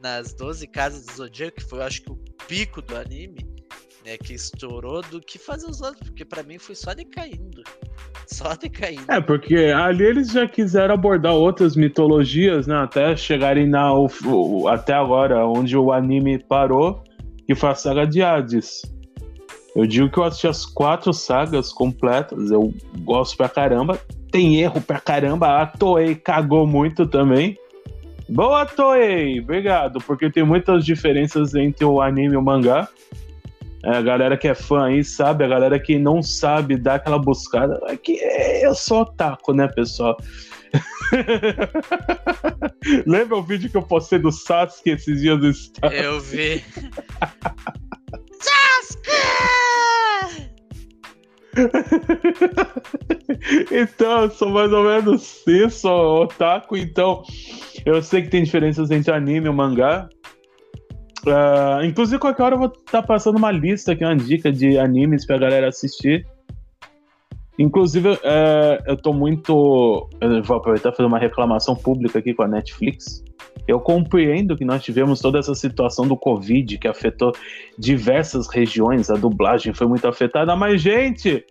nas 0.00 0.34
12 0.34 0.66
casas 0.66 1.06
do 1.06 1.12
Zodíaco, 1.12 1.58
que 1.58 1.64
foi, 1.64 1.78
eu 1.78 1.84
acho 1.84 2.02
que, 2.02 2.10
o 2.10 2.16
pico 2.48 2.82
do 2.82 2.96
anime 2.96 3.59
né, 4.04 4.16
que 4.16 4.34
estourou 4.34 5.02
do 5.02 5.20
que 5.20 5.38
fazer 5.38 5.68
os 5.68 5.80
outros, 5.80 6.08
porque 6.08 6.24
para 6.24 6.42
mim 6.42 6.58
foi 6.58 6.74
só 6.74 6.94
decaindo. 6.94 7.62
Só 8.26 8.54
decaindo. 8.60 9.04
É, 9.08 9.20
porque 9.20 9.56
ali 9.56 10.04
eles 10.04 10.30
já 10.30 10.46
quiseram 10.46 10.94
abordar 10.94 11.34
outras 11.34 11.76
mitologias, 11.76 12.66
né, 12.66 12.76
até 12.76 13.16
chegarem 13.16 13.66
na 13.66 13.90
até 14.72 14.94
agora 14.94 15.46
onde 15.46 15.76
o 15.76 15.92
anime 15.92 16.38
parou, 16.38 17.02
que 17.46 17.54
foi 17.54 17.70
a 17.70 17.74
saga 17.74 18.06
de 18.06 18.22
Hades. 18.22 18.82
Eu 19.74 19.86
digo 19.86 20.10
que 20.10 20.18
eu 20.18 20.24
assisti 20.24 20.48
as 20.48 20.66
quatro 20.66 21.12
sagas 21.12 21.72
completas, 21.72 22.50
eu 22.50 22.74
gosto 23.00 23.36
pra 23.36 23.48
caramba. 23.48 23.98
Tem 24.30 24.60
erro 24.60 24.80
pra 24.80 25.00
caramba, 25.00 25.60
a 25.60 25.66
Toei 25.66 26.14
cagou 26.14 26.66
muito 26.66 27.06
também. 27.06 27.56
Boa, 28.28 28.64
Toei! 28.64 29.40
Obrigado, 29.40 30.00
porque 30.00 30.30
tem 30.30 30.44
muitas 30.44 30.84
diferenças 30.84 31.54
entre 31.54 31.84
o 31.84 32.00
anime 32.00 32.34
e 32.34 32.36
o 32.36 32.42
mangá. 32.42 32.88
É, 33.84 33.96
a 33.96 34.02
galera 34.02 34.36
que 34.36 34.46
é 34.46 34.54
fã 34.54 34.86
aí 34.86 35.02
sabe, 35.02 35.44
a 35.44 35.48
galera 35.48 35.78
que 35.78 35.98
não 35.98 36.22
sabe 36.22 36.76
dar 36.76 36.96
aquela 36.96 37.18
buscada. 37.18 37.80
É 37.86 37.96
que 37.96 38.20
eu 38.62 38.74
sou 38.74 39.00
otaku, 39.00 39.54
né, 39.54 39.68
pessoal? 39.68 40.16
Lembra 43.06 43.36
o 43.36 43.42
vídeo 43.42 43.70
que 43.70 43.76
eu 43.76 43.82
postei 43.82 44.18
do 44.18 44.30
Sasuke 44.30 44.90
esses 44.90 45.20
dias 45.20 45.40
do 45.40 45.50
estado? 45.50 45.94
Eu 45.94 46.20
vi. 46.20 46.62
Sasuke! 48.40 49.10
então, 53.72 54.22
eu 54.22 54.30
sou 54.30 54.50
mais 54.50 54.72
ou 54.72 54.84
menos 54.84 55.42
isso, 55.46 55.88
otaku. 55.88 56.76
Então, 56.76 57.22
eu 57.84 58.00
sei 58.02 58.22
que 58.22 58.28
tem 58.28 58.44
diferenças 58.44 58.90
entre 58.90 59.12
anime 59.12 59.48
e 59.48 59.52
mangá. 59.52 60.08
Uh, 61.26 61.84
inclusive, 61.84 62.18
qualquer 62.18 62.42
hora 62.42 62.54
eu 62.54 62.58
vou 62.58 62.68
estar 62.68 63.02
tá 63.02 63.02
passando 63.02 63.36
uma 63.36 63.50
lista 63.50 63.92
aqui, 63.92 64.04
uma 64.04 64.16
dica 64.16 64.50
de 64.50 64.78
animes 64.78 65.26
pra 65.26 65.38
galera 65.38 65.68
assistir. 65.68 66.26
Inclusive, 67.58 68.08
uh, 68.08 68.18
eu 68.86 68.96
tô 68.96 69.12
muito. 69.12 70.08
Eu 70.20 70.42
vou 70.42 70.56
aproveitar 70.56 70.90
e 70.90 70.96
fazer 70.96 71.06
uma 71.06 71.18
reclamação 71.18 71.76
pública 71.76 72.18
aqui 72.18 72.32
com 72.32 72.42
a 72.42 72.48
Netflix. 72.48 73.22
Eu 73.68 73.78
compreendo 73.80 74.56
que 74.56 74.64
nós 74.64 74.82
tivemos 74.82 75.20
toda 75.20 75.38
essa 75.38 75.54
situação 75.54 76.08
do 76.08 76.16
Covid 76.16 76.78
que 76.78 76.88
afetou 76.88 77.32
diversas 77.78 78.48
regiões, 78.48 79.10
a 79.10 79.14
dublagem 79.14 79.74
foi 79.74 79.86
muito 79.86 80.08
afetada, 80.08 80.56
mas, 80.56 80.80
gente, 80.80 81.44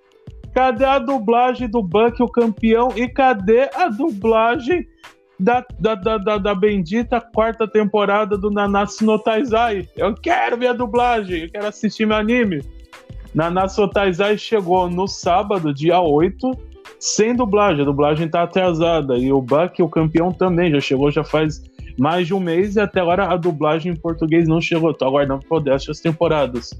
cadê 0.53 0.85
a 0.85 0.97
dublagem 0.97 1.69
do 1.69 1.83
Buck, 1.83 2.21
o 2.23 2.27
campeão? 2.27 2.89
E 2.95 3.07
cadê 3.07 3.69
a 3.73 3.87
dublagem 3.87 4.87
da, 5.39 5.65
da, 5.79 5.95
da, 5.95 6.17
da, 6.17 6.37
da 6.37 6.53
bendita 6.55 7.21
quarta 7.21 7.65
temporada 7.65 8.37
do 8.37 8.51
Nanatsu 8.51 9.05
no 9.05 9.17
Taizai. 9.17 9.87
Eu 9.95 10.13
quero 10.13 10.57
ver 10.57 10.67
a 10.67 10.73
dublagem, 10.73 11.43
eu 11.43 11.49
quero 11.49 11.67
assistir 11.67 12.05
meu 12.05 12.17
anime. 12.17 12.61
Nanatsu 13.33 13.81
no 13.81 13.89
Taizai 13.89 14.37
chegou 14.37 14.89
no 14.89 15.07
sábado, 15.07 15.73
dia 15.73 16.01
8, 16.01 16.51
sem 16.99 17.33
dublagem. 17.33 17.83
A 17.83 17.85
dublagem 17.85 18.27
tá 18.27 18.43
atrasada. 18.43 19.17
E 19.17 19.31
o 19.31 19.41
Buck, 19.41 19.81
o 19.81 19.87
campeão, 19.87 20.33
também 20.33 20.71
já 20.71 20.81
chegou, 20.81 21.09
já 21.09 21.23
faz 21.23 21.63
mais 21.97 22.27
de 22.27 22.33
um 22.33 22.39
mês 22.39 22.75
e 22.75 22.81
até 22.81 22.99
agora 22.99 23.31
a 23.31 23.37
dublagem 23.37 23.93
em 23.93 23.95
português 23.95 24.47
não 24.47 24.59
chegou. 24.59 24.93
Tô 24.93 25.05
aguardando 25.05 25.45
poder 25.45 25.71
assistir 25.71 25.91
as 25.91 25.99
temporadas. 26.01 26.71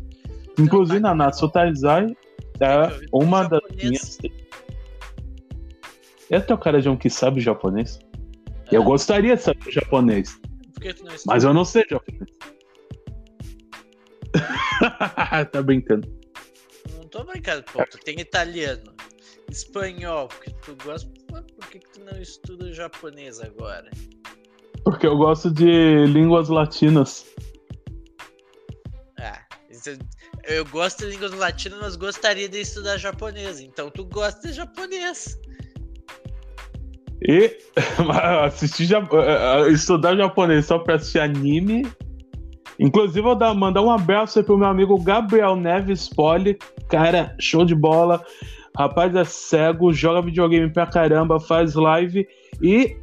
Inclusive, 0.60 1.00
Nanatsu 1.00 1.48
Taizai 1.48 2.08
é 2.60 2.92
uma 3.14 3.44
das 3.44 3.62
minhas. 3.82 4.18
É 6.30 6.40
teu 6.42 6.58
cara 6.58 6.82
de 6.82 6.90
um 6.90 6.98
que 6.98 7.10
sabe 7.10 7.40
japonês? 7.40 8.00
Eu 8.72 8.84
gostaria 8.84 9.36
de 9.36 9.42
saber 9.42 9.72
japonês. 9.72 10.40
mas 11.26 11.44
eu 11.44 11.54
não 11.54 11.66
sei 11.66 11.84
japonês. 11.90 12.30
tá 15.52 15.62
brincando. 15.62 16.08
Não 16.96 17.08
tô 17.08 17.24
brincando, 17.24 17.64
pô. 17.64 17.84
Tu 17.90 17.98
tem 18.00 18.20
italiano, 18.20 18.94
espanhol, 19.50 20.28
porque 20.28 20.52
tu 20.62 20.76
gosta. 20.84 21.10
Por 21.28 21.70
que, 21.70 21.80
que 21.80 21.90
tu 21.92 22.00
não 22.06 22.22
estuda 22.22 22.72
japonês 22.72 23.40
agora? 23.40 23.90
Porque 24.84 25.08
eu 25.08 25.18
gosto 25.18 25.52
de 25.52 26.06
línguas 26.06 26.50
latinas. 26.50 27.26
Ah, 29.20 29.44
eu 30.46 30.66
gosto 30.66 31.06
de 31.06 31.12
línguas 31.12 31.34
latinas, 31.34 31.80
mas 31.80 31.96
gostaria 31.96 32.48
de 32.48 32.62
estudar 32.62 32.98
japonês. 32.98 33.60
Então 33.60 33.90
tu 33.90 34.06
gosta 34.06 34.48
de 34.48 34.54
japonês. 34.54 35.38
E 37.22 37.52
assistir 38.46 38.94
eh, 38.94 38.98
eh, 39.12 39.70
estudar 39.72 40.16
japonês 40.16 40.66
só 40.66 40.80
pra 40.80 40.96
assistir 40.96 41.20
anime. 41.20 41.86
Inclusive, 42.80 43.22
vou 43.22 43.36
dar, 43.36 43.54
mandar 43.54 43.82
um 43.82 43.92
abraço 43.92 44.40
aí 44.40 44.46
pro 44.46 44.58
meu 44.58 44.68
amigo 44.68 44.98
Gabriel 45.02 45.56
Neves 45.56 46.08
Poli. 46.08 46.58
Cara, 46.88 47.36
show 47.40 47.66
de 47.66 47.76
bola. 47.76 48.24
Rapaz 48.78 49.14
é 49.14 49.26
cego, 49.26 49.92
joga 49.92 50.22
videogame 50.22 50.72
pra 50.72 50.86
caramba, 50.86 51.40
faz 51.40 51.76
live 51.76 52.26
e 52.62 52.96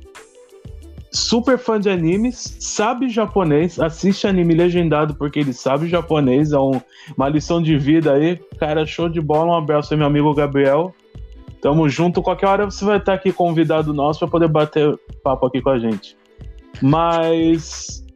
super 1.17 1.59
fã 1.59 1.81
de 1.81 1.89
animes, 1.89 2.57
sabe 2.61 3.09
japonês, 3.09 3.81
assiste 3.81 4.27
anime 4.27 4.55
legendado 4.55 5.15
porque 5.15 5.39
ele 5.39 5.53
sabe 5.53 5.89
japonês, 5.89 6.53
é 6.53 6.59
um, 6.59 6.81
uma 7.17 7.29
lição 7.29 7.61
de 7.63 7.77
vida 7.77 8.13
aí. 8.13 8.39
Cara, 8.59 8.87
show 8.87 9.09
de 9.09 9.21
bola. 9.21 9.53
Um 9.53 9.57
abraço 9.57 9.93
aí, 9.93 9.99
meu 9.99 10.07
amigo 10.07 10.33
Gabriel. 10.35 10.95
Tamo 11.67 11.89
junto. 11.89 12.23
Qualquer 12.23 12.47
hora 12.47 12.65
você 12.67 12.85
vai 12.85 12.99
estar 12.99 13.15
aqui 13.15 13.33
convidado 13.33 13.93
nosso 13.93 14.21
para 14.21 14.29
poder 14.29 14.47
bater 14.47 14.97
papo 15.21 15.47
aqui 15.47 15.61
com 15.61 15.71
a 15.71 15.81
gente. 15.81 16.17
Mas. 16.81 18.07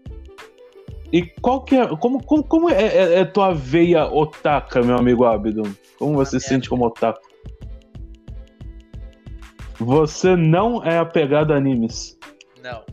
E 1.12 1.22
qual 1.42 1.64
que 1.64 1.74
é. 1.74 1.84
Como, 1.96 2.22
como, 2.22 2.44
como 2.44 2.70
é, 2.70 2.80
é, 2.80 3.18
é 3.18 3.24
tua 3.24 3.52
veia 3.52 4.06
otaka, 4.06 4.80
meu 4.82 4.96
amigo 4.96 5.24
Abdon? 5.24 5.68
Como 5.98 6.14
você 6.14 6.38
se 6.38 6.46
sente 6.46 6.68
como 6.68 6.86
otaku? 6.86 7.28
Você 9.80 10.36
não 10.36 10.84
é 10.84 10.98
apegado 10.98 11.52
a 11.52 11.56
animes. 11.56 12.16
Não. 12.62 12.84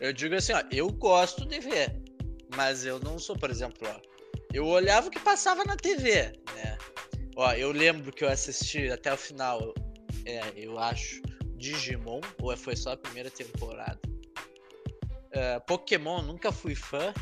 Eu 0.00 0.12
digo 0.12 0.34
assim, 0.34 0.52
ó, 0.52 0.62
eu 0.72 0.90
gosto 0.90 1.46
de 1.46 1.60
ver. 1.60 1.94
Mas 2.56 2.84
eu 2.84 2.98
não 2.98 3.20
sou, 3.20 3.36
por 3.36 3.50
exemplo, 3.50 3.86
ó. 3.88 4.00
Eu 4.52 4.66
olhava 4.66 5.06
o 5.06 5.10
que 5.12 5.20
passava 5.20 5.62
na 5.62 5.76
TV, 5.76 6.32
né? 6.56 6.76
Ó, 7.36 7.52
eu 7.52 7.70
lembro 7.70 8.10
que 8.10 8.24
eu 8.24 8.28
assisti 8.30 8.90
até 8.90 9.12
o 9.12 9.16
final, 9.16 9.74
é, 10.24 10.40
eu 10.56 10.78
acho, 10.78 11.20
Digimon, 11.56 12.20
ou 12.40 12.56
foi 12.56 12.74
só 12.74 12.92
a 12.92 12.96
primeira 12.96 13.30
temporada. 13.30 14.00
Uh, 14.06 15.60
Pokémon, 15.66 16.22
nunca 16.22 16.50
fui 16.50 16.74
fã. 16.74 17.12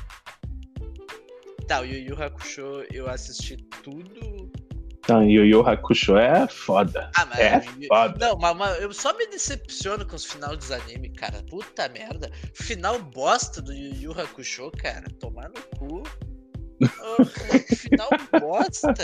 Tá, 1.67 1.81
o 1.81 1.85
Yu 1.85 1.99
Yu 2.11 2.23
Hakusho 2.23 2.85
eu 2.93 3.09
assisti 3.09 3.57
tudo. 3.83 4.53
Não, 5.09 5.23
Yu 5.29 5.45
Yu 5.47 5.67
Hakusho 5.67 6.17
é 6.17 6.47
foda. 6.47 7.11
Ah, 7.17 7.27
mas 7.27 7.39
É 7.41 7.65
Yu- 7.81 7.89
foda. 7.89 8.29
Não, 8.29 8.39
mas, 8.39 8.57
mas 8.57 8.83
eu 8.83 8.93
só 8.93 9.13
me 9.17 9.27
decepciono 9.27 10.07
com 10.07 10.15
os 10.15 10.25
finais 10.25 10.57
dos 10.59 10.71
animes, 10.71 11.11
cara. 11.19 11.43
Puta 11.51 11.89
merda. 11.89 12.31
Final 12.55 13.03
bosta 13.03 13.61
do 13.61 13.73
Yu 13.73 13.95
Yu 13.97 14.13
Hakusho, 14.13 14.71
cara. 14.73 15.07
Tomar 15.19 15.49
no 15.49 15.61
cu. 15.77 16.03
Final 17.75 18.09
bosta. 18.41 18.95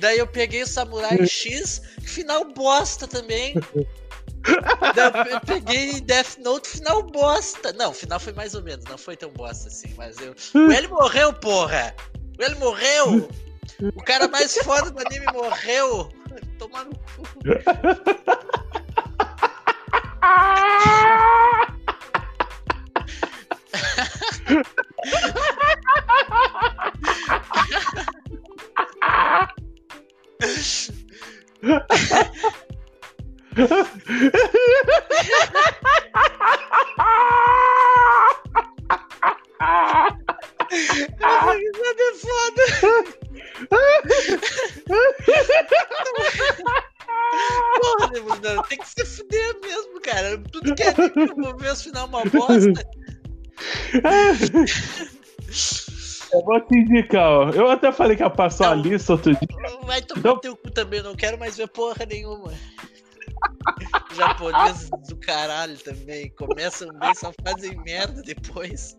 Daí 0.00 0.18
eu 0.18 0.26
peguei 0.26 0.62
o 0.62 0.66
Samurai 0.66 1.26
X, 1.26 1.82
final 2.02 2.44
bosta 2.52 3.06
também. 3.06 3.54
Daí 4.94 5.06
eu 5.06 5.12
pe- 5.40 5.46
peguei 5.46 6.00
Death 6.00 6.38
Note, 6.38 6.68
final 6.68 7.02
bosta. 7.02 7.72
Não, 7.72 7.92
final 7.92 8.20
foi 8.20 8.32
mais 8.32 8.54
ou 8.54 8.62
menos, 8.62 8.84
não 8.86 8.96
foi 8.98 9.16
tão 9.16 9.30
bosta 9.30 9.68
assim, 9.68 9.92
mas 9.96 10.16
eu. 10.18 10.34
O 10.54 10.70
morreu, 10.88 11.32
porra! 11.32 11.94
O 12.38 12.58
morreu! 12.60 13.28
O 13.94 14.02
cara 14.02 14.28
mais 14.28 14.54
foda 14.58 14.90
do 14.90 15.00
anime 15.06 15.26
morreu! 15.32 16.10
Tomar 16.58 16.84
no 16.84 16.92
cu. 16.94 17.22
Essa 41.20 41.52
risada 41.52 42.02
é 42.02 42.14
foda! 42.14 42.62
Porra, 47.80 48.08
Demolidor, 48.12 48.66
tem 48.68 48.78
que 48.78 48.88
se 48.88 49.04
fuder 49.04 49.60
mesmo, 49.60 50.00
cara. 50.00 50.38
Tudo 50.52 50.74
que 50.74 50.82
é 50.82 50.88
anime, 50.88 51.28
eu 51.28 51.36
vou 51.36 51.56
ver 51.56 51.72
os 51.72 51.82
final 51.82 52.06
uma 52.06 52.24
bosta. 52.24 52.72
Eu 56.32 56.44
vou 56.44 56.60
te 56.60 56.76
indicar, 56.76 57.26
ó. 57.26 57.50
Eu 57.50 57.70
até 57.70 57.90
falei 57.90 58.16
que 58.16 58.22
ia 58.22 58.28
passar 58.28 58.72
a 58.72 58.74
Não. 58.74 58.82
lista 58.82 59.12
outro 59.12 59.32
dia. 59.32 59.48
Vai 59.86 60.02
tomar 60.02 60.22
Não. 60.22 60.38
teu 60.38 60.56
cu 60.56 60.70
também, 60.70 61.02
não 61.02 61.14
quero 61.14 61.38
mais 61.38 61.56
ver 61.56 61.68
porra 61.68 62.04
nenhuma. 62.06 62.52
Japoneses 64.14 64.90
do 65.08 65.16
caralho 65.16 65.76
também. 65.78 66.30
Começam 66.36 66.88
bem, 66.98 67.14
só 67.14 67.32
fazem 67.42 67.76
merda 67.82 68.20
depois. 68.22 68.96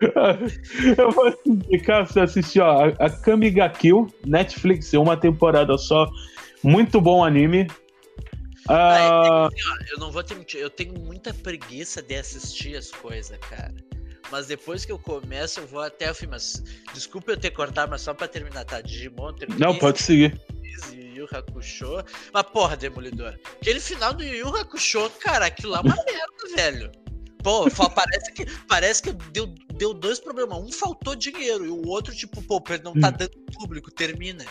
Eu 0.98 1.10
vou 1.10 1.30
te 1.30 1.50
indicar 1.50 2.06
você 2.06 2.20
assistir, 2.20 2.60
ó, 2.60 2.90
a 2.98 3.10
Kamiga 3.10 3.68
Kill, 3.68 4.06
Netflix, 4.26 4.92
uma 4.94 5.16
temporada 5.16 5.76
só. 5.76 6.08
Muito 6.62 7.00
bom 7.00 7.24
anime. 7.24 7.68
Ah, 8.68 9.48
Eu 9.90 9.98
não 9.98 10.10
vou 10.12 10.22
te 10.22 10.34
mentir, 10.34 10.60
eu 10.60 10.70
tenho 10.70 10.94
muita 11.00 11.32
preguiça 11.34 12.00
de 12.02 12.14
assistir 12.14 12.76
as 12.76 12.90
coisas, 12.90 13.36
cara. 13.38 13.74
Mas 14.30 14.46
depois 14.46 14.84
que 14.84 14.92
eu 14.92 14.98
começo, 14.98 15.60
eu 15.60 15.66
vou 15.66 15.80
até 15.82 16.10
o 16.10 16.14
fim. 16.14 16.26
Mas 16.26 16.62
desculpa 16.94 17.32
eu 17.32 17.36
ter 17.36 17.50
cortado, 17.50 17.90
mas 17.90 18.00
só 18.00 18.14
pra 18.14 18.26
terminar, 18.28 18.64
tá? 18.64 18.80
Digimon, 18.80 19.34
terminei 19.34 19.66
não, 19.66 19.78
pode 19.78 20.00
seguir. 20.00 20.40
Yu 20.92 21.02
Yu 21.16 21.28
Hakusho. 21.30 22.02
Mas 22.32 22.42
porra, 22.44 22.76
Demolidor. 22.76 23.38
Aquele 23.60 23.78
final 23.80 24.14
do 24.14 24.22
Yu 24.24 24.36
Yu 24.36 24.56
Hakusho, 24.56 25.10
cara, 25.20 25.46
aquilo 25.46 25.72
lá 25.72 25.78
é 25.78 25.82
uma 25.82 25.96
merda, 25.96 26.56
velho. 26.56 26.92
Pô, 27.42 27.68
parece 27.90 28.32
que, 28.32 28.46
parece 28.68 29.02
que 29.02 29.12
deu, 29.32 29.46
deu 29.74 29.92
dois 29.92 30.20
problemas. 30.20 30.58
Um 30.58 30.70
faltou 30.72 31.14
dinheiro 31.16 31.66
e 31.66 31.68
o 31.68 31.86
outro, 31.88 32.14
tipo, 32.14 32.40
pô, 32.42 32.62
não 32.84 32.94
tá 32.94 33.08
Hum. 33.08 33.12
dando 33.18 33.32
público, 33.58 33.90
termina. 33.90 34.44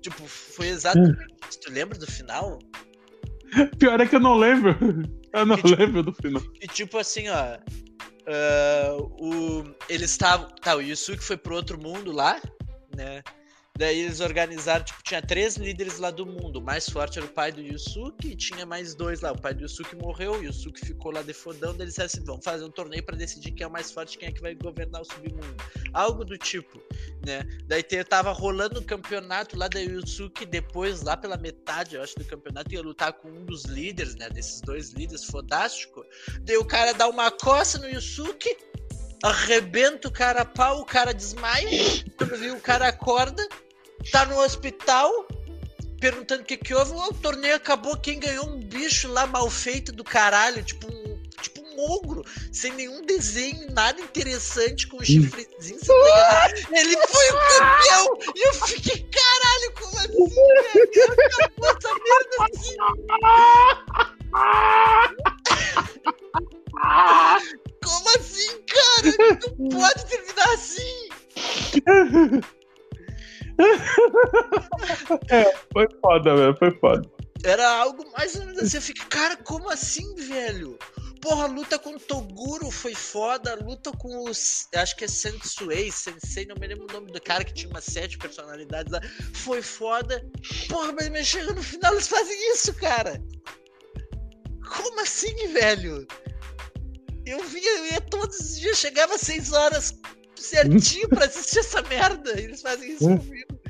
Tipo, 0.00 0.26
foi 0.26 0.68
exatamente 0.68 1.18
isso. 1.48 1.60
Tu 1.60 1.70
lembra 1.70 1.98
do 1.98 2.06
final? 2.10 2.58
Pior 3.78 4.00
é 4.00 4.06
que 4.06 4.16
eu 4.16 4.20
não 4.20 4.36
lembro. 4.36 4.76
Eu 5.32 5.46
não 5.46 5.56
Que 5.56 5.62
tipo- 5.62 5.80
lembro 5.80 6.02
do 6.02 6.12
final. 6.12 6.42
E 6.60 6.66
tipo 6.66 6.98
assim, 6.98 7.28
ó. 7.28 7.58
ah, 8.26 8.96
o, 9.18 9.64
eles 9.88 10.10
estavam. 10.10 10.48
Tá, 10.62 10.76
o 10.76 10.80
Yusuke 10.82 11.22
foi 11.22 11.36
pro 11.36 11.54
outro 11.54 11.80
mundo 11.80 12.12
lá, 12.12 12.40
né? 12.96 13.22
Daí 13.76 14.02
eles 14.02 14.20
organizaram, 14.20 14.84
tipo, 14.84 15.02
tinha 15.02 15.20
três 15.20 15.56
líderes 15.56 15.98
lá 15.98 16.12
do 16.12 16.24
mundo. 16.24 16.60
O 16.60 16.62
mais 16.62 16.88
forte 16.88 17.18
era 17.18 17.26
o 17.26 17.30
pai 17.30 17.50
do 17.50 17.60
Yusuke 17.60 18.28
e 18.28 18.36
tinha 18.36 18.64
mais 18.64 18.94
dois 18.94 19.20
lá. 19.20 19.32
O 19.32 19.40
pai 19.40 19.52
do 19.52 19.62
Yusuke 19.62 19.96
morreu, 19.96 20.34
o 20.34 20.44
Yusuke 20.44 20.86
ficou 20.86 21.10
lá 21.10 21.22
de 21.22 21.32
fodão. 21.32 21.72
Daí 21.72 21.82
eles 21.82 21.94
disseram 21.94 22.06
assim: 22.06 22.24
vamos 22.24 22.44
fazer 22.44 22.64
um 22.64 22.70
torneio 22.70 23.02
pra 23.02 23.16
decidir 23.16 23.50
quem 23.50 23.64
é 23.64 23.66
o 23.66 23.70
mais 23.72 23.90
forte, 23.90 24.16
quem 24.16 24.28
é 24.28 24.32
que 24.32 24.40
vai 24.40 24.54
governar 24.54 25.02
o 25.02 25.04
submundo. 25.04 25.56
Algo 25.92 26.24
do 26.24 26.38
tipo, 26.38 26.80
né? 27.26 27.42
Daí 27.66 27.82
tava 28.04 28.30
rolando 28.30 28.78
o 28.78 28.84
campeonato 28.84 29.58
lá 29.58 29.66
da 29.66 29.80
Yusuke, 29.80 30.46
depois, 30.46 31.02
lá 31.02 31.16
pela 31.16 31.36
metade, 31.36 31.96
eu 31.96 32.02
acho, 32.02 32.14
do 32.14 32.24
campeonato, 32.24 32.72
ia 32.72 32.80
lutar 32.80 33.12
com 33.12 33.28
um 33.28 33.44
dos 33.44 33.64
líderes, 33.64 34.14
né? 34.14 34.30
Desses 34.30 34.60
dois 34.60 34.92
líderes 34.92 35.24
fodástico. 35.24 36.04
Daí 36.42 36.56
o 36.56 36.64
cara 36.64 36.92
dá 36.92 37.08
uma 37.08 37.28
coça 37.28 37.78
no 37.78 37.88
Yusuke, 37.88 38.56
arrebenta 39.24 40.08
o 40.08 40.12
cara 40.12 40.42
a 40.42 40.44
pau, 40.44 40.80
o 40.80 40.84
cara 40.84 41.14
desmaia. 41.14 42.04
Quando 42.18 42.54
o 42.54 42.60
cara 42.60 42.88
acorda, 42.88 43.46
tá 44.12 44.26
no 44.26 44.38
hospital, 44.38 45.10
perguntando 45.98 46.42
o 46.42 46.44
que 46.44 46.56
que 46.56 46.74
houve. 46.74 46.92
"Oh, 46.92 47.08
o 47.08 47.14
torneio 47.14 47.56
acabou, 47.56 47.96
quem 47.96 48.18
ganhou 48.20 48.46
um 48.48 48.60
bicho 48.60 49.08
lá 49.08 49.26
mal 49.26 49.48
feito 49.48 49.92
do 49.92 50.04
caralho, 50.04 50.62
tipo 50.62 50.86
um, 50.86 51.22
tipo 51.40 51.60
um 51.62 51.90
ogro, 51.92 52.22
sem 52.52 52.72
nenhum 52.74 53.00
desenho, 53.02 53.70
nada 53.72 53.98
interessante, 54.00 54.86
com 54.86 54.98
um 54.98 55.04
chifrezinho. 55.04 55.80
Ele 56.70 56.96
foi 57.06 57.30
o 57.30 57.38
campeão! 57.58 58.18
E 58.36 58.46
eu 58.48 58.54
fiquei, 58.54 59.08
caralho, 59.10 59.72
como 59.80 59.98
assim, 59.98 60.28
velho? 60.28 61.14
Acabou 61.34 61.70
essa 61.70 61.88
merda 62.04 62.36
assim. 62.52 62.76
Como 67.84 68.08
assim, 68.16 68.64
cara? 68.64 69.14
Não 69.58 69.68
pode 69.80 70.06
terminar 70.06 70.54
assim! 70.54 71.08
Foi 75.72 75.86
foda, 76.00 76.36
velho. 76.36 76.56
Foi 76.56 76.70
foda. 76.78 77.10
Era 77.44 77.70
algo 77.78 78.10
mais 78.12 78.34
ou 78.36 78.46
menos 78.46 78.62
assim. 78.62 78.76
Eu 78.78 78.82
fiquei, 78.82 79.04
cara, 79.06 79.36
como 79.36 79.70
assim, 79.70 80.14
velho? 80.14 80.78
Porra, 81.20 81.44
a 81.44 81.48
luta 81.48 81.78
com 81.78 81.90
o 81.90 82.00
Toguro 82.00 82.70
foi 82.70 82.94
foda. 82.94 83.52
A 83.52 83.64
luta 83.64 83.92
com 83.92 84.28
os. 84.28 84.66
Acho 84.74 84.96
que 84.96 85.04
é 85.04 85.08
Sensuei, 85.08 85.90
Sensei, 85.90 86.46
não 86.46 86.56
me 86.56 86.66
lembro 86.66 86.86
o 86.88 86.92
nome 86.92 87.12
do 87.12 87.20
cara 87.20 87.44
que 87.44 87.54
tinha 87.54 87.70
umas 87.70 87.84
sete 87.84 88.18
personalidades 88.18 88.92
lá. 88.92 89.00
Foi 89.34 89.62
foda. 89.62 90.24
Porra, 90.68 90.92
mas, 90.92 91.08
mas 91.10 91.26
chega 91.26 91.52
no 91.52 91.62
final 91.62 91.92
eles 91.92 92.08
fazem 92.08 92.52
isso, 92.52 92.74
cara. 92.74 93.22
Como 94.76 95.00
assim, 95.00 95.34
velho? 95.48 96.06
Eu 97.26 97.42
via, 97.44 97.78
eu 97.78 97.86
ia 97.86 98.00
todos 98.00 98.38
os 98.38 98.58
dias, 98.60 98.78
chegava 98.78 99.14
às 99.14 99.20
seis 99.22 99.52
horas 99.52 99.94
certinho 100.36 101.08
pra 101.08 101.24
assistir 101.24 101.60
essa 101.60 101.80
merda. 101.82 102.38
Eles 102.38 102.60
fazem 102.62 102.92
isso 102.92 103.04
comigo. 103.04 103.60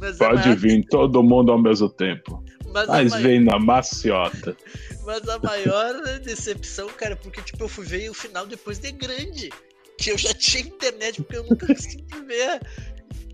Mas 0.00 0.20
a 0.20 0.28
Pode 0.28 0.40
maior- 0.48 0.56
vir 0.56 0.86
todo 0.88 1.22
mundo 1.22 1.52
ao 1.52 1.60
mesmo 1.60 1.88
tempo. 1.90 2.42
mas 2.72 2.88
a 2.88 2.92
Mas 2.92 3.10
maior- 3.12 3.22
vem 3.26 3.44
na 3.44 3.58
maciota. 3.58 4.56
Mas 5.04 5.28
a 5.28 5.38
maior 5.38 6.18
decepção, 6.20 6.88
cara, 6.88 7.14
porque 7.16 7.42
tipo, 7.42 7.62
eu 7.64 7.68
fui 7.68 7.84
ver 7.84 8.08
o 8.10 8.14
final 8.14 8.46
depois 8.46 8.78
de 8.78 8.90
grande. 8.92 9.50
Que 9.98 10.10
eu 10.10 10.18
já 10.18 10.32
tinha 10.34 10.64
internet, 10.64 11.22
porque 11.22 11.36
eu 11.36 11.44
nunca 11.44 11.66
consegui 11.66 12.04
ver. 12.26 12.60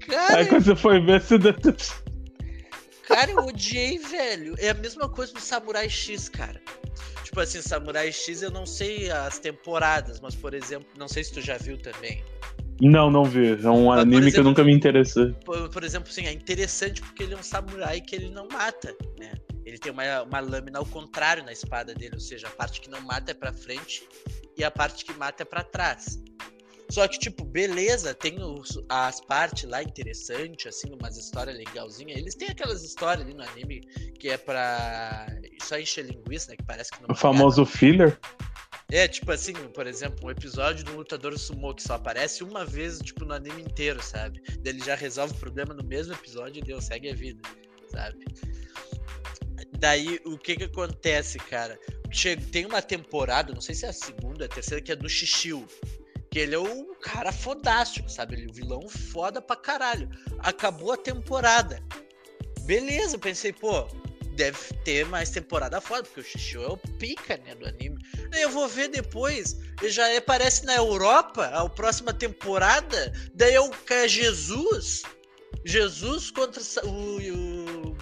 Cara, 0.06 0.38
Aí 0.38 0.46
quando 0.46 0.64
você 0.64 0.76
foi 0.76 1.00
ver, 1.00 1.22
você 1.22 1.38
decepcionou. 1.38 2.09
Cara, 3.14 3.30
eu 3.30 3.38
odiei, 3.38 3.98
velho. 3.98 4.54
É 4.58 4.70
a 4.70 4.74
mesma 4.74 5.08
coisa 5.08 5.32
do 5.32 5.40
Samurai 5.40 5.88
X, 5.88 6.28
cara. 6.28 6.60
Tipo 7.24 7.40
assim, 7.40 7.60
Samurai 7.60 8.10
X 8.12 8.42
eu 8.42 8.50
não 8.50 8.66
sei 8.66 9.10
as 9.10 9.38
temporadas, 9.38 10.20
mas 10.20 10.34
por 10.34 10.54
exemplo, 10.54 10.88
não 10.98 11.08
sei 11.08 11.24
se 11.24 11.32
tu 11.32 11.40
já 11.40 11.56
viu 11.56 11.76
também. 11.78 12.22
Não, 12.80 13.10
não 13.10 13.24
vi. 13.24 13.50
É 13.62 13.68
um 13.70 13.84
por 13.84 13.98
anime 13.98 14.20
que 14.20 14.24
eu 14.24 14.28
exemplo- 14.28 14.44
nunca 14.44 14.64
me 14.64 14.72
interessei. 14.72 15.32
Por, 15.44 15.68
por 15.68 15.84
exemplo, 15.84 16.08
assim, 16.10 16.26
é 16.26 16.32
interessante 16.32 17.02
porque 17.02 17.22
ele 17.24 17.34
é 17.34 17.36
um 17.36 17.42
samurai 17.42 18.00
que 18.00 18.14
ele 18.16 18.30
não 18.30 18.48
mata, 18.48 18.96
né? 19.18 19.32
Ele 19.66 19.78
tem 19.78 19.92
uma, 19.92 20.22
uma 20.22 20.40
lâmina 20.40 20.78
ao 20.78 20.86
contrário 20.86 21.44
na 21.44 21.52
espada 21.52 21.94
dele, 21.94 22.14
ou 22.14 22.20
seja, 22.20 22.48
a 22.48 22.50
parte 22.50 22.80
que 22.80 22.88
não 22.90 23.00
mata 23.02 23.32
é 23.32 23.34
pra 23.34 23.52
frente 23.52 24.02
e 24.56 24.64
a 24.64 24.70
parte 24.70 25.04
que 25.04 25.12
mata 25.12 25.42
é 25.42 25.46
pra 25.46 25.62
trás. 25.62 26.18
Só 26.90 27.06
que, 27.06 27.18
tipo, 27.18 27.44
beleza, 27.44 28.12
tem 28.14 28.42
os- 28.42 28.82
as 28.88 29.20
partes 29.20 29.64
lá 29.68 29.82
interessantes, 29.82 30.66
assim, 30.66 30.92
umas 30.92 31.16
histórias 31.16 31.56
legalzinhas. 31.56 32.18
Eles 32.18 32.34
têm 32.34 32.48
aquelas 32.48 32.82
histórias 32.82 33.24
ali 33.26 33.34
no 33.34 33.42
anime 33.42 33.80
que 34.18 34.28
é 34.28 34.36
pra 34.36 35.26
só 35.62 35.78
encher 35.78 36.04
linguiça, 36.04 36.50
né? 36.50 36.56
Que 36.56 36.64
parece 36.64 36.90
que 36.90 37.00
não 37.00 37.08
O 37.10 37.14
famoso 37.14 37.64
filler. 37.64 38.18
é, 38.90 39.06
tipo 39.06 39.30
assim, 39.30 39.52
por 39.52 39.86
exemplo, 39.86 40.26
um 40.26 40.30
episódio 40.30 40.84
do 40.84 40.96
lutador 40.96 41.38
sumô 41.38 41.72
que 41.74 41.82
só 41.82 41.94
aparece 41.94 42.42
uma 42.42 42.64
vez, 42.64 42.98
tipo, 42.98 43.24
no 43.24 43.34
anime 43.34 43.62
inteiro, 43.62 44.02
sabe? 44.02 44.42
Ele 44.64 44.80
já 44.84 44.96
resolve 44.96 45.34
o 45.34 45.38
problema 45.38 45.72
no 45.72 45.84
mesmo 45.84 46.12
episódio 46.12 46.60
e 46.60 46.64
Deus 46.66 46.84
segue 46.86 47.08
a 47.08 47.14
vida, 47.14 47.40
sabe? 47.92 48.24
Daí, 49.78 50.20
o 50.26 50.36
que 50.36 50.56
que 50.56 50.64
acontece, 50.64 51.38
cara? 51.38 51.78
Che- 52.10 52.36
Tem 52.36 52.66
uma 52.66 52.82
temporada, 52.82 53.52
não 53.52 53.60
sei 53.60 53.74
se 53.74 53.86
é 53.86 53.88
a 53.88 53.92
segunda, 53.92 54.44
a 54.44 54.48
terceira, 54.48 54.82
que 54.82 54.92
é 54.92 54.96
do 54.96 55.08
Xixiu. 55.08 55.66
Que 56.30 56.38
ele 56.38 56.54
é 56.54 56.58
o 56.58 56.94
cara 56.96 57.32
fodástico, 57.32 58.08
sabe? 58.08 58.34
Ele 58.34 58.46
é 58.46 58.50
o 58.50 58.54
vilão 58.54 58.88
foda 58.88 59.42
pra 59.42 59.56
caralho. 59.56 60.08
Acabou 60.38 60.92
a 60.92 60.96
temporada. 60.96 61.82
Beleza, 62.66 63.18
pensei, 63.18 63.52
pô, 63.52 63.88
deve 64.40 64.58
ter 64.84 65.04
mais 65.06 65.30
temporada 65.30 65.80
foda, 65.80 66.04
porque 66.04 66.20
o 66.20 66.24
Shishio 66.24 66.62
é 66.62 66.68
o 66.68 66.76
pica, 66.76 67.36
né, 67.38 67.54
do 67.56 67.66
anime. 67.66 67.98
Eu 68.32 68.50
vou 68.50 68.68
ver 68.68 68.88
depois, 68.88 69.58
ele 69.82 69.90
já 69.90 70.16
aparece 70.16 70.64
na 70.64 70.76
Europa, 70.76 71.46
a 71.46 71.68
próxima 71.68 72.12
temporada, 72.14 73.12
daí 73.34 73.54
é 73.54 73.60
o 73.60 73.70
Jesus, 74.06 75.02
Jesus 75.64 76.30
contra 76.30 76.62
o, 76.84 77.18
o, 77.18 77.96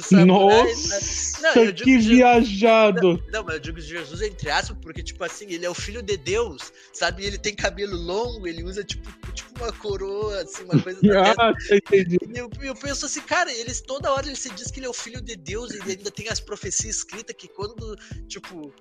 samurai. 0.00 0.64
Nossa, 0.64 1.40
não, 1.42 1.72
que 1.72 1.98
viajado! 1.98 3.14
Não, 3.14 3.32
não, 3.32 3.44
mas 3.44 3.54
eu 3.54 3.60
digo 3.60 3.80
Jesus 3.80 4.22
entre 4.22 4.50
aspas, 4.50 4.76
porque, 4.80 5.02
tipo 5.02 5.22
assim, 5.24 5.46
ele 5.50 5.64
é 5.64 5.70
o 5.70 5.74
filho 5.74 6.02
de 6.02 6.16
Deus, 6.16 6.72
sabe? 6.92 7.24
Ele 7.24 7.38
tem 7.38 7.54
cabelo 7.54 7.96
longo, 7.96 8.46
ele 8.46 8.62
usa, 8.62 8.82
tipo, 8.84 9.10
tipo 9.32 9.50
uma 9.56 9.72
coroa, 9.72 10.42
assim, 10.42 10.64
uma 10.64 10.80
coisa 10.80 11.00
Ah, 11.38 11.52
entendi. 11.70 12.18
E 12.22 12.38
eu, 12.38 12.50
eu 12.62 12.74
penso 12.74 13.06
assim, 13.06 13.20
cara, 13.20 13.52
eles 13.52 13.80
toda 13.80 14.12
hora 14.12 14.26
ele 14.26 14.36
se 14.36 14.50
diz 14.50 14.70
que 14.70 14.80
ele 14.80 14.86
é 14.86 14.90
o 14.90 14.94
filho 14.94 15.20
de 15.20 15.36
Deus 15.36 15.72
e 15.72 15.80
ainda 15.82 16.10
tem 16.10 16.28
as 16.28 16.40
profecias 16.40 16.96
escritas 16.96 17.34
que 17.36 17.48
quando, 17.48 17.96
tipo, 18.28 18.72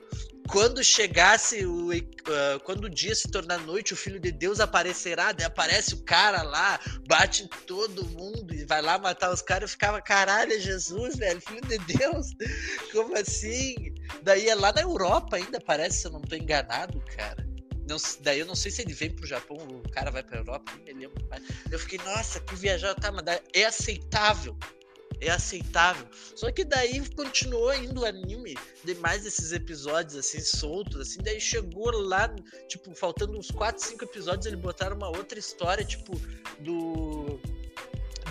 quando 0.47 0.83
chegasse 0.83 1.65
o. 1.65 1.89
Uh, 1.91 2.59
quando 2.63 2.85
o 2.85 2.89
dia 2.89 3.15
se 3.15 3.29
tornar 3.29 3.59
noite, 3.59 3.93
o 3.93 3.97
filho 3.97 4.19
de 4.19 4.31
Deus 4.31 4.59
aparecerá, 4.59 5.31
daí 5.31 5.45
aparece 5.45 5.93
o 5.93 6.03
cara 6.03 6.41
lá, 6.41 6.79
bate 7.07 7.43
em 7.43 7.47
todo 7.65 8.05
mundo 8.05 8.53
e 8.53 8.65
vai 8.65 8.81
lá 8.81 8.97
matar 8.97 9.31
os 9.31 9.41
caras. 9.41 9.63
Eu 9.63 9.69
ficava, 9.69 10.01
caralho, 10.01 10.53
é 10.53 10.59
Jesus, 10.73 11.15
velho, 11.17 11.41
filho 11.41 11.61
de 11.61 11.77
Deus. 11.97 12.27
Como 12.91 13.15
assim? 13.17 13.93
Daí 14.23 14.49
é 14.49 14.55
lá 14.55 14.71
na 14.73 14.81
Europa 14.81 15.37
ainda, 15.37 15.59
parece, 15.59 16.01
se 16.01 16.07
eu 16.07 16.11
não 16.11 16.21
tô 16.21 16.35
enganado, 16.35 17.01
cara. 17.15 17.45
Não, 17.87 17.97
daí 18.21 18.39
eu 18.39 18.45
não 18.45 18.55
sei 18.55 18.71
se 18.71 18.81
ele 18.81 18.93
vem 18.93 19.11
pro 19.11 19.27
Japão, 19.27 19.57
o 19.57 19.91
cara 19.91 20.09
vai 20.09 20.23
pra 20.23 20.39
Europa. 20.39 20.71
Eu 21.69 21.79
fiquei, 21.79 21.99
nossa, 21.99 22.39
que 22.39 22.55
viajar, 22.55 22.95
tá, 22.95 23.11
mas 23.11 23.23
é 23.53 23.65
aceitável 23.65 24.57
é 25.21 25.29
aceitável. 25.29 26.07
Só 26.35 26.51
que 26.51 26.63
daí 26.63 27.07
continuou 27.11 27.73
indo 27.73 28.01
o 28.01 28.05
anime 28.05 28.55
de 28.83 28.95
mais 28.95 29.25
esses 29.25 29.51
episódios 29.51 30.15
assim 30.15 30.41
soltos 30.41 30.99
assim, 30.99 31.21
daí 31.21 31.39
chegou 31.39 31.91
lá, 31.91 32.33
tipo, 32.67 32.93
faltando 32.93 33.37
uns 33.37 33.49
4, 33.49 33.81
5 33.81 34.03
episódios, 34.03 34.45
eles 34.45 34.59
botaram 34.59 34.95
uma 34.95 35.09
outra 35.09 35.39
história, 35.39 35.83
tipo, 35.83 36.13
do 36.59 37.39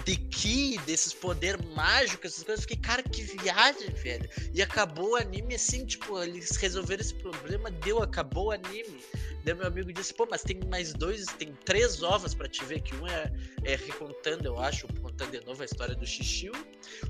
de 0.04 0.16
Ki, 0.16 0.78
desses 0.86 1.12
poderes 1.12 1.64
mágicos, 1.74 2.32
essas 2.32 2.44
coisas. 2.44 2.64
Eu 2.64 2.68
fiquei, 2.68 2.76
cara, 2.76 3.02
que 3.02 3.22
viagem, 3.22 3.90
velho. 3.90 4.28
E 4.54 4.62
acabou 4.62 5.10
o 5.10 5.16
anime 5.16 5.54
assim, 5.54 5.84
tipo, 5.84 6.20
eles 6.22 6.56
resolveram 6.56 7.00
esse 7.00 7.14
problema, 7.14 7.70
deu, 7.70 8.02
acabou 8.02 8.46
o 8.46 8.50
anime. 8.50 9.00
Daí 9.44 9.54
meu 9.54 9.66
amigo 9.66 9.92
disse, 9.92 10.14
pô, 10.14 10.26
mas 10.30 10.42
tem 10.42 10.60
mais 10.70 10.92
dois, 10.92 11.26
tem 11.38 11.52
três 11.64 12.02
ovas 12.02 12.32
para 12.32 12.48
te 12.48 12.64
ver, 12.64 12.80
que 12.80 12.94
um 12.94 13.06
é, 13.08 13.32
é 13.64 13.74
recontando, 13.74 14.46
eu 14.46 14.58
acho, 14.60 14.86
contando 15.00 15.32
de 15.32 15.44
novo 15.44 15.62
a 15.62 15.64
história 15.64 15.96
do 15.96 16.06
Xixiu, 16.06 16.52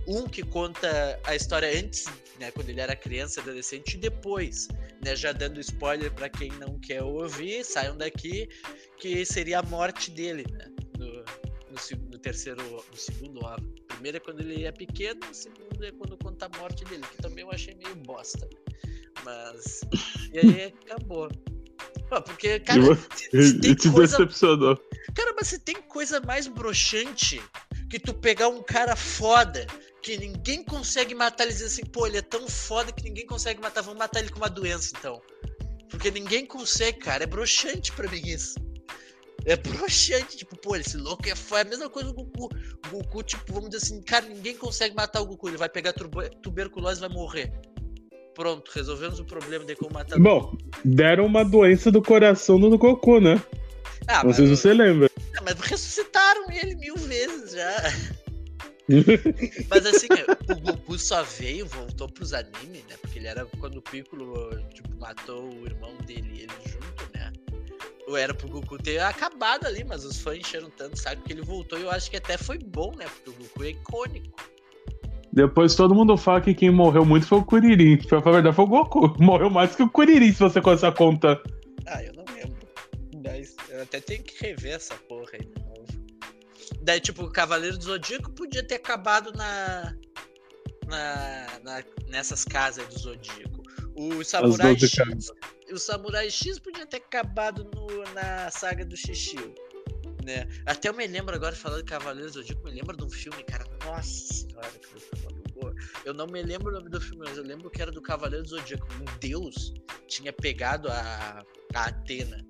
um 0.07 0.27
que 0.27 0.43
conta 0.43 1.21
a 1.25 1.37
história 1.37 1.69
antes, 1.79 2.07
né, 2.41 2.51
quando 2.51 2.71
ele 2.71 2.81
era 2.81 2.97
criança, 2.97 3.41
adolescente, 3.41 3.95
e 3.95 3.99
depois, 3.99 4.69
né, 5.05 5.15
já 5.15 5.33
dando 5.33 5.61
spoiler 5.61 6.11
para 6.11 6.31
quem 6.31 6.51
não 6.53 6.79
quer 6.79 7.03
ouvir, 7.03 7.65
saiam 7.65 7.97
daqui, 7.99 8.49
que 8.97 9.27
seria 9.27 9.59
a 9.59 9.63
morte 9.63 10.11
dele, 10.11 10.47
né, 10.53 10.73
no, 11.73 12.11
no 12.11 12.19
terceiro, 12.19 12.63
no 12.63 12.97
segundo 12.97 13.45
ova. 13.45 13.63
primeiro 13.89 14.19
é 14.19 14.21
quando 14.21 14.41
ele 14.41 14.65
é 14.65 14.73
pequeno, 14.73 15.21
o 15.31 15.35
segundo 15.35 15.85
é 15.85 15.91
quando 15.93 16.17
conta 16.19 16.47
a 16.47 16.59
morte 16.59 16.85
dele, 16.85 17.03
que 17.11 17.23
também 17.23 17.45
eu 17.45 17.51
achei 17.51 17.75
meio 17.75 17.97
bosta, 17.97 18.49
mas... 19.25 19.81
E 20.33 20.39
aí 20.39 20.75
acabou. 20.87 21.29
Pô, 22.09 22.23
porque, 22.23 22.61
cara, 22.61 22.81
se, 23.15 23.31
se 23.31 23.61
tem 23.61 23.75
te 23.75 23.91
coisa... 23.91 24.17
decepcionou. 24.17 24.77
Cara, 25.15 25.35
mas 25.37 25.49
se 25.49 25.59
tem 25.59 25.77
coisa 25.83 26.21
mais 26.21 26.47
broxante 26.47 27.43
que 27.91 27.99
tu 27.99 28.15
pegar 28.15 28.49
um 28.49 28.63
cara 28.63 28.95
foda 28.97 29.67
que 30.03 30.17
ninguém 30.17 30.65
consegue 30.65 31.15
matar, 31.15 31.45
ele 31.45 31.53
diz 31.53 31.63
assim, 31.63 31.85
pô, 31.85 32.07
ele 32.07 32.19
é 32.19 32.23
tão 32.23 32.49
foda 32.49 32.93
que 32.93 33.05
ninguém 33.05 33.27
consegue 33.27 33.61
matar, 33.61 33.83
vamos 33.83 33.99
matar 33.99 34.21
ele 34.21 34.31
com 34.31 34.39
uma 34.39 34.51
doença 34.51 34.93
então. 34.99 35.21
Porque 35.89 36.11
ninguém 36.11 36.47
consegue, 36.47 36.99
cara, 36.99 37.25
é 37.25 37.27
broxante 37.27 37.93
pra 37.93 38.11
mim 38.11 38.23
isso. 38.25 38.55
É 39.45 39.57
broxante, 39.57 40.37
tipo, 40.37 40.57
pô, 40.57 40.77
esse 40.77 40.97
louco 40.97 41.25
é. 41.27 41.33
É 41.33 41.61
a 41.61 41.65
mesma 41.65 41.89
coisa 41.89 42.13
do 42.13 42.15
Goku. 42.15 42.49
O 42.87 42.91
Goku, 42.91 43.23
tipo, 43.23 43.53
vamos 43.53 43.71
dizer 43.71 43.85
assim, 43.85 44.03
cara, 44.03 44.27
ninguém 44.27 44.57
consegue 44.57 44.95
matar 44.95 45.21
o 45.21 45.27
Goku. 45.27 45.49
Ele 45.49 45.57
vai 45.57 45.69
pegar 45.69 45.93
tuberculose 46.43 46.99
e 46.99 47.01
vai 47.01 47.09
morrer. 47.09 47.53
Pronto, 48.35 48.71
resolvemos 48.75 49.21
o 49.21 49.25
problema 49.25 49.65
de 49.65 49.77
como 49.77 49.93
matar 49.93 50.19
Bom, 50.19 50.57
deram 50.85 51.27
uma 51.27 51.45
doença 51.45 51.91
do 51.91 52.01
coração 52.01 52.59
no 52.59 52.79
Goku, 52.79 53.21
né? 53.21 53.43
Ah, 54.07 54.25
Não 54.25 54.33
sei 54.33 54.47
se 54.47 54.57
você 54.57 54.73
lembra. 54.73 55.11
Ah, 55.37 55.43
mas 55.43 55.59
ressuscitaram 55.61 56.51
ele 56.51 56.75
mil 56.77 56.97
vezes 56.97 57.53
já. 57.53 57.77
mas 59.69 59.87
assim, 59.87 60.09
o 60.49 60.61
Goku 60.61 60.99
só 60.99 61.23
veio, 61.23 61.67
voltou 61.67 62.09
pros 62.09 62.33
animes, 62.33 62.85
né? 62.89 62.97
Porque 63.01 63.19
ele 63.19 63.29
era 63.29 63.45
quando 63.59 63.77
o 63.77 63.83
Piccolo 63.83 64.51
tipo, 64.73 64.95
matou 64.99 65.51
o 65.51 65.67
irmão 65.67 65.95
dele 66.07 66.31
e 66.33 66.43
ele 66.43 66.53
junto, 66.67 67.12
né? 67.12 67.12
Era 68.17 68.35
pro 68.35 68.49
Goku 68.49 68.79
ter 68.79 68.99
acabado 68.99 69.67
ali, 69.67 69.85
mas 69.85 70.05
os 70.05 70.21
fãs 70.21 70.39
encheram 70.39 70.71
tanto, 70.71 70.99
sabe? 70.99 71.23
Que 71.23 71.33
ele 71.33 71.43
voltou 71.43 71.79
e 71.79 71.83
eu 71.83 71.91
acho 71.91 72.11
que 72.11 72.17
até 72.17 72.37
foi 72.37 72.59
bom, 72.59 72.93
né? 72.97 73.07
Porque 73.07 73.31
o 73.31 73.43
Goku 73.43 73.65
é 73.65 73.71
icônico. 73.71 74.53
Depois 75.33 75.75
todo 75.75 75.95
mundo 75.95 76.17
fala 76.17 76.43
que 76.43 76.53
quem 76.53 76.71
morreu 76.71 77.07
muito 77.07 77.27
foi 77.27 77.39
o 77.39 77.45
Kuririn. 77.45 77.97
Pra 77.97 78.21
falar 78.21 78.39
a 78.39 78.41
verdade, 78.43 78.57
foi 78.57 78.65
o 78.67 78.69
Goku. 78.69 79.17
Morreu 79.19 79.49
mais 79.49 79.75
que 79.75 79.83
o 79.83 79.89
Kuririn, 79.89 80.31
se 80.31 80.41
você 80.41 80.61
com 80.61 80.73
essa 80.73 80.93
conta. 80.93 81.43
Ah, 81.87 82.05
eu 82.05 82.13
não 82.13 82.25
lembro. 82.35 82.69
Mas 83.25 83.57
eu 83.71 83.83
até 83.83 83.99
tenho 83.99 84.23
que 84.23 84.45
rever 84.45 84.75
essa 84.75 84.95
porra 84.95 85.31
aí 85.33 85.41
de 85.41 85.65
novo. 85.65 85.87
Daí, 86.83 87.01
tipo, 87.01 87.25
o 87.25 87.31
Cavaleiro 87.31 87.79
do 87.79 87.85
Zodíaco 87.85 88.31
podia 88.33 88.63
ter 88.63 88.75
acabado 88.75 89.33
na. 89.33 89.95
na, 90.87 91.47
na 91.65 91.85
nessas 92.09 92.45
casas 92.45 92.87
do 92.89 92.99
Zodíaco. 92.99 93.63
O 93.95 94.23
Samurai 94.23 94.77
X. 94.79 95.33
O 95.73 95.79
Samurai 95.79 96.31
X 96.31 96.59
podia 96.59 96.87
ter 96.87 96.99
acabado 96.99 97.65
no, 97.75 97.87
na 98.15 98.51
saga 98.51 98.85
do 98.85 98.97
Shishio. 98.97 99.55
Né? 100.25 100.47
Até 100.67 100.89
eu 100.89 100.95
me 100.95 101.07
lembro 101.07 101.35
agora, 101.35 101.55
falando 101.55 101.83
de 101.83 101.91
Cavaleiros 101.91 102.33
do 102.33 102.43
Zodíaco, 102.43 102.65
me 102.65 102.71
lembro 102.71 102.97
de 102.97 103.05
um 103.05 103.11
filme, 103.11 103.43
cara. 103.43 103.65
Nossa 103.85 104.35
senhora, 104.35 104.71
que 104.71 104.87
eu 104.95 105.03
eu 106.05 106.13
não 106.13 106.27
me 106.27 106.43
lembro 106.43 106.71
o 106.71 106.73
nome 106.73 106.89
do 106.89 107.01
filme, 107.01 107.25
mas 107.25 107.37
eu 107.37 107.45
lembro 107.45 107.71
que 107.71 107.81
era 107.81 107.91
do 107.91 108.03
Cavaleiro 108.03 108.45
do 108.45 108.51
Zodíaco. 108.51 108.87
Um 108.95 109.19
deus 109.19 109.73
tinha 110.09 110.33
pegado 110.33 110.89
a, 110.89 111.45
a 111.75 111.85
Atena, 111.87 112.45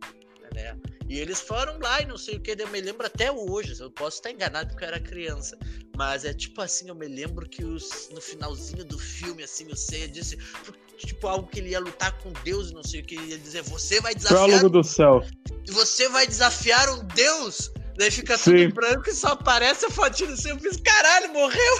né? 0.54 0.78
E 1.08 1.18
eles 1.18 1.40
foram 1.40 1.78
lá 1.78 2.00
e 2.00 2.06
não 2.06 2.16
sei 2.16 2.36
o 2.36 2.40
que, 2.40 2.56
eu 2.58 2.68
me 2.68 2.80
lembro 2.80 3.06
até 3.06 3.30
hoje, 3.30 3.78
eu 3.78 3.90
posso 3.90 4.16
estar 4.16 4.30
enganado 4.30 4.70
porque 4.70 4.84
eu 4.84 4.88
era 4.88 5.00
criança, 5.00 5.58
mas 5.94 6.24
é 6.24 6.32
tipo 6.32 6.60
assim, 6.62 6.88
eu 6.88 6.94
me 6.94 7.06
lembro 7.06 7.46
que 7.46 7.64
os, 7.64 8.08
no 8.10 8.20
finalzinho 8.20 8.84
do 8.84 8.98
filme, 8.98 9.42
assim, 9.42 9.66
o 9.66 9.76
Seiya 9.76 10.08
disse, 10.08 10.38
tipo, 10.96 11.26
algo 11.26 11.48
que 11.48 11.58
ele 11.60 11.70
ia 11.70 11.80
lutar 11.80 12.12
com 12.18 12.32
Deus 12.44 12.70
e 12.70 12.74
não 12.74 12.82
sei 12.82 13.00
o 13.00 13.04
que, 13.04 13.14
ele 13.14 13.32
ia 13.32 13.38
dizer, 13.38 13.62
você 13.62 14.00
vai 14.00 14.14
desafiar... 14.14 14.46
Prólogo 14.46 14.68
do 14.68 14.84
céu. 14.84 15.22
Você 15.68 16.08
vai 16.08 16.26
desafiar 16.26 16.88
um 16.90 17.04
Deus? 17.06 17.72
Daí 17.96 18.10
fica 18.10 18.36
Sim. 18.38 18.68
tudo 18.68 18.74
branco 18.74 19.08
e 19.08 19.14
só 19.14 19.28
aparece 19.28 19.86
a 19.86 19.90
fotinha 19.90 20.30
do 20.30 20.36
céu, 20.36 20.54
eu 20.54 20.60
fiz, 20.60 20.76
caralho, 20.78 21.32
morreu! 21.32 21.76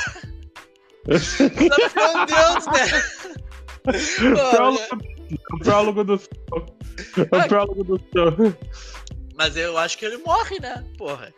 Meu 1.07 2.27
Deus, 2.27 2.67
né? 2.67 3.43
O 5.53 5.59
prólogo 5.59 6.05
do 6.05 6.19
céu. 6.19 6.29
O 7.33 7.49
prólogo 7.49 7.85
do 7.85 7.99
céu. 8.13 8.55
Mas 9.35 9.57
eu 9.57 9.77
acho 9.77 9.99
que 9.99 10.05
ele 10.05 10.19
morre, 10.19 10.61
né? 10.61 10.85
Porra. 10.97 11.35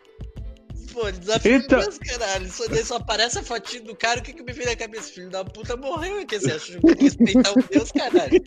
Pô, 0.95 1.11
desafio 1.11 1.57
então... 1.57 1.79
Deus, 1.79 1.97
caralho. 1.97 2.49
Só, 2.49 2.63
só 2.85 2.95
aparece 2.95 3.39
a 3.39 3.43
fotinha 3.43 3.83
do 3.83 3.93
cara, 3.93 4.21
o 4.21 4.23
que 4.23 4.31
que 4.31 4.41
me 4.41 4.53
veio 4.53 4.69
na 4.69 4.77
cabeça? 4.77 5.11
Filho 5.11 5.29
da 5.29 5.43
puta 5.43 5.75
morreu, 5.75 6.19
é 6.19 6.25
que 6.25 6.39
você 6.39 6.53
acha 6.53 6.79
que 6.79 7.03
respeitar 7.03 7.51
o 7.51 7.61
Deus, 7.69 7.91
caralho? 7.91 8.41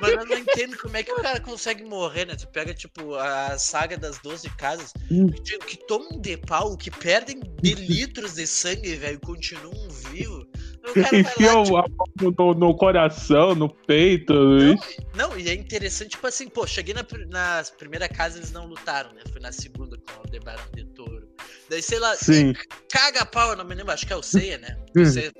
Mas 0.00 0.12
eu 0.12 0.26
não 0.26 0.38
entendo 0.38 0.76
como 0.78 0.96
é 0.96 1.04
que 1.04 1.12
o 1.12 1.22
cara 1.22 1.38
consegue 1.40 1.84
morrer, 1.84 2.24
né? 2.26 2.34
Tu 2.34 2.48
pega, 2.48 2.74
tipo, 2.74 3.14
a 3.14 3.56
saga 3.58 3.96
das 3.96 4.18
12 4.18 4.50
casas, 4.56 4.92
hum. 5.08 5.28
que, 5.28 5.56
que 5.58 5.86
tomam 5.86 6.20
de 6.20 6.36
pau, 6.36 6.76
que 6.76 6.90
perdem 6.90 7.40
de 7.62 7.74
litros 7.74 8.34
de 8.34 8.44
sangue, 8.46 8.96
velho, 8.96 9.20
e 9.22 9.26
continuam 9.26 9.88
vivos. 10.10 10.46
Enfiam 11.12 11.64
tipo... 11.64 12.34
no, 12.36 12.54
no, 12.54 12.76
coração, 12.76 13.54
no 13.54 13.68
peito. 13.68 14.34
Não, 14.34 15.30
não, 15.30 15.38
e 15.38 15.48
é 15.48 15.54
interessante, 15.54 16.10
tipo 16.10 16.26
assim, 16.26 16.48
pô, 16.48 16.66
cheguei 16.66 16.94
na, 16.94 17.04
na 17.28 17.64
primeira 17.76 18.08
casa 18.08 18.38
eles 18.38 18.52
não 18.52 18.66
lutaram, 18.66 19.12
né? 19.12 19.22
Foi 19.32 19.40
na 19.40 19.52
segunda 19.52 19.96
com 19.96 20.26
o 20.26 20.30
Debarão 20.30 20.64
de 20.74 20.84
Touro. 20.84 21.26
Daí, 21.68 21.82
sei 21.82 21.98
lá, 21.98 22.14
Sim. 22.14 22.54
caga 22.90 23.22
a 23.22 23.26
pau, 23.26 23.50
eu 23.50 23.56
não 23.56 23.64
me 23.64 23.74
lembro, 23.74 23.92
acho 23.92 24.06
que 24.06 24.12
é 24.12 24.16
o 24.16 24.22
Seiya, 24.22 24.58
né? 24.58 24.76
O 24.96 25.04
Seiya, 25.04 25.32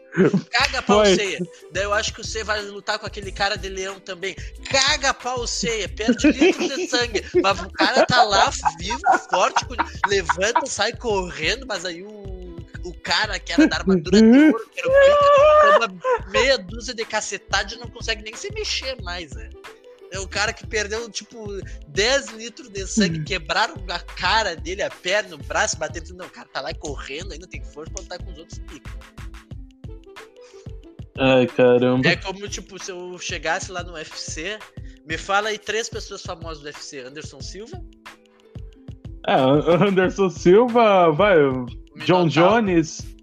caga 0.51 0.79
a 0.81 0.83
pau 0.83 1.03
o 1.03 1.07
Seiya. 1.07 1.39
Daí 1.73 1.85
eu 1.85 1.95
acho 1.95 2.13
que 2.13 2.21
o 2.21 2.25
Seiya 2.25 2.45
vai 2.45 2.61
lutar 2.63 2.99
com 2.99 3.07
aquele 3.07 3.31
cara 3.31 3.57
de 3.57 3.69
leão 3.69 4.01
também. 4.01 4.35
Caga 4.69 5.11
a 5.11 5.15
pau 5.15 5.41
o 5.41 5.47
Seiya, 5.47 5.89
perde 5.89 6.31
litros 6.33 6.69
de 6.75 6.89
sangue. 6.89 7.25
Mas 7.43 7.61
o 7.61 7.71
cara 7.71 8.05
tá 8.05 8.23
lá, 8.23 8.51
vivo, 8.79 9.01
forte, 9.31 9.65
levanta, 10.09 10.67
sai 10.67 10.93
correndo, 10.93 11.67
mas 11.67 11.85
aí 11.85 12.03
o 12.03 12.26
o 12.87 12.95
cara 13.01 13.39
que 13.39 13.53
era 13.53 13.67
da 13.67 13.77
armadura 13.77 14.21
de 14.21 14.27
ouro, 14.27 14.71
que 14.73 14.81
era 14.81 14.89
o 14.89 14.93
Blade, 14.93 15.77
uma 15.77 16.31
meia 16.31 16.57
dúzia 16.57 16.95
de 16.95 17.05
cacetade 17.05 17.75
e 17.75 17.79
não 17.79 17.89
consegue 17.89 18.23
nem 18.23 18.35
se 18.37 18.51
mexer 18.53 19.01
mais, 19.03 19.33
né? 19.33 19.51
É 20.13 20.21
o 20.21 20.29
cara 20.29 20.53
que 20.53 20.65
perdeu, 20.65 21.11
tipo, 21.11 21.49
10 21.89 22.29
litros 22.31 22.69
de 22.69 22.87
sangue, 22.87 23.25
quebraram 23.25 23.75
a 23.91 23.99
cara 23.99 24.55
dele, 24.55 24.83
a 24.83 24.89
perna, 24.89 25.35
o 25.35 25.39
braço, 25.39 25.77
batendo. 25.77 26.15
Não, 26.15 26.27
o 26.27 26.31
cara 26.31 26.49
tá 26.53 26.61
lá 26.61 26.73
correndo, 26.73 27.33
ainda 27.33 27.47
tem 27.49 27.63
força 27.65 27.93
pra 27.93 28.03
lutar 28.03 28.19
com 28.23 28.31
os 28.31 28.39
outros 28.39 28.59
picos. 28.61 28.93
Ai, 31.19 31.47
caramba. 31.49 32.09
É 32.09 32.15
como, 32.15 32.49
tipo, 32.49 32.83
se 32.83 32.93
eu 32.93 33.19
chegasse 33.19 33.73
lá 33.73 33.83
no 33.83 33.95
UFC, 33.95 34.59
me 35.05 35.19
fala 35.19 35.49
aí 35.49 35.59
três 35.59 35.89
pessoas 35.89 36.23
famosas 36.23 36.61
do 36.61 36.67
UFC. 36.67 37.01
Anderson 37.01 37.41
Silva? 37.41 37.83
É, 39.27 39.35
Anderson 39.89 40.31
Silva, 40.31 41.11
vai, 41.11 41.37
John 42.05 42.29
Jones. 42.29 43.17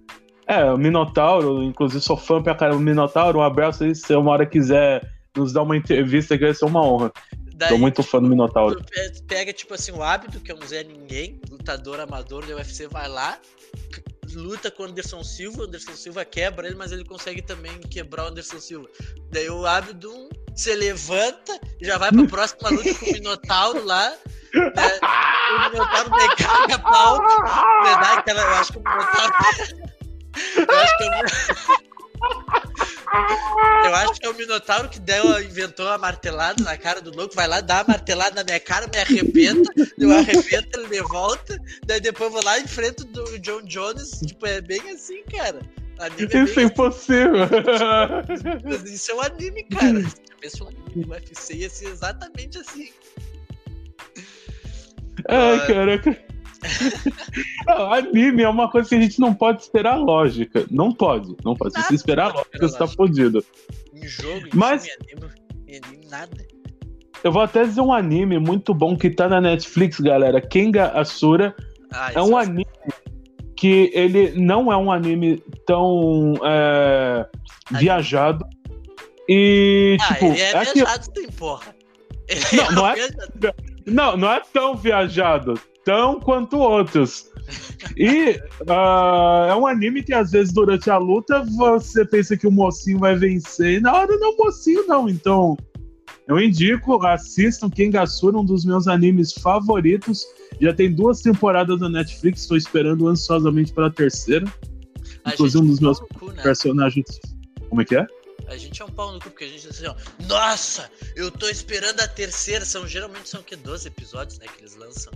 É, 0.46 0.66
o 0.66 0.78
Minotauro, 0.78 1.64
inclusive 1.64 2.02
sou 2.02 2.18
fã 2.18 2.42
pra 2.42 2.56
caramba 2.56 2.80
do 2.80 2.84
Minotauro. 2.84 3.40
Um 3.40 3.44
abraço 3.44 3.84
aí, 3.84 3.96
se 3.96 4.14
uma 4.14 4.32
hora 4.32 4.46
quiser 4.46 5.10
nos 5.36 5.54
dar 5.54 5.64
uma 5.64 5.78
entrevista, 5.78 6.38
que 6.38 6.44
vai 6.44 6.54
ser 6.54 6.66
uma 6.66 6.86
honra. 6.86 7.12
Daí, 7.56 7.70
Tô 7.70 7.78
muito 7.78 8.04
fã 8.04 8.22
do 8.22 8.28
Minotauro. 8.28 8.84
Pega, 9.28 9.54
tipo 9.54 9.74
assim, 9.74 9.92
o 9.92 10.04
hábito, 10.04 10.40
que 10.40 10.52
é 10.52 10.56
um 10.56 10.62
Zé 10.62 10.84
Ninguém, 10.84 11.40
lutador 11.50 12.00
amador 12.00 12.46
do 12.46 12.56
UFC, 12.56 12.88
vai 12.88 13.08
lá, 13.08 13.38
luta 14.36 14.70
com 14.70 14.84
o 14.84 14.86
Anderson 14.86 15.24
Silva, 15.24 15.62
o 15.62 15.66
Anderson 15.66 15.96
Silva 15.96 16.26
quebra 16.26 16.68
ele, 16.68 16.76
mas 16.76 16.92
ele 16.92 17.06
consegue 17.06 17.42
também 17.42 17.80
quebrar 17.82 18.26
o 18.26 18.28
Anderson 18.28 18.60
Silva. 18.60 18.90
Daí 19.32 19.50
o 19.50 19.66
Abdum 19.66 20.30
se 20.56 20.74
levanta 20.76 21.60
e 21.82 21.86
já 21.86 21.98
vai 21.98 22.12
pra 22.12 22.28
próxima 22.28 22.70
luta 22.70 22.94
com 22.96 23.06
o 23.06 23.14
Minotauro 23.14 23.86
lá. 23.86 24.10
Né? 24.54 25.00
O 25.56 25.70
Minotauro 25.72 26.10
decai 26.12 26.72
a 26.72 26.80
pauta. 26.80 27.24
Né? 27.24 28.34
Eu 28.34 28.48
acho 28.56 28.74
que 28.74 28.80
o 28.80 28.82
Minotauro. 28.82 29.34
eu 30.70 30.80
acho 30.80 30.98
que 30.98 31.04
eu... 31.04 32.03
Eu 33.86 33.96
acho 33.96 34.14
que 34.20 34.26
é 34.26 34.30
o 34.30 34.34
Minotauro 34.34 34.90
que 34.90 35.00
deu, 35.00 35.42
inventou 35.42 35.88
a 35.88 35.98
martelada 35.98 36.64
na 36.64 36.78
cara 36.78 37.00
do 37.02 37.16
louco. 37.16 37.36
Vai 37.36 37.48
lá, 37.48 37.62
dá 37.62 37.82
a 37.82 37.84
martelada 37.84 38.36
na 38.36 38.44
minha 38.44 38.60
cara, 38.60 38.88
me 38.88 38.98
arrebenta. 38.98 39.72
Eu 39.98 40.12
arrebento, 40.12 40.80
ele 40.80 40.88
me 40.88 41.02
volta. 41.02 41.58
Daí 41.86 42.00
depois 42.00 42.30
eu 42.30 42.34
vou 42.34 42.44
lá 42.44 42.60
em 42.60 42.68
frente 42.68 43.06
do 43.06 43.40
John 43.40 43.62
Jones. 43.64 44.22
Tipo, 44.26 44.48
é 44.48 44.62
bem 44.62 44.82
assim, 44.92 45.24
cara. 45.24 45.60
Anime 46.00 46.30
é 46.34 46.44
Isso 46.44 46.60
é 46.60 46.64
impossível. 46.64 47.44
Assim. 47.44 48.94
Isso 48.94 49.12
é 49.12 49.16
um 49.16 49.22
anime, 49.22 49.64
cara. 49.64 50.02
Se 50.02 50.16
tivesse 50.16 50.64
um 50.64 50.68
anime 50.68 51.06
do 51.06 51.12
UFC, 51.12 51.54
ia 51.56 51.70
ser 51.70 51.90
exatamente 51.90 52.58
assim. 52.58 52.90
Ai, 55.30 55.58
uh... 55.58 55.68
caraca. 55.68 56.33
Anime 57.94 58.44
é 58.44 58.50
uma 58.50 58.70
coisa 58.70 58.90
que 58.90 58.96
a 58.96 59.02
gente 59.02 59.20
não 59.20 59.34
pode 59.34 59.62
esperar 59.62 59.96
lógica. 59.96 60.66
Não 60.70 60.92
pode. 60.92 61.36
Não 61.44 61.56
pode. 61.56 61.74
Nada, 61.74 61.88
Se 61.88 61.96
esperar 61.96 62.34
lógica, 62.34 62.50
esperar 62.54 62.70
você 62.70 62.78
tá 62.78 62.88
fodido. 62.88 63.46
Em 63.94 64.08
jogo, 64.08 64.48
em 64.48 64.50
Mas... 64.54 64.86
filme, 64.86 65.08
anime, 65.14 65.86
anime, 65.86 66.08
nada. 66.10 66.54
Eu 67.24 67.32
vou 67.32 67.42
até 67.42 67.64
dizer 67.64 67.82
um 67.82 67.94
anime 67.94 68.38
muito 68.38 68.74
bom 68.74 68.98
que 68.98 69.10
tá 69.10 69.30
na 69.30 69.40
Netflix, 69.40 70.00
galera. 70.00 70.42
Kenga 70.42 70.90
Asura. 70.90 71.56
Ah, 71.92 72.12
é 72.14 72.22
um 72.22 72.38
é 72.38 72.44
anime 72.44 72.66
que 73.56 73.90
ele 73.94 74.32
não 74.32 74.72
é 74.72 74.76
um 74.76 74.92
anime 74.92 75.42
tão 75.66 76.34
é, 76.44 77.26
viajado. 77.72 78.46
E, 79.30 79.98
ah, 80.02 80.14
tipo. 80.14 80.26
Ele 80.26 80.42
é, 80.42 80.50
é 80.50 80.64
viajado, 80.66 81.12
que... 81.12 81.22
tem 81.22 81.28
porra. 81.32 81.74
Ele 82.28 82.42
não, 82.74 82.88
é 82.88 82.96
não, 82.96 83.50
é, 83.50 83.54
não, 83.86 84.18
não 84.18 84.32
é 84.32 84.42
tão 84.52 84.76
viajado 84.76 85.60
tão 85.84 86.20
quanto 86.20 86.58
outros. 86.58 87.30
E 87.98 88.40
uh, 88.62 89.50
é 89.50 89.56
um 89.56 89.68
anime 89.68 90.04
que 90.04 90.14
às 90.14 90.32
vezes 90.32 90.54
durante 90.54 90.90
a 90.90 90.98
luta 90.98 91.44
você 91.58 92.06
pensa 92.06 92.38
que 92.38 92.48
o 92.48 92.52
mocinho 92.52 93.00
vai 93.00 93.16
vencer 93.16 93.74
e 93.74 93.80
na 93.80 93.94
hora 93.94 94.18
não 94.18 94.32
é 94.32 94.32
o 94.32 94.38
mocinho 94.38 94.88
não. 94.88 95.10
Então 95.10 95.58
eu 96.28 96.40
indico, 96.40 97.06
assistam 97.06 97.70
Kengasura, 97.70 98.38
um 98.38 98.46
dos 98.46 98.64
meus 98.64 98.88
animes 98.88 99.34
favoritos. 99.34 100.26
Já 100.62 100.74
tem 100.74 100.94
duas 100.94 101.22
temporadas 101.22 101.80
na 101.80 101.90
Netflix, 101.90 102.42
estou 102.42 102.56
esperando 102.56 103.08
ansiosamente 103.08 103.74
pela 103.74 103.92
terceira. 103.92 104.46
A 105.26 105.34
Inclusive 105.34 105.64
um 105.64 105.68
dos 105.68 105.80
meus 105.80 106.00
cu, 106.00 106.32
né? 106.32 106.42
personagens. 106.42 107.20
Como 107.70 107.82
é 107.82 107.86
que 107.86 107.96
é? 107.96 108.06
A 108.48 108.58
gente 108.58 108.82
é 108.82 108.86
um 108.86 108.90
pau 108.90 109.12
no 109.12 109.20
cu, 109.20 109.30
porque 109.30 109.46
a 109.46 109.48
gente 109.48 109.68
assim, 109.68 109.88
ó. 109.88 109.96
Nossa, 110.28 110.90
eu 111.16 111.30
tô 111.30 111.50
esperando 111.50 112.00
a 112.00 112.08
terceira. 112.08 112.64
São 112.64 112.88
geralmente 112.88 113.28
são 113.28 113.42
o 113.42 113.44
que? 113.44 113.56
12 113.56 113.88
episódios, 113.88 114.40
né? 114.40 114.46
Que 114.48 114.62
eles 114.62 114.76
lançam. 114.76 115.12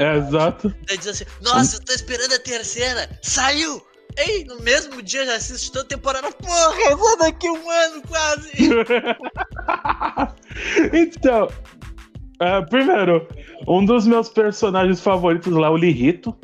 É, 0.00 0.16
exato. 0.16 0.74
Daí 0.88 0.96
diz 0.96 1.08
assim, 1.08 1.24
nossa, 1.42 1.76
eu 1.76 1.84
tô 1.84 1.92
esperando 1.92 2.32
a 2.32 2.38
terceira. 2.38 3.06
Saiu! 3.22 3.82
Ei, 4.16 4.44
no 4.44 4.58
mesmo 4.60 5.02
dia 5.02 5.26
já 5.26 5.36
assisti 5.36 5.70
toda 5.70 5.84
a 5.84 5.88
temporada. 5.88 6.32
Porra, 6.32 6.96
vou 6.96 7.18
daqui 7.18 7.50
um 7.50 7.70
ano 7.70 8.02
quase. 8.08 8.50
então, 10.92 11.48
uh, 12.40 12.66
primeiro, 12.70 13.28
um 13.68 13.84
dos 13.84 14.06
meus 14.06 14.30
personagens 14.30 15.02
favoritos 15.02 15.52
lá 15.52 15.66
é 15.66 15.70
o 15.70 15.76
Lirito. 15.76 16.34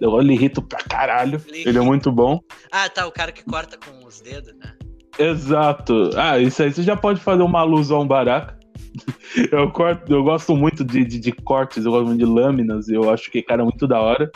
Eu 0.00 0.12
gosto 0.12 0.26
Lirito 0.26 0.62
pra 0.62 0.82
caralho. 0.82 1.38
Lirito. 1.46 1.68
Ele 1.68 1.78
é 1.78 1.82
muito 1.82 2.10
bom. 2.10 2.40
Ah, 2.72 2.88
tá, 2.88 3.06
o 3.06 3.12
cara 3.12 3.30
que 3.30 3.44
corta 3.44 3.76
com 3.76 4.06
os 4.06 4.22
dedos, 4.22 4.54
né? 4.54 4.72
Exato. 5.18 6.12
Ah, 6.16 6.38
isso 6.38 6.62
aí 6.62 6.72
você 6.72 6.82
já 6.82 6.96
pode 6.96 7.20
fazer 7.20 7.42
uma 7.42 7.60
alusão 7.60 8.08
baraca. 8.08 8.58
eu, 9.50 9.70
corto, 9.70 10.12
eu 10.12 10.22
gosto 10.22 10.56
muito 10.56 10.84
de, 10.84 11.04
de, 11.04 11.18
de, 11.18 11.32
cortes, 11.32 11.84
eu 11.84 11.92
gosto 11.92 12.06
muito 12.06 12.18
de 12.18 12.26
lâminas, 12.26 12.88
eu 12.88 13.10
acho 13.10 13.30
que, 13.30 13.42
cara, 13.42 13.62
é 13.62 13.64
muito 13.64 13.86
da 13.86 14.00
hora. 14.00 14.30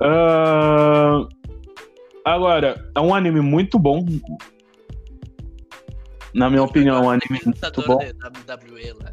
Uh, 0.00 1.28
agora, 2.24 2.90
é 2.94 3.00
um 3.00 3.14
anime 3.14 3.40
muito 3.40 3.78
bom. 3.78 4.04
Na 6.34 6.48
minha 6.48 6.62
opinião, 6.62 6.96
é 6.96 7.00
um 7.00 7.10
anime 7.10 7.40
muito 7.44 7.82
bom. 7.86 7.98
WWE 7.98 8.92
lá. 9.02 9.12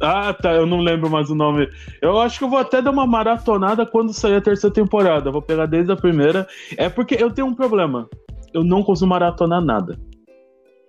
Ah, 0.00 0.32
tá, 0.32 0.52
eu 0.52 0.64
não 0.64 0.78
lembro 0.78 1.10
mais 1.10 1.28
o 1.28 1.34
nome. 1.34 1.68
Eu 2.00 2.20
acho 2.20 2.38
que 2.38 2.44
eu 2.44 2.48
vou 2.48 2.58
até 2.58 2.80
dar 2.80 2.90
uma 2.90 3.06
maratonada 3.06 3.84
quando 3.84 4.12
sair 4.12 4.36
a 4.36 4.40
terceira 4.40 4.72
temporada. 4.72 5.30
vou 5.30 5.42
pegar 5.42 5.66
desde 5.66 5.90
a 5.90 5.96
primeira. 5.96 6.46
É 6.76 6.88
porque 6.88 7.16
eu 7.18 7.30
tenho 7.30 7.48
um 7.48 7.54
problema. 7.54 8.08
Eu 8.54 8.62
não 8.62 8.82
consigo 8.82 9.08
maratonar 9.08 9.60
nada. 9.60 9.98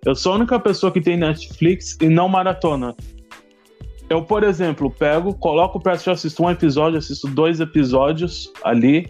Eu 0.05 0.15
sou 0.15 0.33
a 0.33 0.35
única 0.35 0.59
pessoa 0.59 0.91
que 0.91 1.01
tem 1.01 1.17
Netflix 1.17 1.97
e 2.01 2.07
não 2.07 2.29
maratona. 2.29 2.95
Eu, 4.09 4.23
por 4.23 4.43
exemplo, 4.43 4.89
pego, 4.89 5.33
coloco 5.33 5.79
pra 5.79 5.93
assistir, 5.93 6.09
assisto 6.09 6.43
um 6.43 6.49
episódio, 6.49 6.97
assisto 6.97 7.27
dois 7.27 7.59
episódios 7.59 8.51
ali, 8.63 9.07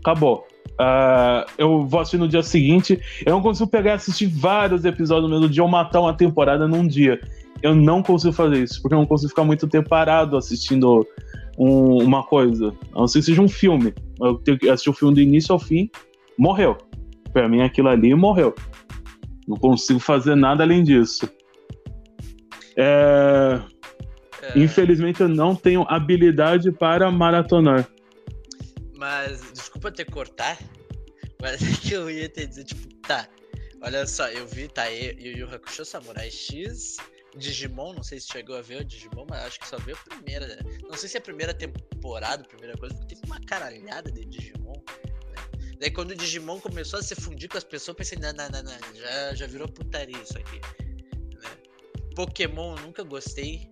acabou. 0.00 0.46
Uh, 0.80 1.44
eu 1.58 1.84
vou 1.84 2.00
assistir 2.00 2.18
no 2.18 2.28
dia 2.28 2.42
seguinte. 2.42 3.00
Eu 3.26 3.32
não 3.32 3.42
consigo 3.42 3.68
pegar 3.68 3.92
e 3.92 3.94
assistir 3.94 4.26
vários 4.26 4.84
episódios 4.84 5.28
no 5.28 5.36
mesmo 5.36 5.52
dia 5.52 5.62
ou 5.62 5.68
matar 5.68 6.00
uma 6.00 6.14
temporada 6.14 6.68
num 6.68 6.86
dia. 6.86 7.20
Eu 7.60 7.74
não 7.74 8.00
consigo 8.00 8.32
fazer 8.32 8.62
isso, 8.62 8.80
porque 8.80 8.94
eu 8.94 8.98
não 8.98 9.06
consigo 9.06 9.30
ficar 9.30 9.42
muito 9.42 9.66
tempo 9.66 9.88
parado 9.88 10.36
assistindo 10.36 11.04
um, 11.58 12.04
uma 12.04 12.22
coisa. 12.22 12.72
A 12.94 13.00
não 13.00 13.08
ser 13.08 13.18
que 13.18 13.24
seja 13.24 13.42
um 13.42 13.48
filme. 13.48 13.92
Eu 14.20 14.36
tenho 14.36 14.56
que 14.56 14.68
assistir 14.68 14.90
o 14.90 14.92
filme 14.92 15.14
do 15.14 15.20
início 15.20 15.52
ao 15.52 15.58
fim, 15.58 15.90
morreu. 16.38 16.78
Pra 17.32 17.48
mim, 17.48 17.62
aquilo 17.62 17.88
ali 17.88 18.14
morreu. 18.14 18.54
Não 19.48 19.56
consigo 19.56 19.98
fazer 19.98 20.36
nada 20.36 20.62
além 20.62 20.84
disso. 20.84 21.28
É... 22.76 23.58
É... 24.42 24.58
Infelizmente 24.58 25.22
eu 25.22 25.28
não 25.28 25.56
tenho 25.56 25.84
habilidade 25.88 26.70
para 26.70 27.10
maratonar. 27.10 27.88
Mas, 28.96 29.40
desculpa 29.52 29.90
te 29.90 30.04
cortar, 30.04 30.58
mas 31.40 31.62
é 31.62 31.80
que 31.80 31.94
eu 31.94 32.10
ia 32.10 32.28
te 32.28 32.46
dizer, 32.46 32.64
tipo, 32.64 32.94
tá, 32.96 33.28
olha 33.82 34.06
só, 34.06 34.28
eu 34.28 34.46
vi, 34.46 34.68
tá, 34.68 34.86
Yu 34.86 35.38
Yu 35.38 35.48
Hakusho 35.54 35.84
Samurai 35.84 36.30
X, 36.30 36.96
Digimon, 37.36 37.94
não 37.94 38.02
sei 38.02 38.18
se 38.20 38.28
chegou 38.28 38.56
a 38.56 38.60
ver 38.62 38.80
o 38.80 38.84
Digimon, 38.84 39.24
mas 39.30 39.46
acho 39.46 39.60
que 39.60 39.68
só 39.68 39.78
viu 39.78 39.94
a 39.96 40.14
primeira, 40.14 40.58
não 40.82 40.96
sei 40.96 41.08
se 41.08 41.16
é 41.16 41.20
a 41.20 41.22
primeira 41.22 41.54
temporada, 41.54 42.42
a 42.42 42.48
primeira 42.48 42.76
coisa, 42.76 42.94
porque 42.96 43.14
teve 43.14 43.26
uma 43.26 43.40
caralhada 43.40 44.10
de 44.10 44.24
Digimon. 44.24 44.82
Daí 45.80 45.90
quando 45.90 46.10
o 46.10 46.14
Digimon 46.14 46.58
começou 46.58 46.98
a 46.98 47.02
se 47.02 47.14
fundir 47.14 47.48
com 47.48 47.56
as 47.56 47.64
pessoas, 47.64 47.88
eu 47.88 47.94
pensei, 47.94 48.18
não, 48.18 48.32
não, 48.32 48.48
não, 48.50 48.62
não 48.62 48.96
já, 48.96 49.34
já 49.34 49.46
virou 49.46 49.68
putaria 49.68 50.20
isso 50.20 50.36
aqui. 50.36 50.60
Né? 51.34 51.50
Pokémon 52.16 52.76
eu 52.76 52.82
nunca 52.82 53.04
gostei. 53.04 53.70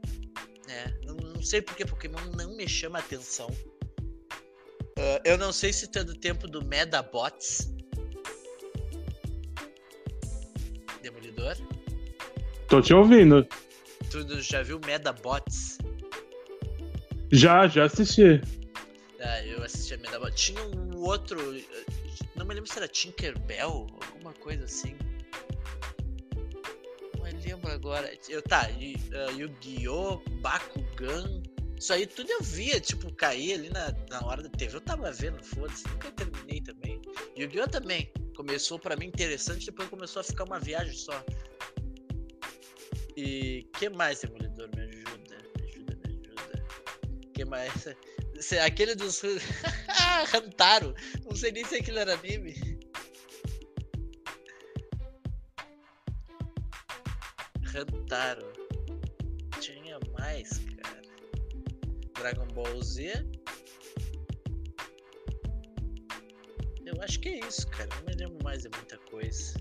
Né? 0.69 0.95
Não, 1.05 1.17
não, 1.17 1.43
sei 1.43 1.61
porque 1.61 1.85
Pokémon 1.85 2.21
não 2.37 2.57
me 2.57 2.69
chama 2.69 3.01
atenção. 3.01 3.49
Uh, 4.99 5.21
eu 5.25 5.37
não 5.37 5.53
sei 5.53 5.73
se 5.73 5.89
tu 5.89 5.99
é 5.99 6.05
do 6.05 6.15
tempo 6.15 6.47
do 6.47 6.65
Medabots. 6.65 7.73
Demolidor? 11.03 11.57
Tô 12.69 12.81
te 12.81 12.95
ouvindo. 12.95 13.47
Tu 14.11 14.41
já 14.41 14.63
viu 14.63 14.81
Medabots? 14.87 15.79
Já, 17.33 17.67
já 17.67 17.85
assisti. 17.85 18.41
Ah, 19.21 19.45
eu 19.45 19.63
assisti 19.63 19.95
a 19.95 19.99
Medabots. 19.99 20.41
Tinha 20.41 20.63
um 20.63 20.97
outro 20.99 21.39
não 22.35 22.47
me 22.47 22.55
lembro 22.55 22.71
se 22.71 22.79
era 22.79 22.89
Tinkerbell, 22.89 23.87
alguma 24.13 24.33
coisa 24.35 24.65
assim. 24.65 24.97
Não 27.17 27.25
me 27.25 27.33
lembro 27.33 27.71
agora. 27.71 28.13
Eu, 28.29 28.43
tá, 28.43 28.69
uh, 28.69 29.39
Yu-Gi-Oh!, 29.39 30.23
Bakugan, 30.41 31.43
Isso 31.79 31.93
aí 31.93 32.07
tudo 32.07 32.31
eu 32.31 32.43
via, 32.43 32.81
tipo, 32.81 33.13
cair 33.15 33.55
ali 33.55 33.71
na, 33.71 33.93
na 34.11 34.27
hora 34.27 34.43
da 34.43 34.49
TV. 34.49 34.77
Eu 34.77 34.81
tava 34.81 35.11
vendo, 35.13 35.43
foda-se, 35.43 35.87
nunca 35.89 36.11
terminei 36.13 36.61
também. 36.61 37.01
Yu-Gi-Oh! 37.37 37.69
também. 37.69 38.11
Começou 38.37 38.79
pra 38.79 38.97
mim 38.97 39.07
interessante, 39.07 39.67
depois 39.67 39.89
começou 39.89 40.21
a 40.21 40.25
ficar 40.25 40.45
uma 40.45 40.61
viagem 40.61 40.95
só. 40.95 41.25
E 43.17 43.67
que 43.79 43.89
mais, 43.89 44.21
Demolidor? 44.21 44.69
Me 44.77 44.83
ajuda, 44.83 45.37
me 45.57 45.65
ajuda, 45.65 45.97
me 45.97 46.13
ajuda. 46.13 46.67
que 47.33 47.45
mais? 47.47 47.87
Aquele 48.65 48.95
dos. 48.95 49.23
Rantaro. 50.33 50.95
Não 51.25 51.35
sei 51.35 51.53
nem 51.53 51.65
se 51.65 51.77
aquilo 51.77 51.99
era 51.99 52.15
anime. 52.15 52.55
Rantaro. 57.65 58.53
Tinha 59.61 59.99
mais, 60.19 60.59
cara. 60.83 61.03
Dragon 62.15 62.47
Ball 62.49 62.83
Z. 62.83 63.25
Eu 66.85 67.03
acho 67.03 67.21
que 67.21 67.29
é 67.29 67.47
isso, 67.47 67.67
cara. 67.69 67.89
Não 67.97 68.05
me 68.05 68.15
lembro 68.15 68.45
mais 68.45 68.63
de 68.63 68.69
muita 68.69 68.99
coisa. 68.99 69.55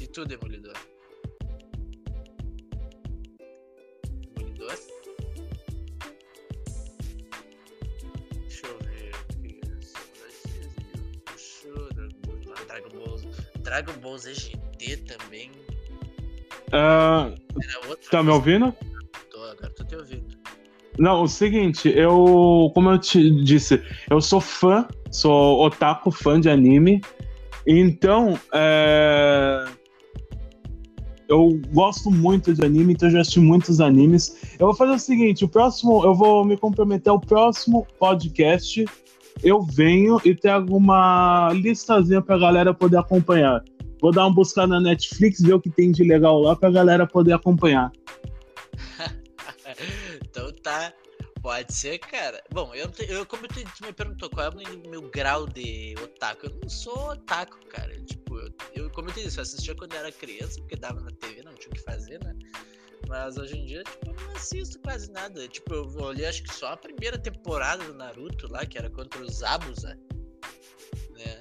E 0.00 0.06
tu, 0.06 0.24
Demolidor? 0.24 0.89
Demolidor? 4.76 5.16
Deixa 8.46 8.66
eu 8.66 8.78
ver 8.78 9.10
aqui. 9.14 9.60
Dragon 12.66 12.88
Ball 12.98 13.20
Dragon 13.62 13.92
Ball 14.00 14.18
Z 14.18 14.34
GT 14.34 14.96
também. 14.98 15.50
Uh, 16.68 17.34
tá 18.10 18.22
me 18.22 18.30
ouvindo? 18.30 18.74
Tô, 19.30 19.42
agora 19.42 19.70
tô 19.70 19.84
te 19.84 19.96
ouvindo. 19.96 20.38
Não, 20.98 21.22
o 21.22 21.28
seguinte, 21.28 21.88
eu, 21.88 22.70
como 22.74 22.90
eu 22.90 22.98
te 22.98 23.30
disse, 23.42 23.82
eu 24.10 24.20
sou 24.20 24.40
fã, 24.40 24.86
sou 25.10 25.64
otaku 25.64 26.10
fã 26.10 26.38
de 26.38 26.50
anime, 26.50 27.00
então 27.66 28.38
é... 28.52 29.64
eu 31.30 31.60
gosto 31.72 32.10
muito 32.10 32.52
de 32.52 32.64
anime, 32.64 32.92
então 32.92 33.08
eu 33.08 33.12
já 33.12 33.20
assisti 33.20 33.38
muitos 33.38 33.80
animes. 33.80 34.36
Eu 34.58 34.66
vou 34.66 34.74
fazer 34.74 34.92
o 34.94 34.98
seguinte, 34.98 35.44
o 35.44 35.48
próximo, 35.48 36.04
eu 36.04 36.12
vou 36.12 36.44
me 36.44 36.56
comprometer 36.56 37.08
ao 37.08 37.20
próximo 37.20 37.86
podcast, 38.00 38.84
eu 39.40 39.62
venho 39.62 40.20
e 40.24 40.34
trago 40.34 40.76
uma 40.76 41.52
listazinha 41.52 42.20
pra 42.20 42.36
galera 42.36 42.74
poder 42.74 42.96
acompanhar. 42.96 43.62
Vou 44.00 44.10
dar 44.10 44.26
uma 44.26 44.34
buscada 44.34 44.74
na 44.74 44.80
Netflix, 44.80 45.40
ver 45.40 45.54
o 45.54 45.60
que 45.60 45.70
tem 45.70 45.92
de 45.92 46.02
legal 46.02 46.40
lá 46.40 46.56
pra 46.56 46.68
galera 46.68 47.06
poder 47.06 47.32
acompanhar. 47.32 47.92
então 50.20 50.52
tá. 50.64 50.92
Pode 51.42 51.72
ser, 51.72 51.98
cara. 51.98 52.42
Bom, 52.52 52.74
eu, 52.74 52.90
eu 53.08 53.24
como 53.24 53.48
tu, 53.48 53.54
tu 53.54 53.86
me 53.86 53.92
perguntou 53.94 54.28
qual 54.28 54.46
é 54.46 54.50
o 54.50 54.90
meu 54.90 55.08
grau 55.10 55.46
de 55.46 55.94
otaku, 56.02 56.46
eu 56.46 56.58
não 56.60 56.68
sou 56.68 57.12
otaku, 57.12 57.56
cara. 57.66 57.94
Tipo, 58.04 58.19
eu, 58.74 58.90
como 58.90 59.08
eu 59.10 59.14
disse, 59.14 59.38
eu 59.38 59.42
assistia 59.42 59.74
quando 59.74 59.94
era 59.94 60.10
criança, 60.12 60.60
porque 60.60 60.76
dava 60.76 61.00
na 61.00 61.10
TV, 61.10 61.42
não 61.42 61.54
tinha 61.54 61.70
o 61.70 61.74
que 61.74 61.82
fazer, 61.82 62.22
né? 62.22 62.34
Mas 63.08 63.36
hoje 63.36 63.56
em 63.56 63.64
dia, 63.64 63.82
tipo, 63.82 64.10
eu 64.10 64.14
não 64.14 64.36
assisto 64.36 64.78
quase 64.80 65.10
nada. 65.10 65.48
Tipo, 65.48 65.74
eu 65.74 65.84
olhei 66.00 66.26
acho 66.26 66.42
que 66.42 66.54
só 66.54 66.68
a 66.68 66.76
primeira 66.76 67.18
temporada 67.18 67.84
do 67.84 67.94
Naruto 67.94 68.50
lá, 68.50 68.64
que 68.64 68.78
era 68.78 68.90
contra 68.90 69.22
os 69.22 69.42
Abusa, 69.42 69.98
né? 71.10 71.40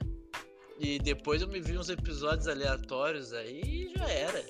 E 0.80 0.98
depois 1.00 1.42
eu 1.42 1.48
me 1.48 1.60
vi 1.60 1.78
uns 1.78 1.90
episódios 1.90 2.48
aleatórios 2.48 3.34
aí 3.34 3.62
e 3.62 3.94
já 3.98 4.08
era, 4.08 4.46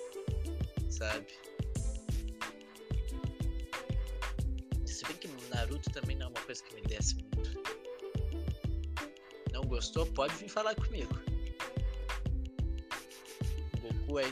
sabe? 0.89 1.27
Se 4.85 5.05
bem 5.05 5.17
que 5.17 5.27
Naruto 5.49 5.89
também 5.91 6.15
não 6.15 6.27
é 6.27 6.29
uma 6.29 6.41
coisa 6.41 6.63
que 6.63 6.75
me 6.75 6.81
desce 6.81 7.15
muito. 7.15 7.59
Não 9.51 9.63
gostou? 9.63 10.05
Pode 10.05 10.35
vir 10.35 10.49
falar 10.49 10.75
comigo. 10.75 11.28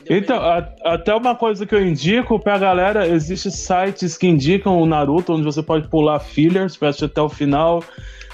Então, 0.08 0.36
a, 0.40 0.58
até 0.84 1.14
uma 1.14 1.34
coisa 1.34 1.64
que 1.66 1.74
eu 1.74 1.86
indico 1.86 2.38
pra 2.38 2.58
galera: 2.58 3.06
existem 3.06 3.52
sites 3.52 4.16
que 4.16 4.26
indicam 4.26 4.80
o 4.80 4.86
Naruto, 4.86 5.34
onde 5.34 5.44
você 5.44 5.62
pode 5.62 5.88
pular 5.88 6.18
fillers 6.20 6.76
pra 6.76 6.88
assistir 6.88 7.06
até 7.06 7.20
o 7.20 7.28
final. 7.28 7.82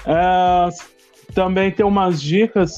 É, 0.05 0.69
também 1.33 1.71
tem 1.71 1.85
umas 1.85 2.21
dicas 2.21 2.77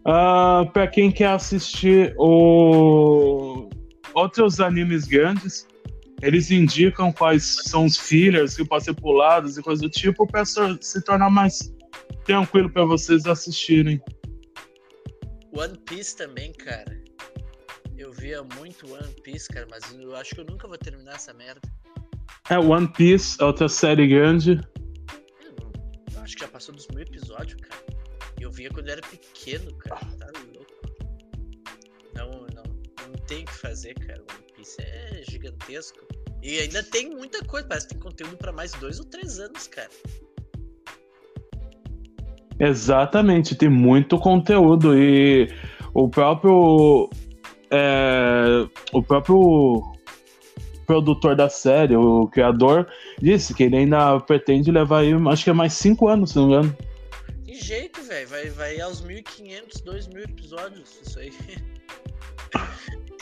uh, 0.00 0.70
pra 0.72 0.86
quem 0.86 1.10
quer 1.10 1.28
assistir 1.28 2.14
o... 2.18 3.68
outros 4.14 4.60
animes 4.60 5.06
grandes 5.06 5.66
eles 6.22 6.52
indicam 6.52 7.12
quais 7.12 7.58
são 7.64 7.84
os 7.84 7.98
fillers 7.98 8.56
que 8.56 8.64
podem 8.64 8.84
ser 8.84 8.94
pulados 8.94 9.58
e 9.58 9.62
coisa 9.62 9.82
do 9.82 9.90
tipo 9.90 10.24
para 10.24 10.44
se 10.44 11.02
tornar 11.04 11.28
mais 11.28 11.74
tranquilo 12.24 12.70
para 12.70 12.84
vocês 12.84 13.26
assistirem. 13.26 14.00
One 15.52 15.76
Piece 15.84 16.16
também, 16.16 16.52
cara. 16.52 17.01
Eu 18.22 18.44
via 18.44 18.56
muito 18.56 18.86
One 18.94 19.12
Piece, 19.24 19.48
cara, 19.48 19.66
mas 19.68 19.82
eu 19.98 20.14
acho 20.14 20.32
que 20.32 20.40
eu 20.40 20.44
nunca 20.44 20.68
vou 20.68 20.78
terminar 20.78 21.16
essa 21.16 21.34
merda. 21.34 21.60
É, 22.48 22.56
One 22.56 22.86
Piece 22.86 23.36
é 23.40 23.44
outra 23.44 23.68
série 23.68 24.06
grande. 24.06 24.60
Eu, 26.14 26.20
acho 26.20 26.36
que 26.36 26.44
já 26.44 26.48
passou 26.48 26.72
dos 26.72 26.86
mil 26.86 27.00
episódios, 27.00 27.60
cara. 27.60 27.82
Eu 28.40 28.52
via 28.52 28.70
quando 28.70 28.86
eu 28.86 28.92
era 28.92 29.02
pequeno, 29.02 29.74
cara. 29.78 30.00
Tá 30.18 30.26
louco. 30.54 30.72
Não, 32.14 32.30
não, 32.54 32.62
não 33.08 33.26
tem 33.26 33.42
o 33.42 33.46
que 33.46 33.54
fazer, 33.54 33.94
cara. 33.94 34.20
One 34.20 34.52
Piece 34.54 34.80
é 34.80 35.24
gigantesco. 35.28 36.06
E 36.40 36.60
ainda 36.60 36.80
tem 36.84 37.10
muita 37.10 37.44
coisa, 37.44 37.66
parece 37.66 37.88
que 37.88 37.94
tem 37.94 38.02
conteúdo 38.02 38.36
para 38.36 38.52
mais 38.52 38.70
dois 38.74 39.00
ou 39.00 39.04
três 39.04 39.40
anos, 39.40 39.66
cara. 39.66 39.90
Exatamente, 42.60 43.56
tem 43.56 43.68
muito 43.68 44.16
conteúdo 44.16 44.96
e 44.96 45.48
o 45.92 46.08
próprio 46.08 47.10
é, 47.72 48.68
o 48.92 49.02
próprio 49.02 49.82
produtor 50.86 51.34
da 51.34 51.48
série, 51.48 51.96
o 51.96 52.26
criador, 52.28 52.86
disse 53.20 53.54
que 53.54 53.62
ele 53.64 53.76
ainda 53.76 54.20
pretende 54.20 54.70
levar 54.70 55.00
aí, 55.00 55.12
acho 55.30 55.44
que 55.44 55.50
é 55.50 55.54
mais 55.54 55.72
cinco 55.72 56.08
anos, 56.08 56.30
se 56.30 56.36
não 56.36 56.48
me 56.48 56.52
engano. 56.52 56.76
Que 57.44 57.54
jeito, 57.54 58.02
velho, 58.02 58.28
vai, 58.28 58.50
vai 58.50 58.80
aos 58.80 59.02
1.500, 59.02 59.82
2.000 59.84 60.24
episódios, 60.24 61.00
isso 61.02 61.18
aí. 61.18 61.32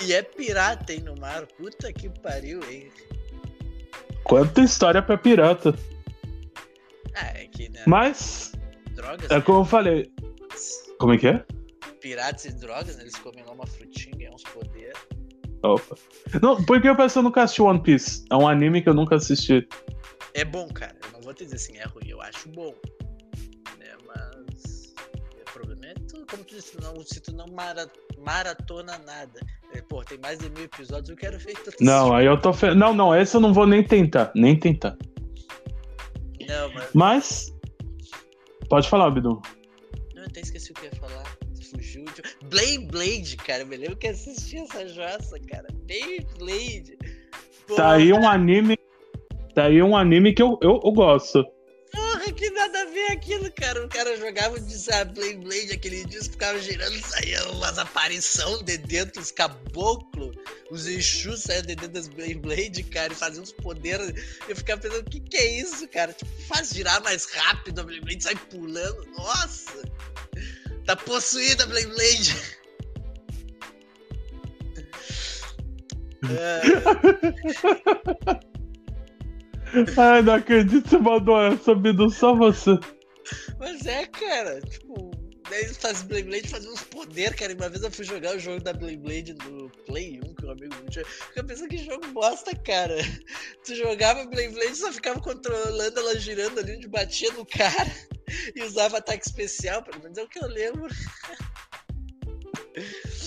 E 0.02 0.14
é 0.14 0.22
pirata, 0.22 0.94
hein, 0.94 1.00
no 1.00 1.14
mar. 1.20 1.46
Puta 1.58 1.92
que 1.92 2.08
pariu, 2.08 2.60
hein. 2.70 2.90
Quanta 4.24 4.62
história 4.62 5.02
pra 5.02 5.18
pirata. 5.18 5.74
Ah, 7.14 7.32
é 7.34 7.46
que, 7.46 7.68
né? 7.68 7.82
Mas. 7.86 8.52
Drogas. 8.94 9.30
É 9.30 9.34
né? 9.34 9.40
como 9.42 9.60
eu 9.60 9.64
falei. 9.66 10.10
Como 10.98 11.12
é 11.12 11.18
que 11.18 11.28
é? 11.28 11.44
Piratas 12.00 12.44
e 12.44 12.52
drogas, 12.52 12.96
né? 12.96 13.02
Eles 13.02 13.16
comem 13.16 13.44
lá 13.44 13.52
uma 13.52 13.66
frutinha, 13.66 14.30
uns 14.32 14.42
poderes. 14.44 14.98
Opa. 15.62 15.94
Não, 16.40 16.62
por 16.64 16.80
que 16.80 16.88
eu 16.88 16.96
penso 16.96 17.22
nunca 17.22 17.42
assisti 17.42 17.62
One 17.62 17.82
Piece? 17.82 18.24
É 18.30 18.36
um 18.36 18.48
anime 18.48 18.82
que 18.82 18.88
eu 18.88 18.94
nunca 18.94 19.16
assisti. 19.16 19.66
É 20.34 20.44
bom, 20.44 20.68
cara. 20.68 20.96
Eu 21.04 21.12
não 21.12 21.20
vou 21.20 21.34
te 21.34 21.44
dizer 21.44 21.56
assim, 21.56 21.76
é 21.76 21.84
ruim. 21.84 22.08
Eu 22.08 22.20
acho 22.22 22.48
bom. 22.48 22.74
Né? 23.78 23.94
Mas. 24.06 24.94
O 25.40 25.52
problema 25.52 25.86
é 25.86 25.94
tu, 26.08 26.24
como 26.30 26.44
tu 26.44 26.54
disse, 26.54 26.80
não, 26.80 26.94
se 27.04 27.20
tu 27.20 27.34
não 27.34 27.46
mara, 27.48 27.90
maratona 28.18 28.98
nada. 28.98 29.40
É, 29.74 29.82
pô, 29.82 30.02
tem 30.02 30.18
mais 30.18 30.38
de 30.38 30.48
mil 30.50 30.64
episódios, 30.64 31.10
eu 31.10 31.16
quero 31.16 31.38
ver 31.38 31.54
tudo 31.58 31.76
Não, 31.80 32.14
aí 32.14 32.26
eu 32.26 32.40
tô. 32.40 32.52
Fe... 32.52 32.74
Não, 32.74 32.94
não, 32.94 33.14
esse 33.14 33.36
eu 33.36 33.40
não 33.40 33.52
vou 33.52 33.66
nem 33.66 33.84
tentar. 33.84 34.32
Nem 34.34 34.58
tentar. 34.58 34.96
Não, 36.48 36.72
mas. 36.72 36.90
Mas. 36.94 37.54
Pode 38.68 38.88
falar, 38.88 39.10
Bidu. 39.10 39.42
Não, 40.14 40.22
eu 40.22 40.28
até 40.28 40.40
esqueci 40.40 40.70
o 40.72 40.74
que 40.74 40.86
eu 40.86 40.90
ia 40.90 40.96
falar. 40.96 41.39
Fugiu 41.70 42.04
de. 42.04 42.22
Blade 42.46 42.86
Blade, 42.86 43.36
cara. 43.36 43.62
Eu 43.62 43.66
me 43.66 43.76
lembro 43.76 43.96
que 43.96 44.08
assisti 44.08 44.58
essa 44.58 44.86
jossa, 44.88 45.38
cara. 45.40 45.68
Blade 45.86 46.26
Blade. 46.38 46.98
Tá 47.76 47.92
aí 47.92 48.12
um 48.12 48.28
anime. 48.28 48.76
Tá 49.54 49.66
aí 49.66 49.82
um 49.82 49.96
anime 49.96 50.34
que 50.34 50.42
eu, 50.42 50.58
eu, 50.62 50.80
eu 50.84 50.92
gosto. 50.92 51.44
Porra, 51.92 52.32
que 52.32 52.48
nada 52.50 52.82
a 52.82 52.84
ver 52.84 53.12
aquilo, 53.12 53.50
cara. 53.52 53.84
O 53.84 53.88
cara 53.88 54.16
jogava 54.16 54.60
de 54.60 54.78
sabe, 54.78 55.14
Blade 55.14 55.38
Blade, 55.38 55.72
aquele 55.72 56.04
disco 56.04 56.32
ficava 56.32 56.58
girando, 56.60 56.96
saía 57.00 57.48
umas 57.50 57.78
aparição 57.78 58.62
de 58.62 58.78
dentro, 58.78 59.20
os 59.20 59.32
caboclos, 59.32 60.36
os 60.70 60.86
Exus 60.86 61.42
saiam 61.42 61.62
de 61.62 61.74
dentro 61.74 61.88
das 61.88 62.06
Blade 62.06 62.34
Blade, 62.34 62.82
cara, 62.84 63.12
e 63.12 63.16
faziam 63.16 63.42
uns 63.42 63.52
poderes. 63.52 64.12
Eu 64.48 64.54
ficava 64.54 64.80
pensando, 64.80 65.00
o 65.00 65.10
que 65.10 65.18
que 65.18 65.36
é 65.36 65.60
isso, 65.60 65.86
cara? 65.88 66.12
Tipo, 66.12 66.30
faz 66.42 66.70
girar 66.70 67.02
mais 67.02 67.24
rápido 67.26 67.80
a 67.80 67.84
Blade 67.84 68.02
Blade, 68.02 68.22
sai 68.22 68.36
pulando. 68.36 69.04
Nossa! 69.16 69.82
Tá 70.90 70.96
possuída 70.96 71.64
Blade 71.66 71.86
Blade. 71.86 72.36
É, 76.28 76.60
Ai, 79.96 80.20
não 80.22 80.34
acredito 80.34 80.82
que 80.82 80.88
você 80.88 80.98
mandou 80.98 81.40
essa, 81.40 81.76
Bidu, 81.76 82.10
só 82.10 82.34
você. 82.34 82.76
mas 83.56 83.86
é, 83.86 84.04
cara, 84.06 84.60
tipo, 84.62 85.12
eles 85.56 85.76
fazem 85.76 86.06
Blade 86.06 86.24
Blade 86.24 86.48
fazem 86.48 86.70
uns 86.70 86.82
poderes, 86.84 87.36
cara. 87.36 87.54
Uma 87.54 87.68
vez 87.68 87.82
eu 87.82 87.90
fui 87.90 88.04
jogar 88.04 88.36
o 88.36 88.38
jogo 88.38 88.62
da 88.62 88.72
Blade 88.72 88.96
Blade 88.98 89.34
no 89.34 89.68
Play 89.86 90.20
1, 90.24 90.34
que 90.34 90.44
eu 90.44 90.48
um 90.48 90.52
amigo 90.52 90.74
meu 90.74 90.90
tinha. 90.90 91.04
Fica 91.04 91.44
pensando 91.44 91.68
que 91.68 91.78
jogo 91.78 92.06
bosta, 92.08 92.54
cara. 92.56 92.96
Tu 93.64 93.74
jogava 93.74 94.24
Blade 94.26 94.74
só 94.74 94.92
ficava 94.92 95.20
controlando 95.20 95.98
ela 95.98 96.18
girando 96.18 96.58
ali 96.58 96.76
onde 96.76 96.88
batia 96.88 97.32
no 97.32 97.44
cara 97.44 97.90
e 98.54 98.62
usava 98.62 98.98
ataque 98.98 99.26
especial, 99.26 99.82
pelo 99.82 100.02
menos 100.02 100.18
é 100.18 100.22
o 100.22 100.28
que 100.28 100.42
eu 100.42 100.48
lembro. 100.48 100.88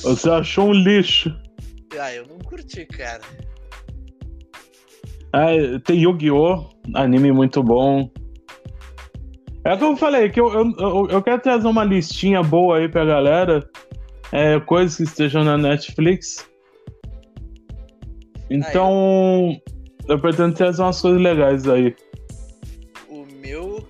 Você 0.03 0.29
achou 0.29 0.69
um 0.69 0.73
lixo. 0.73 1.29
Ah, 1.99 2.13
eu 2.13 2.25
não 2.25 2.39
curti, 2.39 2.85
cara. 2.85 3.21
Ah, 5.31 5.49
tem 5.83 5.99
Yu-Gi-Oh! 6.01 6.69
Anime 6.93 7.31
muito 7.31 7.63
bom. 7.63 8.09
É 9.65 9.77
como 9.77 9.93
eu 9.93 9.97
falei, 9.97 10.29
que 10.29 10.39
eu, 10.39 10.51
eu, 10.53 11.07
eu 11.09 11.23
quero 11.23 11.41
trazer 11.41 11.67
uma 11.67 11.85
listinha 11.85 12.43
boa 12.43 12.77
aí 12.77 12.89
pra 12.89 13.05
galera. 13.05 13.67
É, 14.31 14.59
coisas 14.59 14.97
que 14.97 15.03
estejam 15.03 15.43
na 15.43 15.57
Netflix. 15.57 16.49
Então, 18.49 19.61
ah, 19.67 19.71
eu... 20.07 20.15
eu 20.15 20.19
pretendo 20.19 20.55
trazer 20.55 20.81
umas 20.81 20.99
coisas 20.99 21.21
legais 21.21 21.67
aí. 21.67 21.95
O 23.07 23.25
meu. 23.25 23.87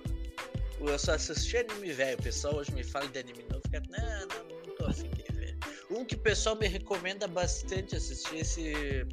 Eu 0.80 0.98
só 0.98 1.14
assisti 1.14 1.56
anime 1.56 1.92
velho. 1.92 2.18
O 2.18 2.22
pessoal 2.22 2.56
hoje 2.56 2.72
me 2.72 2.84
fala 2.84 3.08
de 3.08 3.18
anime 3.18 3.44
novo. 3.50 3.62
Fica, 3.64 3.82
não, 3.90 4.20
não, 4.20 4.66
não 4.66 4.76
tô 4.76 4.84
afim 4.86 5.08
de 5.10 5.32
ver. 5.34 5.56
Um 5.90 6.04
que 6.04 6.14
o 6.14 6.18
pessoal 6.18 6.56
me 6.56 6.68
recomenda 6.68 7.26
bastante 7.26 7.96
assistir 7.96 8.36
esse. 8.36 9.06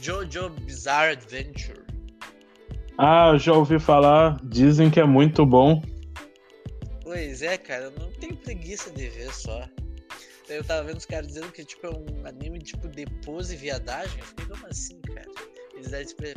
Jojo 0.00 0.50
Bizarre 0.60 1.12
Adventure. 1.12 1.95
Ah, 2.98 3.36
já 3.36 3.52
ouvi 3.52 3.78
falar, 3.78 4.38
dizem 4.42 4.90
que 4.90 4.98
é 4.98 5.04
muito 5.04 5.44
bom. 5.44 5.82
Pois 7.02 7.42
é, 7.42 7.58
cara, 7.58 7.84
eu 7.84 7.92
não 7.92 8.10
tenho 8.12 8.36
preguiça 8.36 8.90
de 8.90 9.08
ver 9.08 9.32
só. 9.32 9.68
Eu 10.48 10.64
tava 10.64 10.84
vendo 10.84 10.98
os 10.98 11.04
caras 11.04 11.26
dizendo 11.26 11.50
que 11.52 11.64
tipo, 11.64 11.86
é 11.86 11.90
um 11.90 12.26
anime 12.26 12.58
tipo 12.60 12.88
de 12.88 13.04
pose 13.24 13.54
e 13.54 13.56
viadagem. 13.56 14.18
Eu 14.18 14.24
fiquei, 14.24 14.46
como 14.46 14.66
assim, 14.66 15.00
cara? 15.02 15.26
Eles 15.74 15.92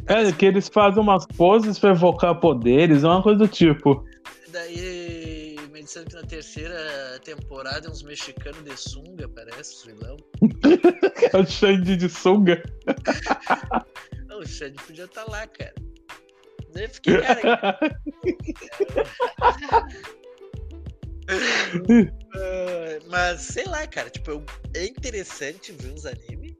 É, 0.08 0.32
que 0.34 0.46
eles 0.46 0.68
fazem 0.68 1.02
umas 1.02 1.26
poses 1.26 1.80
pra 1.80 1.92
evocar 1.92 2.40
poderes, 2.40 3.04
é 3.04 3.08
uma 3.08 3.24
coisa 3.24 3.40
do 3.40 3.48
tipo. 3.48 4.06
Daí, 4.52 5.56
me 5.72 5.84
disseram 5.84 6.08
que 6.08 6.16
na 6.16 6.24
terceira 6.24 7.20
temporada 7.24 7.88
é 7.88 7.90
uns 7.90 8.04
mexicanos 8.04 8.64
de 8.64 8.76
sunga, 8.76 9.30
parece, 9.30 9.76
os 9.76 9.86
vilão. 9.86 10.18
é 11.32 11.38
o 11.38 11.46
Xande 11.46 11.96
de 11.96 12.10
sunga. 12.10 12.62
Não, 14.28 14.40
o 14.40 14.46
Xande 14.46 14.82
podia 14.86 15.06
estar 15.06 15.24
tá 15.24 15.32
lá, 15.32 15.48
cara. 15.48 15.74
Eu 16.76 16.90
fiquei, 16.90 17.22
cara. 17.22 17.80
uh, 22.36 23.06
mas 23.10 23.42
sei 23.42 23.66
lá, 23.66 23.88
cara, 23.88 24.10
tipo, 24.10 24.44
é 24.76 24.86
interessante 24.86 25.72
ver 25.72 25.94
uns 25.94 26.06
animes, 26.06 26.56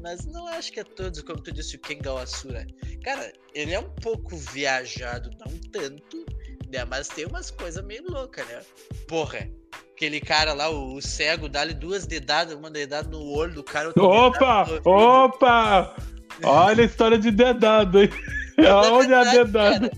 mas 0.00 0.24
não 0.24 0.46
acho 0.48 0.72
que 0.72 0.80
é 0.80 0.84
todos, 0.84 1.20
como 1.22 1.42
tu 1.42 1.52
disse, 1.52 1.76
o 1.76 1.80
Kengal 1.80 2.18
Asura. 2.18 2.66
Cara, 3.04 3.32
ele 3.54 3.74
é 3.74 3.80
um 3.80 3.90
pouco 3.90 4.36
viajado, 4.36 5.30
não 5.38 5.58
tanto, 5.70 6.24
né? 6.70 6.84
Mas 6.84 7.08
tem 7.08 7.26
umas 7.26 7.50
coisas 7.50 7.84
meio 7.84 8.04
loucas, 8.10 8.46
né? 8.48 8.62
Porra, 9.06 9.48
aquele 9.94 10.20
cara 10.20 10.52
lá, 10.54 10.70
o, 10.70 10.94
o 10.94 11.02
cego, 11.02 11.48
dá-lhe 11.48 11.74
duas 11.74 12.06
dedadas, 12.06 12.54
uma 12.54 12.70
dedada 12.70 13.08
no 13.08 13.22
olho 13.32 13.54
do 13.54 13.64
cara. 13.64 13.92
Opa! 13.96 14.66
Opa! 14.84 15.96
Olha 16.44 16.82
a 16.82 16.86
história 16.86 17.18
de 17.18 17.30
dedado, 17.30 18.00
hein? 18.00 18.10
Olha 18.58 19.20
a 19.20 19.24
dedada. 19.24 19.90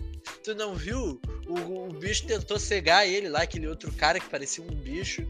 Tu 0.44 0.54
não 0.54 0.74
viu? 0.74 1.20
O, 1.48 1.88
o, 1.88 1.92
bicho 1.92 2.26
tentou 2.26 2.58
cegar 2.58 3.06
ele 3.06 3.28
lá, 3.28 3.42
aquele 3.42 3.66
outro 3.66 3.90
cara 3.92 4.20
que 4.20 4.28
parecia 4.28 4.62
um 4.62 4.74
bicho. 4.74 5.22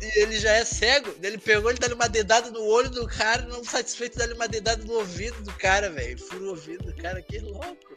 E 0.00 0.20
ele 0.20 0.38
já 0.38 0.50
é 0.50 0.64
cego. 0.64 1.10
Ele 1.22 1.38
pegou, 1.38 1.70
ele 1.70 1.78
dá 1.78 1.92
uma 1.94 2.08
dedada 2.08 2.50
no 2.50 2.62
olho 2.64 2.90
do 2.90 3.06
cara, 3.06 3.42
não 3.42 3.64
satisfeito, 3.64 4.18
dá 4.18 4.32
uma 4.34 4.46
dedada 4.46 4.84
no 4.84 4.94
ouvido 4.94 5.42
do 5.42 5.52
cara, 5.54 5.90
velho. 5.90 6.18
Fura 6.18 6.44
o 6.44 6.48
ouvido 6.50 6.84
do 6.84 6.94
cara, 6.94 7.22
que 7.22 7.38
louco. 7.38 7.92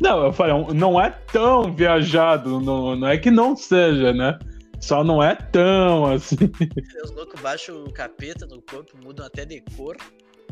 Não, 0.00 0.24
eu 0.24 0.32
falei, 0.32 0.74
não 0.74 1.00
é 1.00 1.10
tão 1.32 1.74
viajado, 1.74 2.60
não, 2.60 2.96
não 2.96 3.08
é 3.08 3.16
que 3.16 3.30
não 3.30 3.56
seja, 3.56 4.12
né? 4.12 4.38
Só 4.80 5.02
não 5.02 5.22
é 5.22 5.34
tão 5.34 6.12
assim. 6.12 6.36
Os 7.02 7.10
loucos 7.12 7.40
baixam 7.40 7.84
o 7.84 7.92
capeta 7.92 8.46
no 8.46 8.60
corpo, 8.60 8.96
mudam 9.02 9.24
até 9.24 9.44
de 9.44 9.62
cor 9.74 9.96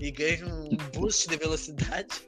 e 0.00 0.10
ganham 0.10 0.48
um 0.48 0.76
boost 0.94 1.28
de 1.28 1.36
velocidade 1.36 2.22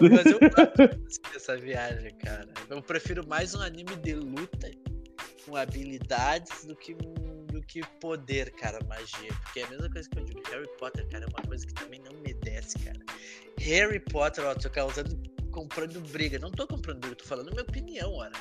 não, 0.00 0.10
mas 0.10 0.26
eu 0.26 0.40
gosto 0.40 1.32
dessa 1.32 1.56
viagem, 1.56 2.14
cara. 2.18 2.48
Eu 2.68 2.82
prefiro 2.82 3.26
mais 3.26 3.54
um 3.54 3.60
anime 3.60 3.96
de 3.96 4.14
luta 4.14 4.70
com 5.44 5.56
habilidades 5.56 6.64
do 6.64 6.74
que 6.76 6.94
do 6.94 7.60
que 7.62 7.80
poder, 8.00 8.50
cara, 8.52 8.78
magia. 8.84 9.32
Porque 9.42 9.60
é 9.60 9.64
a 9.64 9.68
mesma 9.68 9.90
coisa 9.90 10.08
que 10.08 10.18
eu 10.18 10.24
digo. 10.24 10.40
Harry 10.50 10.68
Potter, 10.78 11.08
cara, 11.08 11.24
é 11.24 11.28
uma 11.28 11.42
coisa 11.46 11.66
que 11.66 11.74
também 11.74 12.00
não 12.00 12.12
me 12.20 12.32
desce, 12.34 12.78
cara. 12.78 13.00
Harry 13.58 14.00
Potter, 14.00 14.44
ó, 14.44 14.54
tô 14.54 14.70
causando, 14.70 15.20
comprando 15.50 16.00
briga. 16.00 16.38
Não 16.38 16.50
tô 16.50 16.66
comprando 16.66 17.00
briga, 17.00 17.16
tô 17.16 17.24
falando 17.24 17.50
minha 17.50 17.62
opinião, 17.62 18.12
ora. 18.12 18.32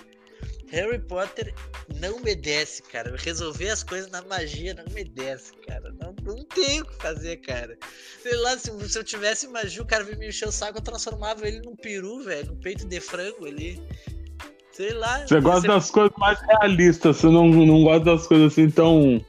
Harry 0.71 0.99
Potter 0.99 1.53
não 1.99 2.19
me 2.19 2.35
desce, 2.35 2.83
cara. 2.83 3.13
Resolver 3.17 3.69
as 3.69 3.83
coisas 3.83 4.09
na 4.11 4.21
magia 4.23 4.73
não 4.73 4.93
me 4.93 5.03
desce, 5.03 5.51
cara. 5.67 5.91
Não, 5.99 6.15
não 6.23 6.43
tenho 6.45 6.83
o 6.83 6.87
que 6.87 6.95
fazer, 6.95 7.37
cara. 7.37 7.77
Sei 8.21 8.35
lá, 8.37 8.57
se, 8.57 8.71
se 8.89 8.97
eu 8.97 9.03
tivesse 9.03 9.47
magia, 9.47 9.81
o 9.81 9.85
cara 9.85 10.03
me 10.03 10.27
encher 10.27 10.47
o 10.47 10.51
saco, 10.51 10.77
eu 10.77 10.83
transformava 10.83 11.47
ele 11.47 11.61
num 11.61 11.75
peru, 11.75 12.23
velho, 12.23 12.47
num 12.47 12.59
peito 12.59 12.85
de 12.85 12.99
frango 12.99 13.45
ali. 13.45 13.81
Sei 14.71 14.93
lá. 14.93 15.25
Você 15.25 15.41
gosta 15.41 15.67
das 15.67 15.89
coisas 15.89 16.13
mais 16.17 16.39
realistas, 16.41 17.17
você 17.17 17.27
não, 17.27 17.47
não 17.49 17.83
gosta 17.83 18.05
das 18.05 18.27
coisas 18.27 18.53
assim 18.53 18.69
tão. 18.69 19.25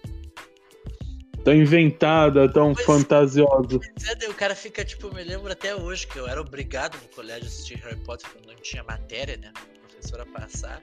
tão 1.43 1.55
inventada, 1.55 2.53
tão 2.53 2.75
pois, 2.75 2.87
fantasiosa. 2.87 3.79
Pois 3.79 4.23
é, 4.23 4.29
o 4.29 4.35
cara 4.35 4.55
fica, 4.55 4.85
tipo, 4.85 5.07
eu 5.07 5.15
me 5.15 5.25
lembro 5.25 5.51
até 5.51 5.75
hoje 5.75 6.07
que 6.07 6.19
eu 6.19 6.29
era 6.29 6.41
obrigado 6.41 6.99
no 7.03 7.09
colégio 7.09 7.45
a 7.45 7.47
assistir 7.47 7.79
Harry 7.79 7.97
Potter 8.05 8.29
quando 8.31 8.47
não 8.47 8.63
tinha 8.63 8.85
matéria, 8.85 9.39
né? 9.39 9.53
Professora 10.01 10.25
passar 10.27 10.83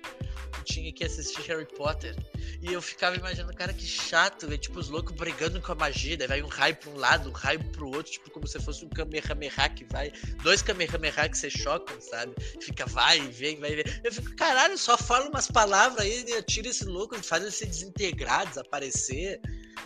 tinha 0.63 0.91
que 0.91 1.03
assistir 1.03 1.41
Harry 1.47 1.65
Potter. 1.65 2.15
E 2.61 2.74
eu 2.74 2.82
ficava 2.82 3.15
imaginando, 3.15 3.53
cara, 3.55 3.74
que 3.74 3.86
chato, 3.86 4.47
ver 4.47 4.57
tipo, 4.57 4.80
os 4.80 4.89
loucos 4.89 5.15
brigando 5.15 5.61
com 5.61 5.72
a 5.72 5.76
magia, 5.76 6.18
daí 6.18 6.28
vai 6.28 6.41
um 6.43 6.47
raio 6.47 6.76
pra 6.76 6.89
um 6.91 6.97
lado, 6.97 7.30
um 7.30 7.32
raio 7.32 7.63
pro 7.72 7.88
outro, 7.88 8.11
tipo, 8.11 8.30
como 8.30 8.45
se 8.45 8.59
fosse 8.59 8.86
um 8.86 8.89
Kamehameha 8.89 9.70
que 9.70 9.86
vai. 9.86 10.11
Dois 10.43 10.61
Kamehameha 10.61 11.30
que 11.30 11.38
se 11.38 11.49
chocam, 11.49 11.99
sabe? 11.99 12.34
Fica, 12.61 12.86
vai 12.86 13.20
vem, 13.30 13.59
vai 13.59 13.76
vem. 13.76 13.86
Eu 14.03 14.11
fico, 14.11 14.36
caralho, 14.36 14.78
só 14.78 14.97
fala 14.97 15.30
umas 15.30 15.47
palavras 15.47 16.01
aí 16.01 16.34
atira 16.34 16.68
esse 16.68 16.86
louco, 16.86 17.15
faz 17.24 17.41
ele 17.41 17.51
se 17.51 17.65
desintegrar, 17.65 18.47
desaparecer. 18.47 19.39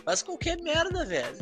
Faz 0.04 0.22
qualquer 0.22 0.60
merda, 0.60 1.04
velho. 1.04 1.38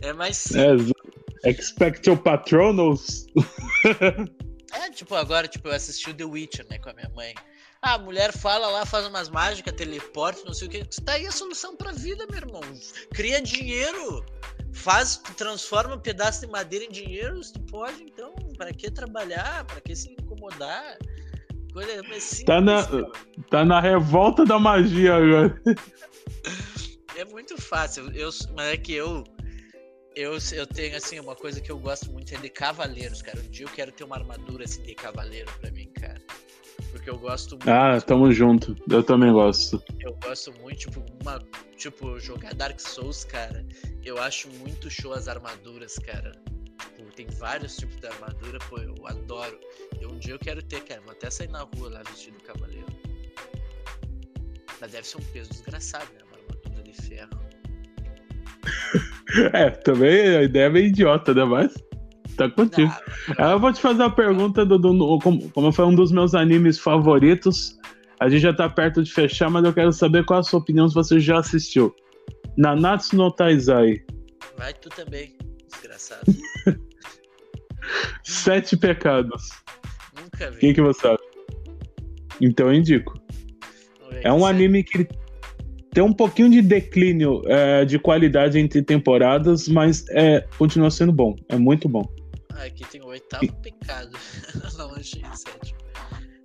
É 0.00 0.12
mais. 0.12 0.46
É, 0.54 1.50
expect 1.50 2.08
your 2.08 2.18
patronus. 2.18 3.26
é, 4.74 4.90
tipo, 4.90 5.14
agora, 5.14 5.48
tipo, 5.48 5.68
eu 5.68 5.72
assisti 5.72 6.10
o 6.10 6.14
The 6.14 6.24
Witcher, 6.24 6.66
né, 6.70 6.78
com 6.78 6.90
a 6.90 6.92
minha 6.92 7.10
mãe. 7.14 7.34
Ah, 7.80 7.94
a 7.94 7.98
mulher 7.98 8.32
fala 8.32 8.66
lá, 8.68 8.86
faz 8.86 9.06
umas 9.06 9.28
mágicas, 9.28 9.74
teleporte, 9.74 10.44
não 10.46 10.54
sei 10.54 10.68
o 10.68 10.70
que. 10.70 10.84
Tá 11.02 11.12
aí 11.12 11.26
a 11.26 11.32
solução 11.32 11.76
pra 11.76 11.92
vida, 11.92 12.26
meu 12.30 12.38
irmão. 12.38 12.62
Cria 13.12 13.42
dinheiro. 13.42 14.24
Faz, 14.72 15.18
transforma 15.36 15.94
um 15.94 16.00
pedaço 16.00 16.40
de 16.40 16.46
madeira 16.46 16.86
em 16.86 16.90
dinheiro, 16.90 17.42
se 17.44 17.52
tu 17.52 17.60
pode, 17.60 18.02
então. 18.02 18.34
Para 18.56 18.72
que 18.72 18.90
trabalhar? 18.90 19.64
Para 19.66 19.80
que 19.82 19.94
se 19.94 20.10
incomodar? 20.10 20.96
Coisa 21.72 22.02
mais 22.04 22.22
simples. 22.22 22.46
Tá 22.46 22.60
na, 22.60 22.82
tá 23.50 23.64
na 23.64 23.80
revolta 23.80 24.44
da 24.44 24.58
magia 24.58 25.16
agora. 25.16 25.62
É 27.16 27.24
muito 27.26 27.56
fácil. 27.60 28.10
Eu, 28.10 28.30
mas 28.56 28.72
é 28.72 28.76
que 28.76 28.92
eu, 28.92 29.22
eu, 30.14 30.38
eu 30.52 30.66
tenho 30.66 30.96
assim, 30.96 31.18
uma 31.20 31.34
coisa 31.34 31.60
que 31.60 31.70
eu 31.70 31.78
gosto 31.78 32.10
muito 32.10 32.34
é 32.34 32.38
de 32.38 32.48
cavaleiros, 32.48 33.22
cara. 33.22 33.38
Um 33.40 33.50
dia 33.50 33.66
eu 33.66 33.70
quero 33.70 33.92
ter 33.92 34.04
uma 34.04 34.16
armadura 34.16 34.64
assim 34.64 34.82
de 34.82 34.94
cavaleiro 34.94 35.50
pra 35.60 35.70
mim, 35.70 35.88
cara 35.92 36.20
porque 36.94 37.10
eu 37.10 37.18
gosto 37.18 37.56
muito. 37.56 37.68
Ah, 37.68 38.00
tamo 38.00 38.32
junto. 38.32 38.76
Eu 38.88 39.02
também 39.02 39.32
gosto. 39.32 39.82
Eu 40.00 40.16
gosto 40.22 40.52
muito, 40.60 40.78
tipo, 40.78 41.04
uma, 41.22 41.42
tipo, 41.76 42.18
jogar 42.20 42.54
Dark 42.54 42.78
Souls, 42.78 43.24
cara. 43.24 43.66
Eu 44.04 44.20
acho 44.22 44.48
muito 44.60 44.88
show 44.88 45.12
as 45.12 45.26
armaduras, 45.26 45.98
cara. 45.98 46.32
Tipo, 46.96 47.12
tem 47.12 47.26
vários 47.26 47.76
tipos 47.76 47.96
de 47.96 48.06
armadura, 48.06 48.58
pô, 48.68 48.78
eu 48.78 48.94
adoro. 49.06 49.58
E 50.00 50.06
um 50.06 50.18
dia 50.18 50.34
eu 50.34 50.38
quero 50.38 50.62
ter, 50.62 50.82
cara. 50.84 51.00
Vou 51.00 51.12
até 51.12 51.30
sair 51.30 51.48
na 51.48 51.62
rua 51.62 51.90
lá 51.90 52.02
vestido 52.04 52.40
cavaleiro. 52.44 52.86
Mas 54.80 54.92
deve 54.92 55.06
ser 55.06 55.18
um 55.18 55.24
peso 55.32 55.50
desgraçado, 55.50 56.12
né? 56.12 56.20
Uma 56.28 56.38
armadura 56.38 56.82
de 56.82 56.92
ferro. 56.92 57.43
É, 59.52 59.70
também 59.70 60.36
a 60.36 60.42
ideia 60.42 60.66
é 60.66 60.70
meio 60.70 60.86
idiota, 60.86 61.34
né? 61.34 61.44
Mas. 61.44 61.74
Tá 62.36 62.50
contigo. 62.50 62.92
Não, 63.38 63.52
eu 63.52 63.60
vou 63.60 63.72
te 63.72 63.80
fazer 63.80 64.02
uma 64.02 64.14
pergunta 64.14 64.66
do, 64.66 64.76
do, 64.76 65.18
como, 65.20 65.48
como 65.50 65.72
foi 65.72 65.84
um 65.84 65.94
dos 65.94 66.10
meus 66.10 66.34
animes 66.34 66.78
favoritos. 66.78 67.78
A 68.18 68.28
gente 68.28 68.42
já 68.42 68.52
tá 68.52 68.68
perto 68.68 69.02
de 69.02 69.12
fechar, 69.12 69.48
mas 69.50 69.64
eu 69.64 69.72
quero 69.72 69.92
saber 69.92 70.24
qual 70.24 70.40
a 70.40 70.42
sua 70.42 70.58
opinião 70.58 70.88
se 70.88 70.94
você 70.94 71.20
já 71.20 71.38
assistiu. 71.38 71.94
Nanatsu 72.56 73.16
no 73.16 73.30
Taizai. 73.30 74.00
Vai 74.56 74.72
tu 74.74 74.88
também, 74.88 75.36
desgraçado. 75.70 76.22
Sete 78.24 78.76
Pecados. 78.76 79.50
Nunca 80.20 80.50
vi. 80.50 80.58
Quem 80.58 80.74
que 80.74 80.80
você 80.80 81.00
sabe? 81.00 81.22
Então 82.40 82.66
eu 82.66 82.74
indico. 82.74 83.14
É 84.22 84.32
um 84.32 84.46
anime 84.46 84.82
que 84.82 85.06
tem 85.94 86.02
um 86.02 86.12
pouquinho 86.12 86.50
de 86.50 86.60
declínio 86.60 87.40
é, 87.46 87.84
de 87.84 88.00
qualidade 88.00 88.58
entre 88.58 88.82
temporadas, 88.82 89.68
mas 89.68 90.04
é, 90.10 90.40
continua 90.58 90.90
sendo 90.90 91.12
bom. 91.12 91.36
É 91.48 91.56
muito 91.56 91.88
bom. 91.88 92.04
Ah, 92.52 92.64
aqui 92.64 92.84
tem 92.84 93.00
o 93.00 93.06
oitavo 93.06 93.46
pecado. 93.62 94.18
Não, 94.76 94.92
achei 94.92 95.22
sétimo. 95.34 95.78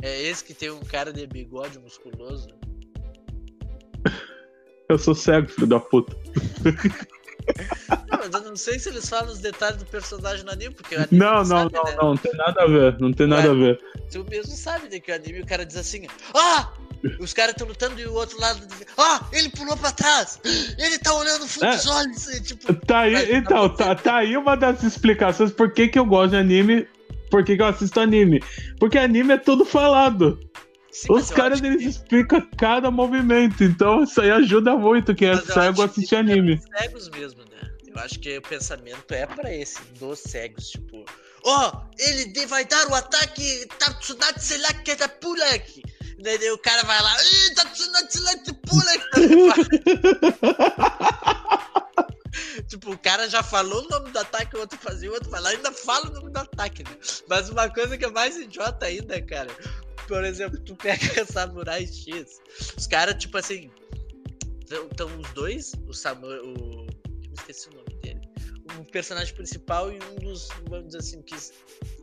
É 0.03 0.21
esse 0.21 0.43
que 0.43 0.53
tem 0.53 0.69
um 0.69 0.79
cara 0.79 1.11
de 1.11 1.25
bigode 1.25 1.79
musculoso. 1.79 2.47
Eu 4.87 4.97
sou 4.97 5.15
cego, 5.15 5.49
filho 5.49 5.67
da 5.67 5.79
puta. 5.79 6.15
Não, 8.09 8.19
mas 8.19 8.33
eu 8.33 8.49
não 8.49 8.55
sei 8.55 8.79
se 8.79 8.89
eles 8.89 9.07
falam 9.09 9.31
os 9.31 9.39
detalhes 9.39 9.77
do 9.77 9.85
personagem 9.85 10.45
no 10.45 10.51
anime, 10.51 10.73
porque 10.73 10.95
o 10.95 10.97
anime 10.99 11.17
não, 11.19 11.37
não, 11.37 11.45
sabe, 11.45 11.73
não, 11.73 11.83
né? 11.83 11.95
não, 11.97 12.09
não 12.09 12.17
tem 12.17 12.33
nada 12.33 12.63
a 12.63 12.67
ver, 12.67 12.99
não 12.99 13.13
tem 13.13 13.27
nada 13.27 13.51
a 13.51 13.53
ver. 13.53 13.79
Tu 14.11 14.25
mesmo 14.29 14.55
sabe 14.55 14.89
né, 14.89 14.99
que 14.99 15.11
o 15.11 15.15
anime 15.15 15.41
o 15.41 15.45
cara 15.45 15.65
diz 15.65 15.77
assim: 15.77 16.07
Ah! 16.33 16.71
Os 17.19 17.33
caras 17.33 17.53
estão 17.53 17.67
lutando 17.67 17.99
e 17.99 18.05
o 18.05 18.13
outro 18.13 18.39
lado. 18.39 18.65
Ah, 18.97 19.25
ele 19.31 19.49
pulou 19.49 19.77
pra 19.77 19.91
trás! 19.91 20.39
Ele 20.77 20.97
tá 20.99 21.13
olhando 21.13 21.47
fundo 21.47 21.67
é. 21.67 21.75
dos 21.75 21.87
olhos! 21.87 22.25
Tipo, 22.43 22.73
tá 22.85 22.99
aí, 22.99 23.35
então, 23.35 23.69
tá, 23.73 23.95
tá 23.95 24.17
aí 24.17 24.35
uma 24.35 24.55
das 24.55 24.83
explicações 24.83 25.51
por 25.51 25.71
que, 25.73 25.87
que 25.87 25.99
eu 25.99 26.05
gosto 26.05 26.31
de 26.31 26.37
anime, 26.37 26.87
por 27.29 27.43
que, 27.43 27.55
que 27.55 27.61
eu 27.61 27.67
assisto 27.67 27.99
anime. 27.99 28.43
Porque 28.79 28.97
anime 28.97 29.33
é 29.33 29.37
tudo 29.37 29.63
falado. 29.65 30.39
Sim, 30.91 31.13
Os 31.13 31.29
caras 31.29 31.61
eles 31.61 31.83
que... 31.83 31.89
explicam 31.89 32.41
cada 32.57 32.89
movimento, 32.89 33.63
então 33.63 34.03
isso 34.03 34.19
aí 34.19 34.31
ajuda 34.31 34.75
muito 34.75 35.13
quem 35.13 35.29
é 35.29 35.37
cego 35.37 35.81
a 35.81 35.85
assistir 35.85 36.15
anime. 36.15 36.59
Cegos 36.77 37.09
mesmo, 37.09 37.41
né? 37.43 37.71
Eu 37.87 38.01
acho 38.01 38.19
que 38.19 38.37
o 38.37 38.41
pensamento 38.41 39.13
é 39.13 39.25
para 39.25 39.53
esse, 39.53 39.79
dos 39.99 40.19
cegos, 40.19 40.69
tipo, 40.69 41.05
ó, 41.45 41.71
oh, 41.71 41.81
ele 41.99 42.45
vai 42.47 42.65
dar 42.65 42.87
o 42.89 42.95
ataque 42.95 43.67
Tatsunatsu 43.77 44.39
Selak 44.39 44.83
Pulak. 45.21 45.83
O 46.53 46.57
cara 46.57 46.83
vai 46.83 47.01
lá, 47.01 47.15
Selak 48.09 48.53
Pulak. 48.53 49.05
tipo, 52.67 52.91
o 52.91 52.97
cara 52.97 53.29
já 53.29 53.41
falou 53.41 53.85
o 53.85 53.89
nome 53.89 54.11
do 54.11 54.19
ataque, 54.19 54.57
o 54.57 54.59
outro 54.59 54.77
fazia, 54.79 55.09
o 55.09 55.13
outro 55.13 55.29
vai 55.29 55.39
lá, 55.39 55.49
ainda 55.49 55.71
fala 55.71 56.09
o 56.09 56.13
nome 56.13 56.31
do 56.31 56.37
ataque, 56.37 56.83
né? 56.83 56.97
Mas 57.27 57.49
uma 57.49 57.69
coisa 57.69 57.97
que 57.97 58.03
é 58.03 58.11
mais 58.11 58.37
idiota 58.37 58.87
ainda, 58.87 59.21
cara, 59.21 59.49
por 60.07 60.25
exemplo, 60.25 60.59
tu 60.59 60.75
pega 60.75 61.25
Samurai 61.31 61.87
X, 61.87 62.41
os 62.77 62.85
caras, 62.87 63.15
tipo 63.15 63.37
assim, 63.37 63.71
estão 64.69 65.07
os 65.19 65.29
dois, 65.33 65.71
o 65.87 65.93
Samurai, 65.93 66.39
o. 66.39 66.87
Eu 67.23 67.33
esqueci 67.33 67.69
o 67.69 67.75
nome. 67.75 67.88
Um 68.79 68.85
personagem 68.85 69.33
principal 69.33 69.91
e 69.91 69.99
um 70.11 70.15
dos, 70.15 70.47
vamos 70.69 70.87
dizer 70.87 70.99
assim, 70.99 71.21
que 71.21 71.35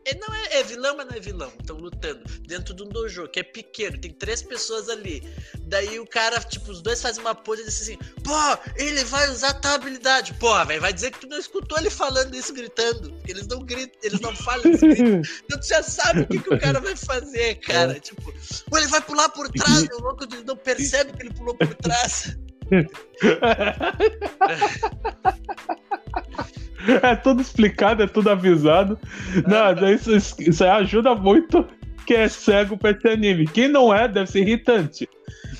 ele 0.06 0.20
não 0.20 0.32
é, 0.32 0.60
é, 0.60 0.62
vilão, 0.62 0.96
mas 0.96 1.06
não 1.06 1.16
é 1.16 1.20
vilão. 1.20 1.52
Estão 1.58 1.76
lutando 1.78 2.22
dentro 2.46 2.72
de 2.72 2.84
um 2.84 2.88
dojo 2.88 3.26
que 3.28 3.40
é 3.40 3.42
pequeno, 3.42 3.98
tem 3.98 4.12
três 4.12 4.40
pessoas 4.40 4.88
ali. 4.88 5.20
Daí 5.62 5.98
o 5.98 6.06
cara, 6.06 6.38
tipo, 6.40 6.70
os 6.70 6.80
dois 6.80 7.02
fazem 7.02 7.20
uma 7.22 7.34
pose 7.34 7.62
e 7.62 7.64
dizem 7.64 7.96
assim: 7.96 8.12
Pô, 8.22 8.30
ele 8.76 9.02
vai 9.04 9.28
usar 9.30 9.54
tal 9.54 9.74
habilidade. 9.74 10.32
Porra, 10.34 10.64
velho, 10.64 10.80
vai 10.80 10.92
dizer 10.92 11.10
que 11.10 11.18
tu 11.20 11.26
não 11.26 11.38
escutou 11.38 11.76
ele 11.78 11.90
falando 11.90 12.36
isso 12.36 12.54
gritando. 12.54 13.12
Eles 13.26 13.48
não 13.48 13.64
gritam, 13.64 13.98
eles 14.02 14.20
não 14.20 14.36
falam 14.36 14.70
isso. 14.70 14.86
Então 15.44 15.58
tu 15.58 15.66
já 15.66 15.82
sabe 15.82 16.20
o 16.20 16.28
que, 16.28 16.38
que 16.38 16.54
o 16.54 16.60
cara 16.60 16.78
vai 16.78 16.94
fazer, 16.94 17.56
cara. 17.56 17.96
É. 17.96 18.00
Tipo, 18.00 18.32
ou 18.70 18.78
ele 18.78 18.86
vai 18.86 19.00
pular 19.00 19.28
por 19.30 19.48
trás, 19.48 19.88
o 19.92 20.02
louco 20.02 20.24
não 20.46 20.56
percebe 20.56 21.12
que 21.14 21.22
ele 21.22 21.34
pulou 21.34 21.56
por 21.56 21.74
trás. 21.74 22.38
é 27.02 27.16
tudo 27.16 27.40
explicado, 27.40 28.02
é 28.02 28.06
tudo 28.06 28.30
avisado. 28.30 28.98
Não, 29.46 29.88
isso, 29.90 30.36
isso 30.40 30.64
ajuda 30.64 31.14
muito 31.14 31.66
quem 32.06 32.18
é 32.18 32.28
cego 32.28 32.78
pra 32.78 32.92
esse 32.92 33.08
anime. 33.08 33.46
Quem 33.46 33.68
não 33.68 33.92
é, 33.92 34.06
deve 34.08 34.30
ser 34.30 34.40
irritante. 34.40 35.08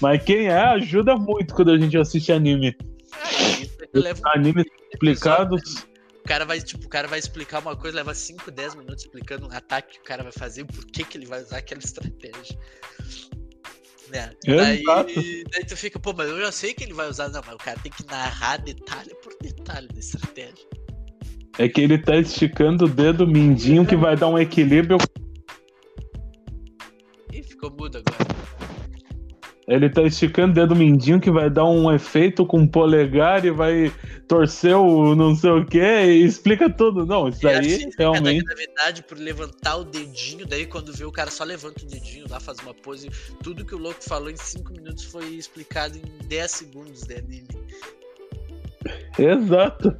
Mas 0.00 0.22
quem 0.22 0.46
é, 0.46 0.60
ajuda 0.60 1.16
muito 1.16 1.54
quando 1.54 1.72
a 1.72 1.78
gente 1.78 1.96
assiste 1.98 2.32
anime. 2.32 2.76
É, 3.94 4.36
Animes 4.36 4.64
explicados. 4.92 5.86
O 6.24 6.28
cara 6.28 6.44
vai, 6.44 6.60
tipo, 6.60 6.84
o 6.84 6.88
cara 6.88 7.06
vai 7.06 7.18
explicar 7.18 7.60
uma 7.60 7.76
coisa, 7.76 7.96
leva 7.96 8.12
5, 8.12 8.50
10 8.50 8.74
minutos 8.74 9.04
explicando 9.04 9.46
um 9.46 9.52
ataque 9.52 9.94
que 9.94 10.00
o 10.00 10.04
cara 10.04 10.22
vai 10.22 10.32
fazer 10.32 10.62
e 10.62 10.64
por 10.64 10.84
que, 10.86 11.04
que 11.04 11.16
ele 11.16 11.26
vai 11.26 11.40
usar 11.40 11.58
aquela 11.58 11.80
estratégia. 11.80 12.58
Né? 14.08 14.32
Daí, 14.44 14.82
daí 15.50 15.64
tu 15.66 15.76
fica, 15.76 15.98
pô, 15.98 16.12
mas 16.12 16.28
eu 16.28 16.40
já 16.40 16.52
sei 16.52 16.74
que 16.74 16.84
ele 16.84 16.94
vai 16.94 17.08
usar. 17.08 17.28
Não, 17.28 17.40
mas 17.44 17.54
o 17.54 17.58
cara 17.58 17.78
tem 17.80 17.92
que 17.92 18.04
narrar 18.06 18.58
detalhe 18.58 19.14
por 19.22 19.36
detalhe 19.40 19.88
da 19.88 19.98
estratégia. 19.98 20.66
É 21.58 21.68
que 21.68 21.80
ele 21.80 21.98
tá 21.98 22.16
esticando 22.16 22.84
o 22.84 22.88
dedo 22.88 23.26
mindinho 23.26 23.86
que 23.86 23.96
vai 23.96 24.16
dar 24.16 24.28
um 24.28 24.38
equilíbrio. 24.38 24.98
Ih, 27.32 27.42
ficou 27.42 27.70
mudo 27.70 27.98
agora. 27.98 28.36
Ele 29.66 29.90
tá 29.90 30.02
esticando 30.02 30.52
o 30.52 30.54
dedo 30.54 30.76
mindinho 30.76 31.20
que 31.20 31.30
vai 31.30 31.50
dar 31.50 31.64
um 31.64 31.92
efeito 31.92 32.46
com 32.46 32.62
o 32.62 32.70
polegar 32.70 33.44
e 33.44 33.50
vai 33.50 33.92
torcer 34.28 34.76
o 34.76 35.16
não 35.16 35.34
sei 35.34 35.50
o 35.50 35.66
que 35.66 35.78
e 35.78 36.24
explica 36.24 36.70
tudo. 36.70 37.04
Não, 37.04 37.28
isso 37.28 37.48
aí 37.48 37.74
assim, 37.74 37.90
realmente. 37.98 38.44
Na 38.44 38.54
verdade, 38.54 39.02
por 39.02 39.18
levantar 39.18 39.76
o 39.76 39.84
dedinho, 39.84 40.46
daí 40.46 40.66
quando 40.66 40.92
vê 40.92 41.04
o 41.04 41.10
cara 41.10 41.32
só 41.32 41.42
levanta 41.42 41.82
o 41.84 41.88
dedinho 41.88 42.26
lá, 42.30 42.38
faz 42.38 42.58
uma 42.60 42.74
pose. 42.74 43.10
Tudo 43.42 43.64
que 43.64 43.74
o 43.74 43.78
louco 43.78 44.02
falou 44.04 44.30
em 44.30 44.36
5 44.36 44.72
minutos 44.72 45.02
foi 45.04 45.24
explicado 45.30 45.98
em 45.98 46.28
10 46.28 46.50
segundos 46.50 47.00
de 47.02 47.14
anime. 47.14 47.48
Exato. 49.18 49.96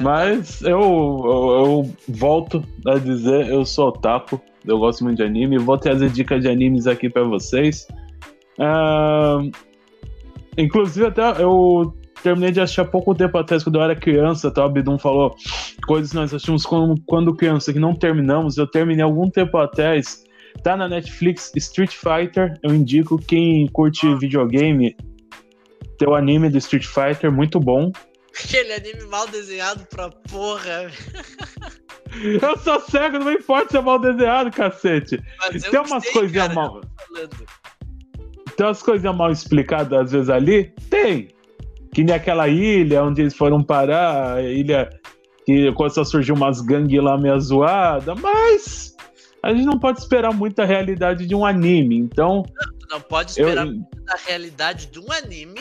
Mas 0.00 0.62
eu, 0.62 0.70
eu, 0.70 1.50
eu, 1.50 1.96
volto 2.08 2.64
a 2.86 2.98
dizer, 2.98 3.48
eu 3.48 3.64
sou 3.64 3.88
otaku, 3.88 4.40
eu 4.64 4.78
gosto 4.78 5.02
muito 5.04 5.18
de 5.18 5.24
anime, 5.24 5.58
vou 5.58 5.76
trazer 5.76 6.10
dicas 6.10 6.40
de 6.42 6.48
animes 6.48 6.86
aqui 6.86 7.08
para 7.08 7.24
vocês. 7.24 7.86
Uh, 8.58 9.50
inclusive, 10.56 11.06
até 11.06 11.42
eu 11.42 11.94
terminei 12.22 12.52
de 12.52 12.60
há 12.60 12.84
pouco 12.84 13.14
tempo 13.14 13.36
atrás, 13.36 13.64
quando 13.64 13.76
eu 13.76 13.82
era 13.82 13.96
criança, 13.96 14.50
tá? 14.50 14.62
o 14.62 14.66
Abdum 14.66 14.98
falou 14.98 15.34
coisas 15.86 16.10
que 16.10 16.16
nós 16.16 16.32
assistimos 16.32 16.64
quando, 16.64 16.94
quando 17.04 17.34
criança 17.34 17.72
que 17.72 17.80
não 17.80 17.94
terminamos. 17.94 18.56
Eu 18.56 18.66
terminei 18.66 19.02
algum 19.02 19.28
tempo 19.28 19.58
atrás, 19.58 20.22
tá 20.62 20.76
na 20.76 20.88
Netflix 20.88 21.50
Street 21.56 21.90
Fighter. 21.90 22.54
Eu 22.62 22.74
indico 22.74 23.18
quem 23.18 23.66
curte 23.68 24.14
videogame, 24.14 24.94
tem 25.98 26.08
o 26.08 26.14
anime 26.14 26.48
do 26.48 26.58
Street 26.58 26.86
Fighter, 26.86 27.32
muito 27.32 27.58
bom. 27.58 27.90
Aquele 28.38 28.72
anime 28.72 29.04
mal 29.06 29.26
desenhado 29.28 29.84
pra 29.86 30.10
porra. 30.10 30.90
Eu 32.40 32.58
sou 32.58 32.80
cego, 32.80 33.18
não 33.18 33.32
importa 33.32 33.70
se 33.70 33.76
é 33.76 33.80
mal 33.80 33.98
desenhado, 33.98 34.50
cacete. 34.50 35.22
Tem 35.70 35.80
umas 35.80 36.08
coisinhas 36.10 36.52
mal. 36.54 36.80
Tem 38.56 38.66
umas 38.66 38.82
coisinhas 38.82 39.16
mal 39.16 39.30
explicadas 39.30 39.92
às 39.92 40.12
vezes 40.12 40.30
ali? 40.30 40.74
Tem. 40.90 41.28
Que 41.92 42.04
nem 42.04 42.14
aquela 42.14 42.48
ilha 42.48 43.02
onde 43.02 43.22
eles 43.22 43.34
foram 43.34 43.62
parar, 43.62 44.36
a 44.36 44.42
ilha 44.42 44.88
que 45.44 45.72
começou 45.72 46.02
a 46.02 46.06
surgir 46.06 46.32
umas 46.32 46.60
gangues 46.60 47.02
lá 47.02 47.18
meio 47.18 47.38
zoada, 47.40 48.14
mas 48.14 48.94
a 49.42 49.52
gente 49.52 49.64
não 49.64 49.78
pode 49.78 49.98
esperar 49.98 50.32
muita 50.32 50.64
realidade 50.64 51.26
de 51.26 51.34
um 51.34 51.44
anime, 51.44 51.96
então. 51.96 52.44
Não, 52.54 52.88
não 52.92 53.00
pode 53.00 53.32
esperar 53.32 53.66
eu... 53.66 53.72
muita 53.72 54.16
realidade 54.26 54.86
de 54.86 55.00
um 55.00 55.10
anime 55.10 55.60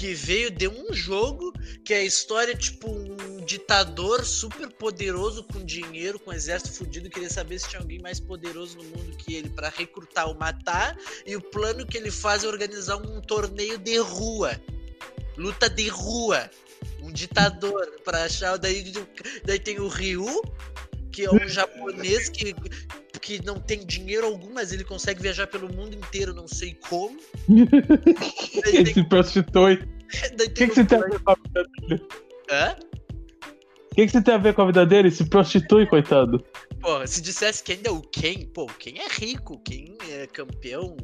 que 0.00 0.14
veio 0.14 0.50
de 0.50 0.66
um 0.66 0.94
jogo 0.94 1.52
que 1.84 1.92
é 1.92 1.98
a 1.98 2.02
história, 2.02 2.54
tipo, 2.54 2.88
um 2.90 3.44
ditador 3.44 4.24
super 4.24 4.66
poderoso 4.70 5.44
com 5.44 5.62
dinheiro, 5.62 6.18
com 6.18 6.30
um 6.30 6.32
exército 6.32 6.72
fudido, 6.72 7.10
queria 7.10 7.28
saber 7.28 7.58
se 7.58 7.68
tinha 7.68 7.82
alguém 7.82 7.98
mais 7.98 8.18
poderoso 8.18 8.78
no 8.78 8.84
mundo 8.84 9.14
que 9.18 9.34
ele 9.34 9.50
para 9.50 9.68
recrutar 9.68 10.26
ou 10.26 10.34
matar, 10.34 10.96
e 11.26 11.36
o 11.36 11.40
plano 11.42 11.86
que 11.86 11.98
ele 11.98 12.10
faz 12.10 12.44
é 12.44 12.48
organizar 12.48 12.96
um 12.96 13.20
torneio 13.20 13.76
de 13.76 13.98
rua. 13.98 14.58
Luta 15.36 15.68
de 15.68 15.86
rua. 15.88 16.50
Um 17.02 17.12
ditador 17.12 17.86
para 18.02 18.24
achar. 18.24 18.56
Daí, 18.56 18.90
daí 19.44 19.58
tem 19.58 19.80
o 19.80 19.88
Ryu, 19.88 20.42
que 21.12 21.26
é 21.26 21.30
um 21.30 21.46
japonês 21.46 22.30
que, 22.30 22.54
que 23.20 23.44
não 23.44 23.60
tem 23.60 23.84
dinheiro 23.84 24.26
algum, 24.26 24.52
mas 24.52 24.72
ele 24.72 24.84
consegue 24.84 25.22
viajar 25.22 25.46
pelo 25.46 25.72
mundo 25.72 25.94
inteiro, 25.94 26.34
não 26.34 26.48
sei 26.48 26.74
como. 26.88 27.18
ele 27.48 28.84
tem... 28.84 28.94
se 28.94 29.04
prostitui. 29.04 29.74
O 29.74 30.36
que, 30.36 30.66
que 30.66 30.74
você 30.74 30.84
tem 30.84 30.98
a 30.98 31.06
ver 31.06 31.20
com 31.20 31.30
a 31.30 31.34
vida 31.34 31.62
dele? 31.78 32.02
Hã? 32.50 32.76
O 33.90 33.94
que, 33.94 34.06
que 34.06 34.12
você 34.12 34.22
tem 34.22 34.34
a 34.34 34.38
ver 34.38 34.54
com 34.54 34.62
a 34.62 34.66
vida 34.66 34.86
dele? 34.86 35.10
Se 35.10 35.24
prostitui, 35.28 35.86
coitado. 35.86 36.44
Pô, 36.80 37.06
se 37.06 37.20
dissesse 37.20 37.62
que 37.62 37.72
ainda 37.72 37.90
é 37.90 37.92
o 37.92 38.00
Ken, 38.00 38.46
pô, 38.46 38.66
quem 38.66 38.98
é 38.98 39.08
rico, 39.08 39.60
quem 39.60 39.96
é 40.08 40.26
campeão, 40.26 40.96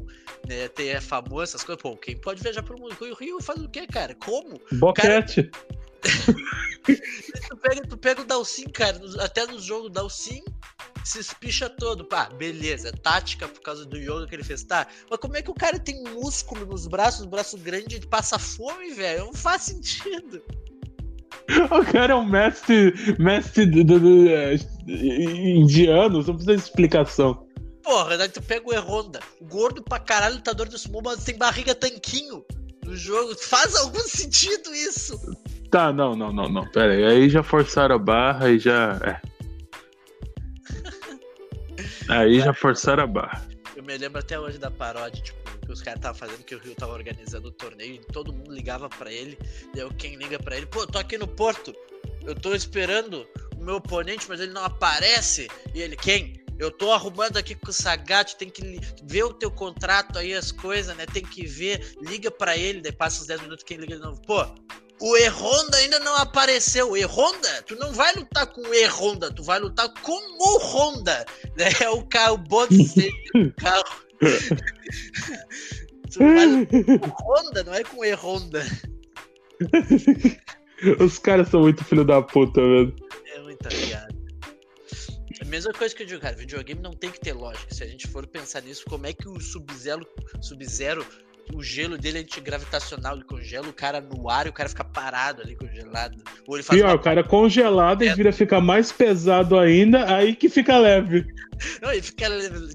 né, 0.49 0.71
é 0.79 1.01
famoso, 1.01 1.43
essas 1.43 1.62
coisas, 1.62 1.83
pô, 1.83 1.97
quem 1.97 2.17
pode 2.17 2.43
viajar 2.43 2.62
pelo 2.62 2.81
mundo? 2.81 2.97
E 3.03 3.11
o 3.11 3.14
Rio 3.14 3.43
faz 3.43 3.61
o 3.61 3.69
quê, 3.69 3.87
cara? 3.87 4.14
Como? 4.14 4.61
Boquete. 4.73 5.51
Cara... 5.51 5.77
tu, 7.49 7.57
pega, 7.57 7.83
tu 7.83 7.97
pega 7.99 8.23
o 8.23 8.25
Dalsin, 8.25 8.69
cara, 8.69 8.99
até 9.21 9.47
no 9.47 9.59
jogo 9.59 9.89
Dalsin, 9.89 10.43
se 11.07 11.20
espicha 11.20 11.68
todo. 11.68 12.04
Pá, 12.04 12.28
beleza, 12.30 12.92
tática 12.92 13.46
por 13.46 13.61
causa 13.61 13.84
do 13.84 13.96
yoga 13.96 14.26
que 14.26 14.34
ele 14.34 14.44
fez, 14.44 14.62
tá? 14.62 14.86
Mas 15.11 15.18
como 15.18 15.36
é 15.36 15.42
que 15.42 15.50
o 15.50 15.54
cara 15.54 15.78
tem 15.78 16.02
músculo 16.02 16.66
nos 16.66 16.86
braços, 16.86 17.24
braço 17.26 17.57
grande 17.59 17.96
e 17.96 18.07
passa 18.07 18.38
fome, 18.38 18.92
velho? 18.92 19.26
Não 19.26 19.34
faz 19.34 19.62
sentido. 19.62 20.42
O 21.70 21.92
cara 21.92 22.12
é 22.12 22.16
um 22.16 22.26
mestre, 22.26 22.92
mestre 23.18 23.66
do, 23.66 23.84
do, 23.84 24.00
do, 24.00 24.28
é, 24.28 24.57
indiano, 24.88 26.18
não 26.18 26.34
precisa 26.34 26.57
de 26.57 26.62
explicação. 26.62 27.46
porra. 27.84 28.18
Daí 28.18 28.28
tu 28.28 28.42
pega 28.42 28.68
o 28.68 28.74
E-Honda, 28.74 29.20
gordo 29.42 29.80
pra 29.82 30.00
caralho, 30.00 30.36
lutador 30.36 30.68
do 30.68 30.76
sumo, 30.76 31.00
mas 31.04 31.22
tem 31.22 31.38
barriga 31.38 31.72
tanquinho 31.74 32.44
no 32.84 32.96
jogo. 32.96 33.36
Faz 33.36 33.76
algum 33.76 34.00
sentido 34.00 34.74
isso? 34.74 35.16
Tá, 35.70 35.92
não, 35.92 36.16
não, 36.16 36.32
não, 36.32 36.48
não. 36.48 36.66
Pera 36.70 36.92
aí. 36.92 37.04
Aí 37.04 37.28
já 37.28 37.42
forçaram 37.42 37.94
a 37.94 37.98
barra 37.98 38.50
e 38.50 38.59
já. 38.59 38.98
É. 39.04 39.36
Aí 42.09 42.40
já 42.40 42.54
forçaram 42.54 43.04
a 43.04 43.07
barra. 43.07 43.48
Eu 43.74 43.82
me 43.82 43.96
lembro 43.96 44.18
até 44.18 44.38
hoje 44.38 44.59
da 44.59 44.70
paródia, 44.70 45.22
tipo, 45.22 45.59
que 45.59 45.72
os 45.72 45.82
caras 45.82 45.98
estavam 45.98 46.18
fazendo, 46.18 46.44
que 46.44 46.54
o 46.54 46.59
Rio 46.59 46.74
tava 46.74 46.92
organizando 46.92 47.48
o 47.48 47.52
torneio 47.52 47.96
e 47.96 47.98
todo 47.98 48.32
mundo 48.32 48.52
ligava 48.52 48.88
pra 48.88 49.12
ele. 49.12 49.38
E 49.74 49.80
aí 49.80 49.94
quem 49.94 50.16
liga 50.16 50.38
pra 50.38 50.57
ele, 50.57 50.66
pô, 50.66 50.86
tô 50.86 50.98
aqui 50.98 51.18
no 51.18 51.28
Porto, 51.28 51.74
eu 52.24 52.34
tô 52.34 52.54
esperando 52.54 53.26
o 53.57 53.62
meu 53.62 53.76
oponente, 53.76 54.26
mas 54.28 54.40
ele 54.40 54.52
não 54.52 54.64
aparece. 54.64 55.48
E 55.74 55.82
ele, 55.82 55.96
quem? 55.96 56.44
Eu 56.59 56.70
tô 56.70 56.90
arrumando 56.90 57.36
aqui 57.36 57.54
com 57.54 57.70
o 57.70 57.72
Sagat, 57.72 58.34
tem 58.36 58.48
que 58.48 58.80
ver 59.04 59.24
o 59.24 59.34
teu 59.34 59.50
contrato 59.50 60.18
aí, 60.18 60.32
as 60.32 60.50
coisas, 60.50 60.96
né? 60.96 61.04
Tem 61.04 61.22
que 61.22 61.46
ver, 61.46 61.94
liga 62.00 62.30
para 62.30 62.57
ele, 62.57 62.80
daí 62.80 62.92
passa 62.92 63.20
os 63.20 63.26
10 63.26 63.42
minutos, 63.42 63.64
quem 63.64 63.76
liga 63.76 63.96
de 63.96 64.00
novo. 64.00 64.22
Pô, 64.22 64.42
o 65.01 65.16
E-Honda 65.16 65.76
ainda 65.76 65.99
não 66.01 66.16
apareceu. 66.16 66.97
E-Honda? 66.97 67.62
Tu 67.62 67.76
não 67.76 67.92
vai 67.92 68.14
lutar 68.14 68.47
com 68.47 68.62
o 68.62 68.74
E-Honda, 68.74 69.30
tu 69.32 69.42
vai 69.42 69.59
lutar 69.59 69.92
com 70.03 70.12
o 70.12 70.59
Honda. 70.59 71.26
Né? 71.57 71.66
É 71.80 71.90
o 71.90 72.03
carro, 72.07 72.34
o 72.36 72.38
bode 72.38 72.76
do 72.76 73.53
carro. 73.55 73.84
tu 76.11 76.18
vai 76.18 76.47
lutar 76.47 76.84
com 76.99 77.07
o 77.07 77.34
Honda, 77.34 77.64
não 77.64 77.74
é 77.74 77.84
com 77.84 77.99
o 77.99 78.05
E-Honda. 78.05 78.64
Os 81.01 81.18
caras 81.18 81.49
são 81.49 81.61
muito 81.61 81.84
filho 81.84 82.05
da 82.05 82.20
puta, 82.20 82.61
velho. 82.61 82.94
É 83.34 83.40
muita 83.40 83.68
piada. 83.68 84.14
A 85.40 85.44
mesma 85.44 85.72
coisa 85.72 85.94
que 85.94 86.03
eu 86.03 86.07
digo, 86.07 86.20
cara, 86.20 86.34
videogame 86.34 86.80
não 86.80 86.92
tem 86.92 87.11
que 87.11 87.20
ter 87.20 87.32
lógica. 87.32 87.72
Se 87.72 87.84
a 87.84 87.86
gente 87.86 88.07
for 88.09 88.26
pensar 88.26 88.62
nisso, 88.62 88.84
como 88.88 89.07
é 89.07 89.12
que 89.12 89.28
o 89.28 89.40
Sub-Zero, 89.40 90.07
Sub-Zero 90.40 91.07
o 91.55 91.62
gelo 91.62 91.97
dele 91.97 92.18
é 92.18 92.20
antigravitacional, 92.22 93.14
ele 93.14 93.24
congela 93.24 93.68
o 93.68 93.72
cara 93.72 94.01
no 94.01 94.28
ar 94.28 94.47
e 94.47 94.51
o 94.51 94.53
cara 94.53 94.68
fica 94.68 94.84
parado 94.84 95.42
ali 95.42 95.55
congelado. 95.55 96.22
Ou 96.47 96.57
ele 96.57 96.62
faz 96.62 96.78
Pior, 96.78 96.90
uma... 96.90 96.97
o 96.97 97.03
cara 97.03 97.22
congelado 97.22 98.03
é. 98.03 98.07
e 98.07 98.14
vira 98.14 98.32
ficar 98.32 98.61
mais 98.61 98.90
pesado 98.90 99.59
ainda, 99.59 100.14
aí 100.14 100.34
que 100.34 100.49
fica 100.49 100.76
leve. 100.78 101.26
Não, 101.80 101.92
ele 101.92 102.03
fica 102.03 102.26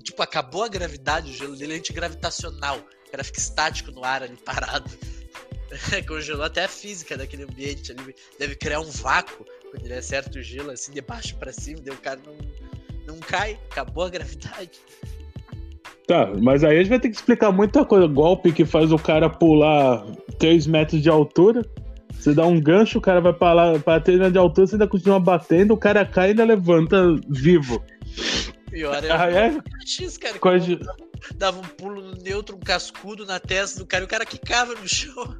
tipo, 0.01 0.22
acabou 0.22 0.63
a 0.63 0.67
gravidade, 0.67 1.32
o 1.32 1.34
gelo 1.34 1.55
dele 1.55 1.74
é 1.74 1.78
antigravitacional. 1.78 2.78
O 3.07 3.11
cara 3.11 3.24
fica 3.24 3.39
estático 3.39 3.91
no 3.91 4.03
ar 4.03 4.24
ali 4.24 4.38
parado. 4.38 4.89
Congelou 6.07 6.45
até 6.45 6.63
a 6.63 6.67
física 6.67 7.17
daquele 7.17 7.43
ambiente 7.43 7.91
ali. 7.91 8.15
Deve 8.39 8.55
criar 8.55 8.80
um 8.80 8.89
vácuo 8.89 9.45
quando 9.69 9.86
ele 9.86 9.93
acerta 9.93 10.38
o 10.38 10.41
gelo 10.41 10.72
assim 10.72 10.91
de 10.91 11.01
baixo 11.01 11.36
para 11.38 11.53
cima, 11.53 11.80
daí 11.82 11.93
o 11.93 11.97
cara 11.97 12.19
não, 12.26 12.36
não 13.05 13.19
cai, 13.19 13.59
acabou 13.69 14.03
a 14.03 14.09
gravidade. 14.09 14.80
Tá, 16.12 16.30
mas 16.41 16.62
aí 16.62 16.76
a 16.76 16.80
gente 16.80 16.89
vai 16.89 16.99
ter 16.99 17.09
que 17.09 17.16
explicar 17.16 17.53
muita 17.53 17.86
coisa. 17.86 18.05
Golpe 18.05 18.51
que 18.51 18.66
faz 18.66 18.91
o 18.91 18.97
cara 18.97 19.30
pular 19.30 20.05
3 20.39 20.68
metros 20.68 21.01
de 21.01 21.09
altura. 21.09 21.66
Você 22.12 22.34
dá 22.34 22.45
um 22.45 22.59
gancho, 22.59 22.97
o 22.97 23.01
cara 23.01 23.22
vai 23.22 23.32
para 23.32 23.80
para 23.80 24.01
3 24.01 24.18
metros 24.18 24.34
de 24.34 24.38
altura, 24.38 24.68
você 24.68 24.76
ainda 24.76 24.89
continua 24.89 25.22
batendo, 25.22 25.74
o 25.74 25.78
cara 25.78 26.05
cai 26.05 26.28
e 26.28 26.30
ainda 26.32 26.43
levanta 26.43 27.16
vivo. 27.30 27.82
Pior 28.70 29.01
é, 29.01 29.09
ah, 29.09 29.32
é? 29.32 29.57
X, 29.86 30.18
cara. 30.18 30.38
Coisa... 30.38 30.78
Dava 31.36 31.59
um 31.59 31.64
pulo 31.78 32.01
no 32.01 32.22
neutro, 32.22 32.57
um 32.57 32.59
cascudo 32.59 33.26
na 33.26 33.39
testa 33.39 33.80
do 33.80 33.86
cara 33.86 34.03
e 34.03 34.05
o 34.05 34.09
cara 34.09 34.26
quicava 34.26 34.76
no 34.76 34.89
chão. 34.89 35.38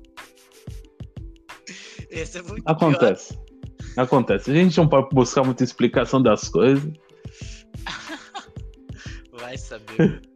Esse 2.10 2.38
é 2.38 2.44
muito 2.44 2.64
Acontece. 2.66 3.34
Pior. 3.34 4.04
Acontece. 4.06 4.50
A 4.50 4.54
gente 4.54 4.78
não 4.78 4.88
pode 4.88 5.10
buscar 5.12 5.44
muita 5.44 5.66
explicação 5.66 6.24
das 6.24 6.48
coisas. 6.48 6.90
Vai 9.38 9.58
saber. 9.58 10.31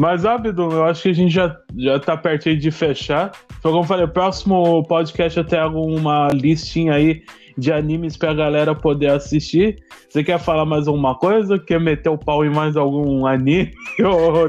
Mas, 0.00 0.24
Abdon, 0.24 0.72
eu 0.72 0.84
acho 0.84 1.02
que 1.02 1.08
a 1.10 1.12
gente 1.12 1.30
já, 1.30 1.54
já 1.76 2.00
tá 2.00 2.16
pertinho 2.16 2.58
de 2.58 2.70
fechar. 2.70 3.32
Foi 3.60 3.70
como 3.70 3.80
eu 3.82 3.86
falei, 3.86 4.06
o 4.06 4.08
próximo 4.08 4.82
podcast 4.84 5.36
eu 5.36 5.44
tenho 5.44 5.64
alguma 5.64 6.28
listinha 6.28 6.94
aí 6.94 7.22
de 7.58 7.70
animes 7.70 8.16
pra 8.16 8.32
galera 8.32 8.74
poder 8.74 9.10
assistir. 9.10 9.76
Você 10.08 10.24
quer 10.24 10.40
falar 10.40 10.64
mais 10.64 10.88
alguma 10.88 11.18
coisa? 11.18 11.58
Quer 11.58 11.78
meter 11.78 12.08
o 12.08 12.16
pau 12.16 12.42
em 12.42 12.48
mais 12.48 12.78
algum 12.78 13.26
anime 13.26 13.74
ou 14.02 14.48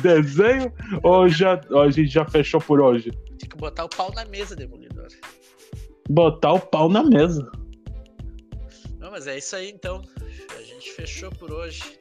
desenho? 0.00 0.72
Ou, 1.02 1.28
já, 1.28 1.60
ou 1.68 1.82
a 1.82 1.90
gente 1.90 2.08
já 2.08 2.24
fechou 2.24 2.58
por 2.58 2.80
hoje? 2.80 3.10
Tem 3.38 3.50
que 3.50 3.56
botar 3.58 3.84
o 3.84 3.88
pau 3.90 4.10
na 4.14 4.24
mesa, 4.24 4.56
Demolidor. 4.56 5.08
Botar 6.08 6.54
o 6.54 6.58
pau 6.58 6.88
na 6.88 7.04
mesa. 7.04 7.52
Não, 8.98 9.10
mas 9.10 9.26
é 9.26 9.36
isso 9.36 9.54
aí 9.54 9.70
então. 9.70 10.00
A 10.58 10.62
gente 10.62 10.90
fechou 10.92 11.30
por 11.32 11.52
hoje. 11.52 11.99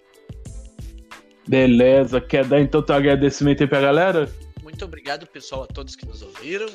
Beleza, 1.50 2.22
quer 2.22 2.46
dar 2.46 2.62
então 2.62 2.80
teu 2.80 2.94
agradecimento 2.94 3.64
aí 3.64 3.68
pra 3.68 3.82
galera? 3.82 4.32
Muito 4.62 4.86
obrigado, 4.86 5.26
pessoal, 5.26 5.64
a 5.64 5.66
todos 5.66 5.96
que 5.96 6.06
nos 6.06 6.22
ouviram. 6.22 6.68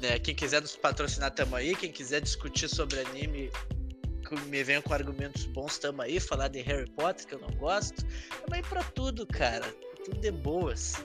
Né, 0.00 0.18
quem 0.18 0.34
quiser 0.34 0.62
nos 0.62 0.74
patrocinar, 0.74 1.30
tamo 1.30 1.54
aí. 1.54 1.76
Quem 1.76 1.92
quiser 1.92 2.22
discutir 2.22 2.66
sobre 2.66 3.00
anime, 3.00 3.50
me 4.48 4.64
venha 4.64 4.80
com 4.80 4.94
argumentos 4.94 5.44
bons, 5.44 5.76
tamo 5.76 6.00
aí. 6.00 6.18
Falar 6.18 6.48
de 6.48 6.62
Harry 6.62 6.88
Potter, 6.92 7.26
que 7.26 7.34
eu 7.34 7.38
não 7.38 7.54
gosto. 7.58 8.02
Tamo 8.02 8.54
aí 8.54 8.62
pra 8.62 8.82
tudo, 8.82 9.26
cara. 9.26 9.66
Tudo 10.06 10.18
de 10.18 10.30
boas. 10.30 11.04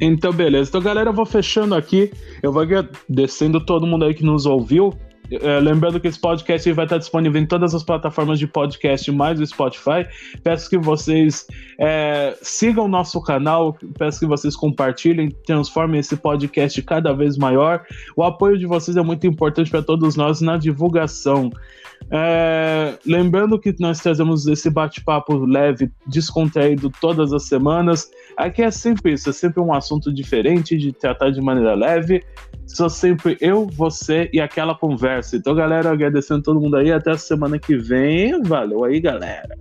Então, 0.00 0.32
beleza. 0.32 0.68
Então, 0.68 0.80
galera, 0.80 1.10
eu 1.10 1.14
vou 1.14 1.26
fechando 1.26 1.76
aqui. 1.76 2.12
Eu 2.42 2.52
vou 2.52 2.62
agradecendo 2.62 3.64
todo 3.64 3.86
mundo 3.86 4.04
aí 4.04 4.14
que 4.14 4.24
nos 4.24 4.46
ouviu. 4.46 4.92
É, 5.30 5.60
lembrando 5.60 6.00
que 6.00 6.08
esse 6.08 6.18
podcast 6.18 6.70
vai 6.72 6.86
estar 6.86 6.98
disponível 6.98 7.40
em 7.40 7.46
todas 7.46 7.74
as 7.74 7.82
plataformas 7.82 8.38
de 8.38 8.46
podcast, 8.46 9.10
mais 9.12 9.38
o 9.40 9.46
Spotify. 9.46 10.06
Peço 10.42 10.70
que 10.70 10.78
vocês 10.78 11.46
é, 11.78 12.36
sigam 12.42 12.86
o 12.86 12.88
nosso 12.88 13.20
canal, 13.22 13.76
peço 13.98 14.20
que 14.20 14.26
vocês 14.26 14.56
compartilhem, 14.56 15.30
transformem 15.46 16.00
esse 16.00 16.16
podcast 16.16 16.80
cada 16.82 17.12
vez 17.12 17.36
maior. 17.36 17.84
O 18.16 18.22
apoio 18.22 18.58
de 18.58 18.66
vocês 18.66 18.96
é 18.96 19.02
muito 19.02 19.26
importante 19.26 19.70
para 19.70 19.82
todos 19.82 20.16
nós 20.16 20.40
na 20.40 20.56
divulgação. 20.56 21.50
É, 22.10 22.96
lembrando 23.04 23.58
que 23.58 23.74
nós 23.80 24.00
trazemos 24.00 24.46
esse 24.46 24.70
bate-papo 24.70 25.36
leve, 25.44 25.90
descontraído 26.06 26.90
todas 27.00 27.32
as 27.32 27.44
semanas. 27.48 28.08
Aqui 28.38 28.62
é 28.62 28.70
sempre 28.70 29.14
isso, 29.14 29.28
é 29.28 29.32
sempre 29.32 29.60
um 29.60 29.74
assunto 29.74 30.12
diferente, 30.14 30.78
de 30.78 30.92
tratar 30.92 31.30
de 31.30 31.40
maneira 31.40 31.74
leve. 31.74 32.24
Sou 32.68 32.88
sempre 32.88 33.36
eu, 33.40 33.66
você 33.66 34.30
e 34.32 34.40
aquela 34.40 34.76
conversa. 34.76 35.36
Então, 35.36 35.56
galera, 35.56 35.90
agradecendo 35.90 36.44
todo 36.44 36.60
mundo 36.60 36.76
aí. 36.76 36.92
Até 36.92 37.10
a 37.10 37.18
semana 37.18 37.58
que 37.58 37.76
vem. 37.76 38.40
Valeu 38.42 38.84
aí, 38.84 39.00
galera. 39.00 39.58